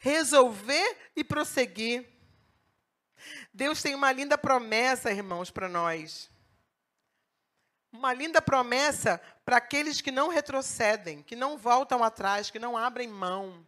resolver 0.02 0.98
e 1.16 1.24
prosseguir. 1.24 2.06
Deus 3.54 3.84
tem 3.84 3.94
uma 3.94 4.12
linda 4.12 4.36
promessa, 4.36 5.12
irmãos, 5.12 5.52
para 5.52 5.70
nós. 5.70 6.30
Uma 7.92 8.12
linda 8.12 8.42
promessa 8.42 9.22
para 9.46 9.58
aqueles 9.58 10.02
que 10.02 10.12
não 10.12 10.30
retrocedem, 10.30 11.22
que 11.22 11.36
não 11.36 11.56
voltam 11.56 12.04
atrás, 12.04 12.50
que 12.50 12.58
não 12.58 12.76
abrem 12.76 13.08
mão. 13.08 13.66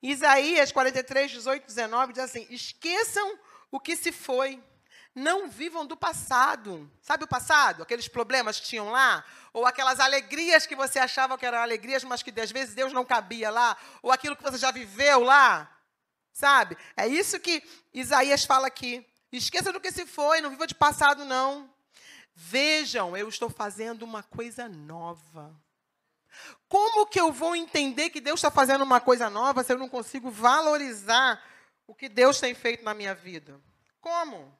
Isaías 0.00 0.70
43, 0.70 1.32
18, 1.32 1.66
19 1.66 2.12
diz 2.12 2.22
assim: 2.22 2.46
Esqueçam 2.48 3.36
o 3.68 3.80
que 3.80 3.96
se 3.96 4.12
foi, 4.12 4.62
Não 5.16 5.48
vivam 5.48 5.86
do 5.86 5.96
passado. 5.96 6.90
Sabe 7.00 7.24
o 7.24 7.26
passado? 7.26 7.82
Aqueles 7.82 8.06
problemas 8.06 8.60
que 8.60 8.66
tinham 8.66 8.90
lá? 8.90 9.24
Ou 9.50 9.64
aquelas 9.64 9.98
alegrias 9.98 10.66
que 10.66 10.76
você 10.76 10.98
achava 10.98 11.38
que 11.38 11.46
eram 11.46 11.56
alegrias, 11.56 12.04
mas 12.04 12.22
que 12.22 12.38
às 12.38 12.52
vezes 12.52 12.74
Deus 12.74 12.92
não 12.92 13.02
cabia 13.02 13.48
lá? 13.48 13.74
Ou 14.02 14.12
aquilo 14.12 14.36
que 14.36 14.42
você 14.42 14.58
já 14.58 14.70
viveu 14.70 15.20
lá? 15.20 15.74
Sabe? 16.34 16.76
É 16.94 17.08
isso 17.08 17.40
que 17.40 17.62
Isaías 17.94 18.44
fala 18.44 18.66
aqui. 18.66 19.06
Esqueça 19.32 19.72
do 19.72 19.80
que 19.80 19.90
se 19.90 20.04
foi, 20.04 20.42
não 20.42 20.50
viva 20.50 20.66
de 20.66 20.74
passado, 20.74 21.24
não. 21.24 21.72
Vejam, 22.34 23.16
eu 23.16 23.26
estou 23.26 23.48
fazendo 23.48 24.02
uma 24.02 24.22
coisa 24.22 24.68
nova. 24.68 25.58
Como 26.68 27.06
que 27.06 27.18
eu 27.18 27.32
vou 27.32 27.56
entender 27.56 28.10
que 28.10 28.20
Deus 28.20 28.40
está 28.40 28.50
fazendo 28.50 28.84
uma 28.84 29.00
coisa 29.00 29.30
nova 29.30 29.64
se 29.64 29.72
eu 29.72 29.78
não 29.78 29.88
consigo 29.88 30.30
valorizar 30.30 31.42
o 31.86 31.94
que 31.94 32.06
Deus 32.06 32.38
tem 32.38 32.54
feito 32.54 32.84
na 32.84 32.92
minha 32.92 33.14
vida? 33.14 33.58
Como? 33.98 34.54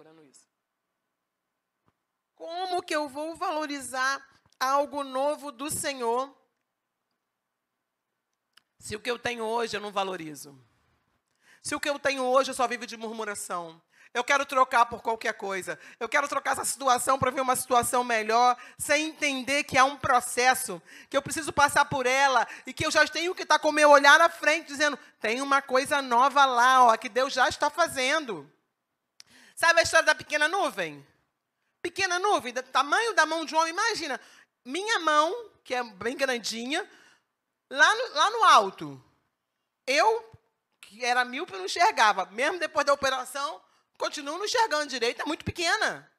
Procurando 0.00 0.24
isso. 0.24 0.48
Como 2.40 2.82
que 2.82 2.96
eu 2.96 3.06
vou 3.06 3.36
valorizar 3.36 4.26
algo 4.58 5.04
novo 5.04 5.52
do 5.52 5.68
Senhor 5.68 6.34
se 8.78 8.96
o 8.96 9.00
que 9.00 9.10
eu 9.10 9.18
tenho 9.18 9.44
hoje 9.44 9.76
eu 9.76 9.80
não 9.80 9.92
valorizo? 9.92 10.58
Se 11.62 11.74
o 11.74 11.80
que 11.80 11.90
eu 11.90 11.98
tenho 11.98 12.22
hoje 12.22 12.50
eu 12.50 12.54
só 12.54 12.66
vivo 12.66 12.86
de 12.86 12.96
murmuração? 12.96 13.78
Eu 14.14 14.24
quero 14.24 14.46
trocar 14.46 14.86
por 14.86 15.02
qualquer 15.02 15.34
coisa. 15.34 15.78
Eu 16.00 16.08
quero 16.08 16.26
trocar 16.28 16.52
essa 16.52 16.64
situação 16.64 17.18
para 17.18 17.30
ver 17.30 17.42
uma 17.42 17.54
situação 17.54 18.02
melhor, 18.02 18.56
sem 18.78 19.08
entender 19.08 19.64
que 19.64 19.76
há 19.76 19.84
um 19.84 19.98
processo, 19.98 20.80
que 21.10 21.16
eu 21.18 21.20
preciso 21.20 21.52
passar 21.52 21.84
por 21.84 22.06
ela 22.06 22.48
e 22.66 22.72
que 22.72 22.86
eu 22.86 22.90
já 22.90 23.06
tenho 23.06 23.34
que 23.34 23.42
estar 23.42 23.56
tá 23.56 23.60
com 23.60 23.68
o 23.68 23.72
meu 23.72 23.90
olhar 23.90 24.18
na 24.18 24.30
frente, 24.30 24.68
dizendo: 24.68 24.98
tem 25.20 25.42
uma 25.42 25.60
coisa 25.60 26.00
nova 26.00 26.46
lá, 26.46 26.84
ó, 26.84 26.96
que 26.96 27.10
Deus 27.10 27.34
já 27.34 27.50
está 27.50 27.68
fazendo. 27.68 28.50
Sabe 29.54 29.80
a 29.80 29.82
história 29.82 30.06
da 30.06 30.14
pequena 30.14 30.48
nuvem? 30.48 31.06
Pequena 31.82 32.18
nuvem, 32.18 32.52
do 32.52 32.62
tamanho 32.62 33.14
da 33.14 33.24
mão 33.24 33.44
de 33.44 33.54
um 33.54 33.58
homem. 33.58 33.72
Imagina, 33.72 34.20
minha 34.64 34.98
mão, 34.98 35.50
que 35.64 35.74
é 35.74 35.82
bem 35.82 36.16
grandinha, 36.16 36.88
lá 37.70 37.94
no, 37.94 38.14
lá 38.14 38.30
no 38.30 38.44
alto. 38.44 39.04
Eu, 39.86 40.30
que 40.80 41.04
era 41.04 41.24
míope, 41.24 41.52
não 41.52 41.64
enxergava. 41.64 42.26
Mesmo 42.26 42.58
depois 42.58 42.84
da 42.84 42.92
operação, 42.92 43.62
continuo 43.96 44.38
não 44.38 44.44
enxergando 44.44 44.86
direito, 44.86 45.22
é 45.22 45.24
muito 45.24 45.44
pequena. 45.44 46.10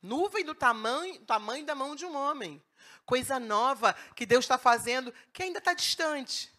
Nuvem 0.00 0.44
do 0.44 0.54
tamanho, 0.54 1.18
tamanho 1.24 1.66
da 1.66 1.74
mão 1.74 1.96
de 1.96 2.06
um 2.06 2.16
homem. 2.16 2.62
Coisa 3.04 3.40
nova 3.40 3.94
que 4.14 4.26
Deus 4.26 4.44
está 4.44 4.56
fazendo, 4.56 5.12
que 5.32 5.42
ainda 5.42 5.58
está 5.58 5.72
distante, 5.72 6.52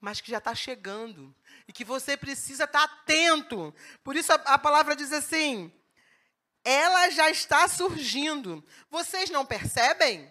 mas 0.00 0.20
que 0.20 0.30
já 0.30 0.38
está 0.38 0.54
chegando. 0.54 1.34
E 1.68 1.72
que 1.72 1.84
você 1.84 2.16
precisa 2.16 2.64
estar 2.64 2.88
tá 2.88 2.94
atento. 2.94 3.72
Por 4.02 4.16
isso 4.16 4.32
a, 4.32 4.36
a 4.36 4.58
palavra 4.58 4.96
diz 4.96 5.12
assim: 5.12 5.72
ela 6.64 7.10
já 7.10 7.30
está 7.30 7.66
surgindo. 7.68 8.64
Vocês 8.90 9.30
não 9.30 9.44
percebem? 9.44 10.28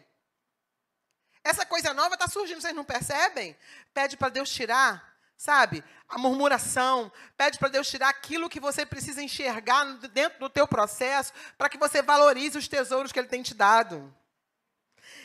Essa 1.43 1.65
coisa 1.65 1.93
nova 1.93 2.15
está 2.15 2.27
surgindo, 2.27 2.61
vocês 2.61 2.75
não 2.75 2.83
percebem? 2.83 3.57
Pede 3.93 4.17
para 4.17 4.29
Deus 4.29 4.49
tirar 4.49 5.09
sabe? 5.39 5.81
A 6.09 6.17
murmuração, 6.17 7.09
pede 7.37 7.57
para 7.57 7.69
Deus 7.69 7.89
tirar 7.89 8.09
aquilo 8.09 8.49
que 8.49 8.59
você 8.59 8.85
precisa 8.85 9.23
enxergar 9.23 9.85
dentro 10.09 10.37
do 10.37 10.49
teu 10.49 10.67
processo, 10.67 11.31
para 11.57 11.69
que 11.69 11.77
você 11.77 12.01
valorize 12.01 12.57
os 12.57 12.67
tesouros 12.67 13.13
que 13.13 13.19
Ele 13.19 13.29
tem 13.29 13.41
te 13.41 13.53
dado. 13.53 14.13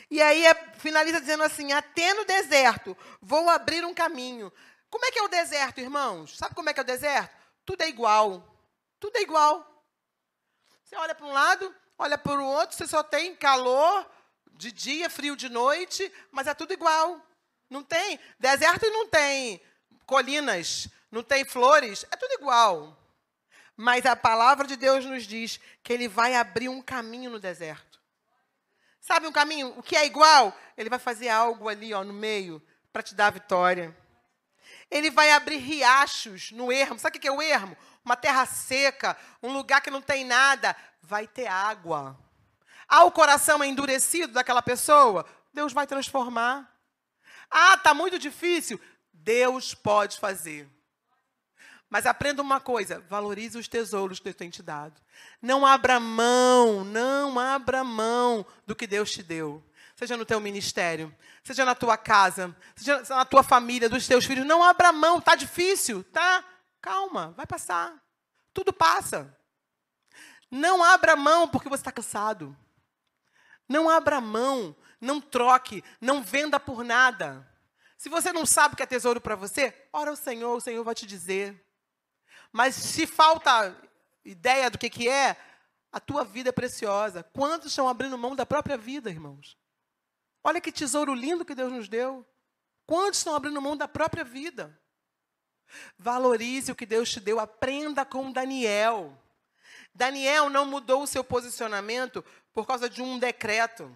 E 0.09 0.21
aí 0.21 0.45
é, 0.45 0.53
finaliza 0.77 1.19
dizendo 1.19 1.43
assim: 1.43 1.73
até 1.73 2.13
no 2.13 2.23
deserto 2.23 2.97
vou 3.21 3.49
abrir 3.49 3.83
um 3.83 3.93
caminho. 3.93 4.51
Como 4.89 5.05
é 5.05 5.11
que 5.11 5.19
é 5.19 5.23
o 5.23 5.27
deserto, 5.27 5.81
irmãos? 5.81 6.37
Sabe 6.37 6.55
como 6.55 6.69
é 6.69 6.73
que 6.73 6.79
é 6.79 6.83
o 6.83 6.85
deserto? 6.85 7.35
Tudo 7.65 7.81
é 7.81 7.89
igual. 7.89 8.55
Tudo 9.01 9.17
é 9.17 9.21
igual. 9.21 9.74
Você 10.85 10.95
olha 10.97 11.15
para 11.15 11.25
um 11.25 11.33
lado, 11.33 11.75
olha 11.97 12.15
para 12.15 12.39
o 12.39 12.45
outro, 12.45 12.77
você 12.77 12.85
só 12.85 13.01
tem 13.01 13.35
calor 13.35 14.07
de 14.53 14.71
dia, 14.71 15.09
frio 15.09 15.35
de 15.35 15.49
noite, 15.49 16.13
mas 16.31 16.45
é 16.45 16.53
tudo 16.53 16.73
igual. 16.73 17.19
Não 17.67 17.83
tem. 17.83 18.19
Deserto 18.39 18.87
não 18.91 19.07
tem 19.07 19.59
colinas, 20.05 20.87
não 21.11 21.23
tem 21.23 21.43
flores, 21.43 22.05
é 22.11 22.15
tudo 22.15 22.35
igual. 22.35 22.95
Mas 23.75 24.05
a 24.05 24.15
palavra 24.15 24.67
de 24.67 24.75
Deus 24.75 25.03
nos 25.03 25.23
diz 25.23 25.59
que 25.83 25.91
ele 25.91 26.07
vai 26.07 26.35
abrir 26.35 26.69
um 26.69 26.83
caminho 26.83 27.31
no 27.31 27.39
deserto. 27.39 27.99
Sabe 29.01 29.25
um 29.25 29.31
caminho? 29.31 29.73
O 29.77 29.81
que 29.81 29.95
é 29.95 30.05
igual? 30.05 30.55
Ele 30.77 30.89
vai 30.89 30.99
fazer 30.99 31.29
algo 31.29 31.67
ali, 31.67 31.95
ó, 31.95 32.03
no 32.03 32.13
meio, 32.13 32.61
para 32.93 33.01
te 33.01 33.15
dar 33.15 33.27
a 33.27 33.31
vitória. 33.31 33.95
Ele 34.89 35.09
vai 35.09 35.31
abrir 35.31 35.57
riachos 35.57 36.51
no 36.51 36.71
ermo. 36.71 36.99
Sabe 36.99 37.17
o 37.17 37.21
que 37.21 37.27
é 37.27 37.31
o 37.31 37.41
ermo? 37.41 37.75
Uma 38.03 38.15
terra 38.15 38.45
seca, 38.45 39.17
um 39.41 39.51
lugar 39.51 39.81
que 39.81 39.89
não 39.89 40.01
tem 40.01 40.23
nada. 40.23 40.75
Vai 41.01 41.27
ter 41.27 41.47
água. 41.47 42.17
Ah, 42.87 43.03
o 43.03 43.11
coração 43.11 43.63
é 43.63 43.67
endurecido 43.67 44.33
daquela 44.33 44.61
pessoa? 44.61 45.25
Deus 45.53 45.73
vai 45.73 45.87
transformar. 45.87 46.71
Ah, 47.49 47.73
está 47.73 47.93
muito 47.93 48.19
difícil. 48.19 48.79
Deus 49.11 49.73
pode 49.73 50.19
fazer. 50.19 50.69
Mas 51.89 52.05
aprenda 52.05 52.41
uma 52.41 52.59
coisa: 52.59 52.99
valorize 53.09 53.57
os 53.57 53.67
tesouros 53.67 54.19
que 54.19 54.25
Deus 54.25 54.35
tem 54.35 54.49
te 54.49 54.61
dado. 54.61 55.01
Não 55.41 55.65
abra 55.65 55.99
mão, 55.99 56.83
não 56.83 57.39
abra 57.39 57.83
mão 57.83 58.45
do 58.67 58.75
que 58.75 58.85
Deus 58.85 59.11
te 59.11 59.23
deu. 59.23 59.63
Seja 59.95 60.17
no 60.17 60.25
teu 60.25 60.41
ministério, 60.41 61.15
seja 61.41 61.63
na 61.63 61.73
tua 61.73 61.97
casa, 61.97 62.55
seja 62.75 63.01
na 63.07 63.23
tua 63.23 63.41
família, 63.41 63.87
dos 63.87 64.05
teus 64.05 64.25
filhos. 64.25 64.45
Não 64.45 64.61
abra 64.61 64.91
mão, 64.91 65.21
tá 65.21 65.35
difícil, 65.35 66.03
tá? 66.03 66.43
Calma, 66.81 67.31
vai 67.37 67.45
passar. 67.45 67.95
Tudo 68.53 68.73
passa. 68.73 69.33
Não 70.51 70.83
abra 70.83 71.15
mão 71.15 71.47
porque 71.47 71.69
você 71.69 71.81
está 71.81 71.93
cansado. 71.93 72.55
Não 73.69 73.89
abra 73.89 74.19
mão, 74.19 74.75
não 74.99 75.21
troque, 75.21 75.83
não 76.01 76.21
venda 76.21 76.59
por 76.59 76.83
nada. 76.83 77.49
Se 77.97 78.09
você 78.09 78.33
não 78.33 78.45
sabe 78.45 78.73
o 78.73 78.77
que 78.77 78.83
é 78.83 78.85
tesouro 78.85 79.21
para 79.21 79.35
você, 79.35 79.73
ora 79.93 80.11
ao 80.11 80.15
Senhor, 80.15 80.55
o 80.55 80.61
Senhor 80.61 80.83
vai 80.83 80.93
te 80.93 81.05
dizer. 81.05 81.65
Mas 82.51 82.75
se 82.75 83.07
falta 83.07 83.75
ideia 84.23 84.69
do 84.69 84.77
que, 84.77 84.89
que 84.89 85.07
é, 85.07 85.37
a 85.91 85.99
tua 85.99 86.25
vida 86.25 86.49
é 86.49 86.51
preciosa. 86.51 87.23
Quantos 87.23 87.71
estão 87.71 87.87
abrindo 87.87 88.17
mão 88.17 88.35
da 88.35 88.45
própria 88.45 88.77
vida, 88.77 89.09
irmãos? 89.09 89.57
Olha 90.47 90.61
que 90.61 90.71
tesouro 90.71 91.15
lindo 91.15 91.43
que 91.43 91.55
Deus 91.55 91.73
nos 91.73 91.89
deu. 91.89 92.23
Quantos 92.85 93.17
estão 93.17 93.33
abrindo 93.33 93.59
mão 93.59 93.75
da 93.75 93.87
própria 93.87 94.23
vida? 94.23 94.79
Valorize 95.97 96.71
o 96.71 96.75
que 96.75 96.85
Deus 96.85 97.09
te 97.09 97.19
deu, 97.19 97.39
aprenda 97.39 98.05
com 98.05 98.31
Daniel. 98.31 99.19
Daniel 99.91 100.47
não 100.51 100.63
mudou 100.63 101.01
o 101.01 101.07
seu 101.07 101.23
posicionamento 101.23 102.23
por 102.53 102.67
causa 102.67 102.87
de 102.87 103.01
um 103.01 103.17
decreto. 103.17 103.91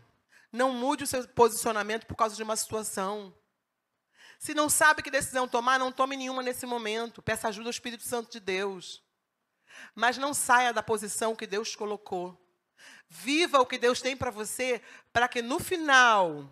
Não 0.51 0.73
mude 0.73 1.03
o 1.03 1.07
seu 1.07 1.27
posicionamento 1.27 2.07
por 2.07 2.15
causa 2.15 2.35
de 2.35 2.41
uma 2.41 2.55
situação. 2.55 3.31
Se 4.39 4.55
não 4.55 4.69
sabe 4.69 5.03
que 5.03 5.11
decisão 5.11 5.47
tomar, 5.47 5.77
não 5.77 5.91
tome 5.91 6.17
nenhuma 6.17 6.41
nesse 6.41 6.65
momento. 6.65 7.21
Peça 7.21 7.47
ajuda 7.47 7.67
ao 7.67 7.71
Espírito 7.71 8.01
Santo 8.01 8.31
de 8.31 8.39
Deus. 8.39 9.03
Mas 9.93 10.17
não 10.17 10.33
saia 10.33 10.73
da 10.73 10.81
posição 10.81 11.35
que 11.35 11.45
Deus 11.45 11.75
colocou. 11.75 12.35
Viva 13.09 13.59
o 13.59 13.65
que 13.65 13.79
Deus 13.79 14.01
tem 14.01 14.15
para 14.15 14.29
você, 14.29 14.81
para 15.11 15.27
que 15.27 15.41
no 15.41 15.59
final 15.59 16.47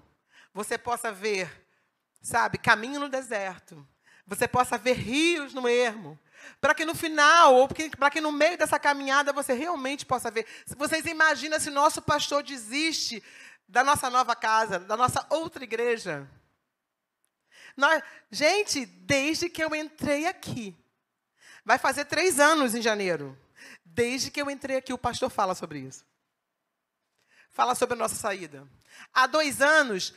você 0.52 0.78
possa 0.78 1.12
ver, 1.12 1.50
sabe, 2.22 2.58
caminho 2.58 3.00
no 3.00 3.08
deserto. 3.08 3.88
Você 4.26 4.48
possa 4.48 4.78
ver 4.78 4.94
rios 4.94 5.54
no 5.54 5.70
ermo. 5.70 6.20
Para 6.60 6.74
que 6.74 6.84
no 6.84 6.96
final, 6.96 7.56
ou 7.56 7.68
para 7.68 8.10
que 8.10 8.20
no 8.20 8.32
meio 8.32 8.58
dessa 8.58 8.80
caminhada 8.80 9.32
você 9.32 9.54
realmente 9.54 10.06
possa 10.06 10.32
ver. 10.32 10.46
Vocês 10.76 11.06
imaginam 11.06 11.60
se 11.60 11.70
nosso 11.70 12.02
pastor 12.02 12.44
desiste 12.44 13.24
da 13.68 13.84
nossa 13.84 14.10
nova 14.10 14.36
casa, 14.36 14.80
da 14.80 14.98
nossa 14.98 15.26
outra 15.30 15.64
igreja? 15.64 16.28
Nós, 17.76 18.02
gente, 18.32 18.86
desde 18.86 19.50
que 19.50 19.64
eu 19.64 19.76
entrei 19.76 20.26
aqui, 20.26 20.76
vai 21.64 21.78
fazer 21.78 22.06
três 22.06 22.40
anos 22.40 22.74
em 22.74 22.82
janeiro. 22.82 23.38
Desde 23.86 24.32
que 24.32 24.42
eu 24.42 24.50
entrei 24.50 24.78
aqui, 24.78 24.94
o 24.94 24.98
pastor 24.98 25.30
fala 25.30 25.54
sobre 25.54 25.80
isso. 25.80 26.07
Fala 27.58 27.74
sobre 27.74 27.96
a 27.96 27.98
nossa 27.98 28.14
saída. 28.14 28.68
Há 29.12 29.26
dois 29.26 29.64
anos, 29.64 30.14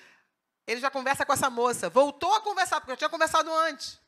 ele 0.66 0.78
já 0.78 0.90
conversa 0.90 1.24
com 1.24 1.32
essa 1.32 1.48
moça. 1.48 1.88
Voltou 1.88 2.34
a 2.34 2.42
conversar, 2.42 2.82
porque 2.82 2.92
eu 2.92 2.98
tinha 2.98 3.08
conversado 3.08 3.50
antes. 3.50 3.98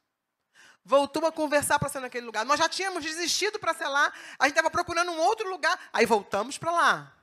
Voltou 0.84 1.24
a 1.24 1.32
conversar 1.32 1.78
para 1.78 1.88
ser 1.88 2.00
naquele 2.00 2.26
lugar. 2.26 2.44
Nós 2.44 2.58
já 2.58 2.68
tínhamos 2.68 3.02
desistido 3.02 3.58
para 3.58 3.72
ser 3.72 3.88
lá. 3.88 4.12
A 4.38 4.44
gente 4.44 4.52
estava 4.52 4.70
procurando 4.70 5.12
um 5.12 5.18
outro 5.18 5.48
lugar. 5.48 5.80
Aí 5.94 6.04
voltamos 6.04 6.58
para 6.58 6.72
lá. 6.72 7.16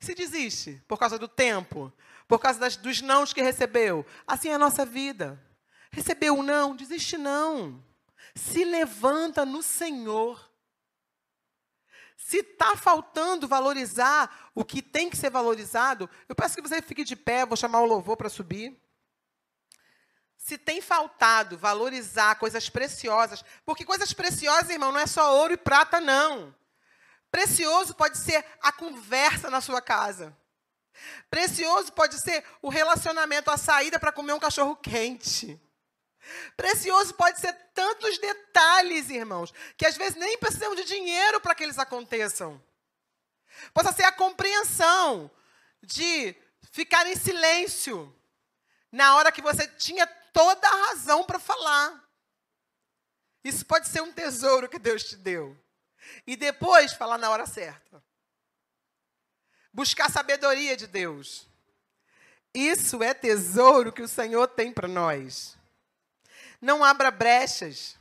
Se 0.00 0.14
desiste 0.14 0.82
por 0.88 0.98
causa 0.98 1.18
do 1.18 1.28
tempo, 1.28 1.92
por 2.26 2.38
causa 2.38 2.58
das, 2.58 2.74
dos 2.74 3.02
nãos 3.02 3.34
que 3.34 3.42
recebeu. 3.42 4.06
Assim 4.26 4.48
é 4.48 4.54
a 4.54 4.58
nossa 4.58 4.86
vida. 4.86 5.38
Recebeu 5.90 6.38
um 6.38 6.42
não, 6.42 6.74
desiste 6.74 7.18
não. 7.18 7.84
Se 8.34 8.64
levanta 8.64 9.44
no 9.44 9.62
Senhor. 9.62 10.47
Se 12.20 12.38
está 12.38 12.76
faltando 12.76 13.46
valorizar 13.46 14.50
o 14.52 14.64
que 14.64 14.82
tem 14.82 15.08
que 15.08 15.16
ser 15.16 15.30
valorizado, 15.30 16.10
eu 16.28 16.34
peço 16.34 16.56
que 16.56 16.60
você 16.68 16.82
fique 16.82 17.04
de 17.04 17.14
pé, 17.14 17.46
vou 17.46 17.56
chamar 17.56 17.80
o 17.80 17.86
louvor 17.86 18.16
para 18.16 18.28
subir. 18.28 18.76
se 20.36 20.56
tem 20.56 20.80
faltado 20.80 21.58
valorizar 21.58 22.36
coisas 22.36 22.70
preciosas, 22.70 23.44
porque 23.66 23.84
coisas 23.84 24.12
preciosas, 24.12 24.70
irmão, 24.70 24.90
não 24.90 25.00
é 25.00 25.06
só 25.06 25.36
ouro 25.36 25.52
e 25.52 25.58
prata, 25.58 26.00
não. 26.00 26.54
Precioso 27.30 27.94
pode 27.94 28.16
ser 28.18 28.44
a 28.62 28.72
conversa 28.72 29.50
na 29.50 29.60
sua 29.60 29.82
casa. 29.82 30.36
Precioso 31.30 31.92
pode 31.92 32.18
ser 32.18 32.42
o 32.62 32.68
relacionamento, 32.68 33.50
a 33.50 33.56
saída 33.58 34.00
para 34.00 34.12
comer 34.12 34.32
um 34.32 34.40
cachorro 34.40 34.74
quente. 34.74 35.60
Precioso 36.56 37.14
pode 37.14 37.40
ser 37.40 37.52
tantos 37.74 38.18
detalhes, 38.18 39.08
irmãos, 39.10 39.52
que 39.76 39.86
às 39.86 39.96
vezes 39.96 40.16
nem 40.16 40.36
precisamos 40.38 40.76
de 40.76 40.84
dinheiro 40.84 41.40
para 41.40 41.54
que 41.54 41.62
eles 41.62 41.78
aconteçam. 41.78 42.62
Possa 43.72 43.92
ser 43.92 44.04
a 44.04 44.12
compreensão 44.12 45.30
de 45.82 46.34
ficar 46.70 47.06
em 47.06 47.16
silêncio 47.16 48.14
na 48.90 49.16
hora 49.16 49.32
que 49.32 49.42
você 49.42 49.66
tinha 49.66 50.06
toda 50.32 50.66
a 50.66 50.86
razão 50.88 51.24
para 51.24 51.38
falar. 51.38 52.08
Isso 53.42 53.64
pode 53.64 53.88
ser 53.88 54.02
um 54.02 54.12
tesouro 54.12 54.68
que 54.68 54.78
Deus 54.78 55.04
te 55.04 55.16
deu. 55.16 55.56
E 56.26 56.36
depois 56.36 56.92
falar 56.92 57.18
na 57.18 57.30
hora 57.30 57.46
certa. 57.46 58.02
Buscar 59.72 60.10
sabedoria 60.10 60.76
de 60.76 60.86
Deus. 60.86 61.46
Isso 62.54 63.02
é 63.02 63.12
tesouro 63.12 63.92
que 63.92 64.02
o 64.02 64.08
Senhor 64.08 64.48
tem 64.48 64.72
para 64.72 64.88
nós. 64.88 65.57
Não 66.60 66.84
abra 66.84 67.10
brechas. 67.10 67.96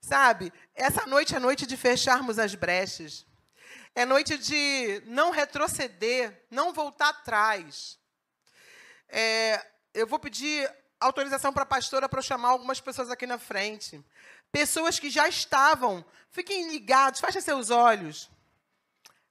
Sabe, 0.00 0.52
essa 0.74 1.06
noite 1.06 1.34
é 1.34 1.38
noite 1.38 1.66
de 1.66 1.76
fecharmos 1.76 2.38
as 2.38 2.54
brechas. 2.54 3.26
É 3.94 4.04
noite 4.04 4.38
de 4.38 5.02
não 5.06 5.30
retroceder, 5.30 6.46
não 6.50 6.72
voltar 6.72 7.08
atrás. 7.08 7.98
É, 9.08 9.64
eu 9.92 10.06
vou 10.06 10.18
pedir 10.18 10.70
autorização 11.00 11.52
para 11.52 11.62
a 11.62 11.66
pastora 11.66 12.08
para 12.08 12.22
chamar 12.22 12.50
algumas 12.50 12.80
pessoas 12.80 13.10
aqui 13.10 13.26
na 13.26 13.38
frente. 13.38 14.04
Pessoas 14.50 14.98
que 14.98 15.10
já 15.10 15.28
estavam, 15.28 16.04
fiquem 16.30 16.68
ligados, 16.70 17.20
fechem 17.20 17.40
seus 17.40 17.70
olhos. 17.70 18.30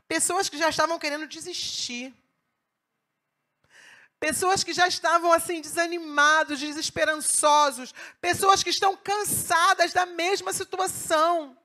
Pessoas 0.07 0.49
que 0.49 0.57
já 0.57 0.69
estavam 0.69 0.99
querendo 0.99 1.27
desistir. 1.27 2.13
Pessoas 4.19 4.63
que 4.63 4.73
já 4.73 4.87
estavam 4.87 5.31
assim 5.31 5.61
desanimados, 5.61 6.59
desesperançosos, 6.59 7.93
pessoas 8.19 8.63
que 8.63 8.71
estão 8.71 8.97
cansadas 8.97 9.93
da 9.93 10.05
mesma 10.05 10.51
situação. 10.53 11.55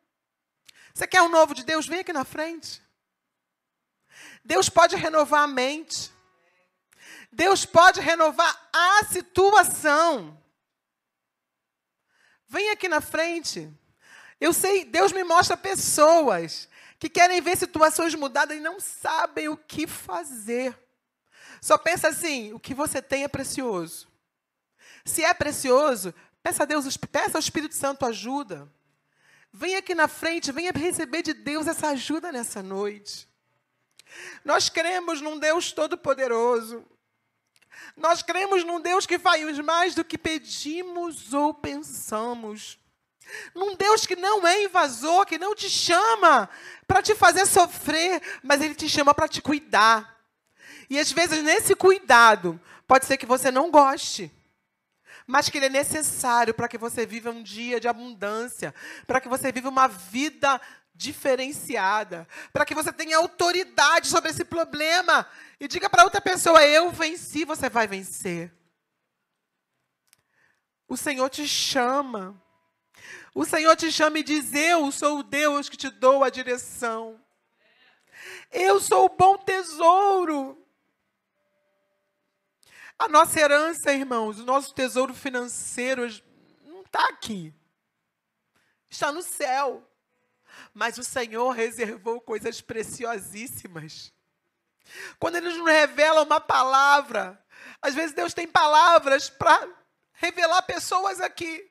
Você 0.92 1.07
quer 1.07 1.22
um 1.22 1.30
novo 1.30 1.55
de 1.55 1.64
Deus? 1.64 1.86
Vem 1.86 2.00
aqui 2.00 2.12
na 2.12 2.24
frente. 2.24 2.82
Deus 4.44 4.68
pode 4.68 4.96
renovar 4.96 5.44
a 5.44 5.46
mente. 5.46 6.12
Deus 7.30 7.64
pode 7.64 8.00
renovar 8.00 8.68
a 8.70 9.05
situação. 9.07 10.38
Vem 12.46 12.68
aqui 12.70 12.86
na 12.86 13.00
frente. 13.00 13.72
Eu 14.38 14.53
sei, 14.53 14.84
Deus 14.84 15.12
me 15.12 15.24
mostra 15.24 15.57
pessoas 15.57 16.68
que 16.98 17.09
querem 17.09 17.40
ver 17.40 17.57
situações 17.57 18.14
mudadas 18.14 18.57
e 18.57 18.61
não 18.61 18.78
sabem 18.78 19.48
o 19.48 19.57
que 19.57 19.86
fazer. 19.86 20.78
Só 21.62 21.78
pensa 21.78 22.08
assim: 22.08 22.52
o 22.52 22.58
que 22.58 22.74
você 22.74 23.00
tem 23.00 23.22
é 23.22 23.28
precioso. 23.28 24.08
Se 25.04 25.24
é 25.24 25.32
precioso, 25.32 26.12
peça 26.42 26.64
a 26.64 26.66
Deus, 26.66 26.96
peça 26.96 27.38
ao 27.38 27.40
Espírito 27.40 27.76
Santo 27.76 28.04
ajuda. 28.04 28.68
Venha 29.52 29.78
aqui 29.78 29.94
na 29.94 30.08
frente, 30.08 30.50
venha 30.50 30.72
receber 30.72 31.22
de 31.22 31.32
Deus 31.32 31.68
essa 31.68 31.88
ajuda 31.88 32.32
nessa 32.32 32.62
noite. 32.62 33.28
Nós 34.44 34.68
cremos 34.68 35.20
num 35.20 35.38
Deus 35.38 35.70
todo-poderoso. 35.70 36.84
Nós 37.96 38.22
cremos 38.22 38.64
num 38.64 38.80
Deus 38.80 39.06
que 39.06 39.18
faz 39.18 39.58
mais 39.60 39.94
do 39.94 40.04
que 40.04 40.18
pedimos 40.18 41.32
ou 41.32 41.54
pensamos. 41.54 42.78
Num 43.54 43.76
Deus 43.76 44.04
que 44.04 44.16
não 44.16 44.46
é 44.46 44.64
invasor, 44.64 45.26
que 45.26 45.38
não 45.38 45.54
te 45.54 45.70
chama 45.70 46.48
para 46.86 47.02
te 47.02 47.14
fazer 47.14 47.46
sofrer, 47.46 48.20
mas 48.42 48.60
Ele 48.60 48.74
te 48.74 48.88
chama 48.88 49.14
para 49.14 49.28
te 49.28 49.40
cuidar. 49.40 50.21
E 50.88 50.98
às 50.98 51.10
vezes, 51.12 51.42
nesse 51.42 51.74
cuidado, 51.74 52.60
pode 52.86 53.06
ser 53.06 53.16
que 53.16 53.26
você 53.26 53.50
não 53.50 53.70
goste, 53.70 54.30
mas 55.26 55.48
que 55.48 55.58
ele 55.58 55.66
é 55.66 55.70
necessário 55.70 56.52
para 56.54 56.68
que 56.68 56.78
você 56.78 57.06
viva 57.06 57.30
um 57.30 57.42
dia 57.42 57.80
de 57.80 57.88
abundância, 57.88 58.74
para 59.06 59.20
que 59.20 59.28
você 59.28 59.52
viva 59.52 59.68
uma 59.68 59.86
vida 59.86 60.60
diferenciada, 60.94 62.28
para 62.52 62.64
que 62.64 62.74
você 62.74 62.92
tenha 62.92 63.16
autoridade 63.16 64.08
sobre 64.08 64.30
esse 64.30 64.44
problema 64.44 65.26
e 65.58 65.66
diga 65.66 65.88
para 65.88 66.04
outra 66.04 66.20
pessoa: 66.20 66.62
Eu 66.62 66.90
venci, 66.90 67.44
você 67.44 67.68
vai 67.68 67.86
vencer. 67.86 68.52
O 70.88 70.96
Senhor 70.96 71.28
te 71.30 71.46
chama. 71.48 72.40
O 73.34 73.46
Senhor 73.46 73.74
te 73.76 73.90
chama 73.90 74.18
e 74.18 74.22
diz: 74.22 74.52
Eu 74.52 74.92
sou 74.92 75.20
o 75.20 75.22
Deus 75.22 75.68
que 75.68 75.76
te 75.76 75.88
dou 75.88 76.22
a 76.22 76.30
direção. 76.30 77.18
Eu 78.50 78.78
sou 78.80 79.06
o 79.06 79.16
bom 79.16 79.38
tesouro. 79.38 80.61
A 82.99 83.09
nossa 83.09 83.40
herança, 83.40 83.93
irmãos, 83.93 84.38
o 84.38 84.45
nosso 84.45 84.74
tesouro 84.74 85.14
financeiro 85.14 86.07
não 86.64 86.82
está 86.82 87.09
aqui. 87.09 87.53
Está 88.88 89.11
no 89.11 89.22
céu. 89.22 89.88
Mas 90.74 90.99
o 90.99 91.05
Senhor 91.05 91.51
reservou 91.51 92.20
coisas 92.20 92.61
preciosíssimas. 92.61 94.12
Quando 95.18 95.36
Ele 95.36 95.49
nos 95.49 95.66
revela 95.66 96.22
uma 96.22 96.40
palavra, 96.40 97.43
às 97.80 97.95
vezes 97.95 98.14
Deus 98.14 98.34
tem 98.34 98.47
palavras 98.47 99.30
para 99.30 99.68
revelar 100.12 100.62
pessoas 100.62 101.20
aqui, 101.20 101.70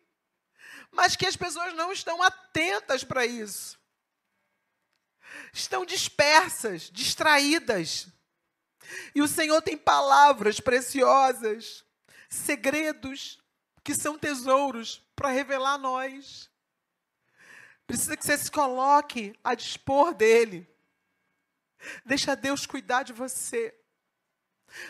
mas 0.92 1.16
que 1.16 1.26
as 1.26 1.36
pessoas 1.36 1.74
não 1.74 1.92
estão 1.92 2.22
atentas 2.22 3.04
para 3.04 3.26
isso. 3.26 3.80
Estão 5.54 5.86
dispersas, 5.86 6.90
distraídas. 6.92 8.08
E 9.14 9.22
o 9.22 9.28
Senhor 9.28 9.62
tem 9.62 9.78
palavras 9.78 10.60
preciosas, 10.60 11.84
segredos 12.30 13.40
que 13.84 13.94
são 13.94 14.18
tesouros 14.18 15.04
para 15.16 15.30
revelar 15.30 15.74
a 15.74 15.78
nós. 15.78 16.50
Precisa 17.88 18.16
que 18.16 18.26
você 18.26 18.38
se 18.38 18.52
coloque 18.52 19.38
a 19.44 19.54
dispor 19.54 20.14
dele. 20.14 20.68
Deixa 22.06 22.36
Deus 22.36 22.66
cuidar 22.66 23.04
de 23.04 23.12
você. 23.12 23.76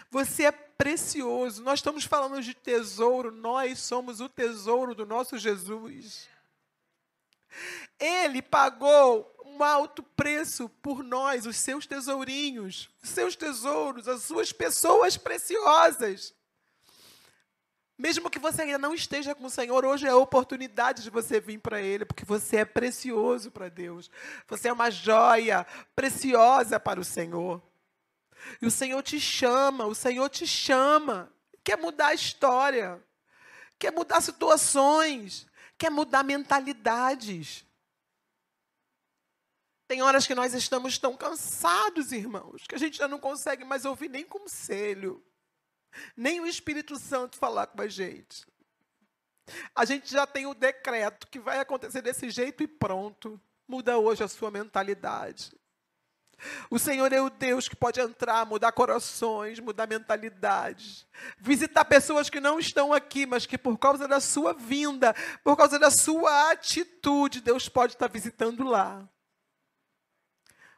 Você 0.10 0.46
é 0.46 0.52
precioso. 0.52 1.64
Nós 1.64 1.80
estamos 1.80 2.04
falando 2.04 2.42
de 2.42 2.54
tesouro, 2.54 3.32
nós 3.32 3.80
somos 3.80 4.20
o 4.20 4.30
tesouro 4.30 4.94
do 4.94 5.06
nosso 5.06 5.38
Jesus. 5.38 6.30
Ele 8.00 8.42
pagou 8.42 9.32
um 9.62 9.64
alto 9.64 10.02
preço 10.02 10.68
por 10.82 11.04
nós, 11.04 11.46
os 11.46 11.56
seus 11.56 11.86
tesourinhos, 11.86 12.90
os 13.02 13.10
seus 13.10 13.36
tesouros, 13.36 14.08
as 14.08 14.24
suas 14.24 14.52
pessoas 14.52 15.18
preciosas. 15.18 16.34
Mesmo 17.98 18.32
que 18.32 18.40
você 18.40 18.64
ainda 18.64 18.80
não 18.80 18.96
esteja 18.96 19.36
com 19.36 19.46
o 19.46 19.50
Senhor, 19.50 19.86
hoje 19.86 20.08
é 20.08 20.10
a 20.10 20.18
oportunidade 20.18 21.04
de 21.04 21.12
você 21.12 21.40
vir 21.40 21.60
para 21.60 21.80
Ele, 21.80 22.04
porque 22.04 22.26
você 22.26 22.58
é 22.58 22.66
precioso 22.66 23.52
para 23.52 23.70
Deus. 23.70 24.10
Você 24.48 24.70
é 24.70 24.74
uma 24.74 24.90
joia 24.90 25.68
preciosa 25.96 26.80
para 26.80 27.00
o 27.00 27.06
Senhor. 27.06 27.62
E 28.60 28.66
o 28.66 28.72
Senhor 28.72 29.04
te 29.04 29.20
chama, 29.20 29.86
o 29.86 29.94
Senhor 29.94 30.28
te 30.30 30.48
chama. 30.48 31.32
Quer 31.64 31.78
mudar 31.78 32.08
a 32.08 32.14
história, 32.16 33.00
quer 33.78 33.92
mudar 33.92 34.20
situações, 34.22 35.46
quer 35.78 35.92
mudar 35.92 36.24
mentalidades. 36.24 37.64
Tem 39.92 40.02
horas 40.02 40.26
que 40.26 40.34
nós 40.34 40.54
estamos 40.54 40.98
tão 40.98 41.18
cansados, 41.18 42.14
irmãos, 42.14 42.64
que 42.66 42.74
a 42.74 42.78
gente 42.78 42.98
já 42.98 43.10
não 43.10 43.20
consegue 43.20 43.66
mais 43.66 43.84
ouvir 43.84 44.10
nem 44.10 44.24
conselho, 44.24 45.22
nem 46.16 46.40
o 46.40 46.48
Espírito 46.48 46.98
Santo 46.98 47.36
falar 47.36 47.68
com 47.68 47.82
a 47.82 47.90
gente. 47.90 48.48
A 49.76 49.84
gente 49.84 50.10
já 50.10 50.26
tem 50.26 50.46
o 50.46 50.54
decreto 50.54 51.28
que 51.28 51.42
vai 51.42 51.60
acontecer 51.60 52.02
desse 52.02 52.30
jeito 52.30 52.64
e 52.64 52.68
pronto. 52.68 53.38
Muda 53.68 53.98
hoje 53.98 54.24
a 54.24 54.30
sua 54.30 54.50
mentalidade. 54.50 55.52
O 56.70 56.80
Senhor 56.80 57.12
é 57.12 57.22
o 57.22 57.30
Deus 57.30 57.68
que 57.68 57.76
pode 57.76 58.00
entrar, 58.00 58.46
mudar 58.46 58.72
corações, 58.72 59.60
mudar 59.60 59.90
mentalidades, 59.90 61.06
visitar 61.38 61.84
pessoas 61.84 62.30
que 62.30 62.40
não 62.40 62.60
estão 62.60 62.94
aqui, 62.94 63.26
mas 63.26 63.46
que 63.46 63.58
por 63.58 63.78
causa 63.78 64.08
da 64.08 64.22
sua 64.22 64.54
vinda, 64.54 65.14
por 65.44 65.58
causa 65.58 65.78
da 65.78 65.92
sua 65.92 66.50
atitude, 66.50 67.42
Deus 67.42 67.68
pode 67.68 67.92
estar 67.92 68.08
visitando 68.08 68.64
lá. 68.64 69.06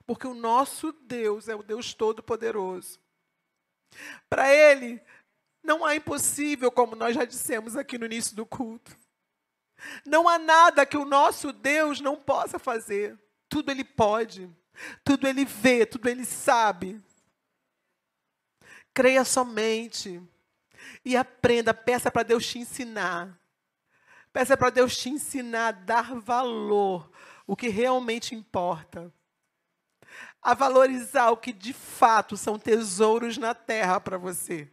Porque 0.06 0.28
o 0.28 0.34
nosso 0.34 0.92
Deus 0.92 1.48
é 1.48 1.56
o 1.56 1.64
Deus 1.64 1.94
Todo-Poderoso. 1.94 3.00
Para 4.30 4.54
Ele, 4.54 5.02
não 5.64 5.86
há 5.86 5.96
impossível, 5.96 6.72
como 6.72 6.96
nós 6.96 7.16
já 7.16 7.26
dissemos 7.26 7.76
aqui 7.76 7.98
no 7.98 8.06
início 8.06 8.36
do 8.36 8.46
culto. 8.46 8.98
Não 10.06 10.28
há 10.28 10.38
nada 10.38 10.86
que 10.86 10.98
o 10.98 11.06
nosso 11.06 11.52
Deus 11.52 12.02
não 12.02 12.16
possa 12.16 12.60
fazer. 12.60 13.18
Tudo 13.48 13.72
Ele 13.72 13.84
pode, 13.84 14.50
tudo 15.04 15.28
Ele 15.28 15.46
vê, 15.46 15.86
tudo 15.86 16.10
Ele 16.10 16.26
sabe. 16.26 17.02
Creia 18.94 19.24
somente. 19.24 20.22
E 21.06 21.16
aprenda, 21.16 21.74
peça 21.74 22.12
para 22.12 22.24
Deus 22.24 22.46
te 22.46 22.60
ensinar. 22.60 23.40
Peça 24.34 24.58
para 24.58 24.70
Deus 24.70 24.98
te 24.98 25.10
ensinar 25.10 25.68
a 25.68 25.72
dar 25.72 26.16
valor, 26.16 27.10
o 27.46 27.56
que 27.56 27.70
realmente 27.70 28.34
importa. 28.34 29.14
A 30.44 30.54
valorizar 30.54 31.32
o 31.32 31.38
que 31.38 31.54
de 31.54 31.72
fato 31.72 32.36
são 32.36 32.60
tesouros 32.60 33.38
na 33.38 33.54
terra 33.54 34.00
para 34.00 34.18
você. 34.18 34.70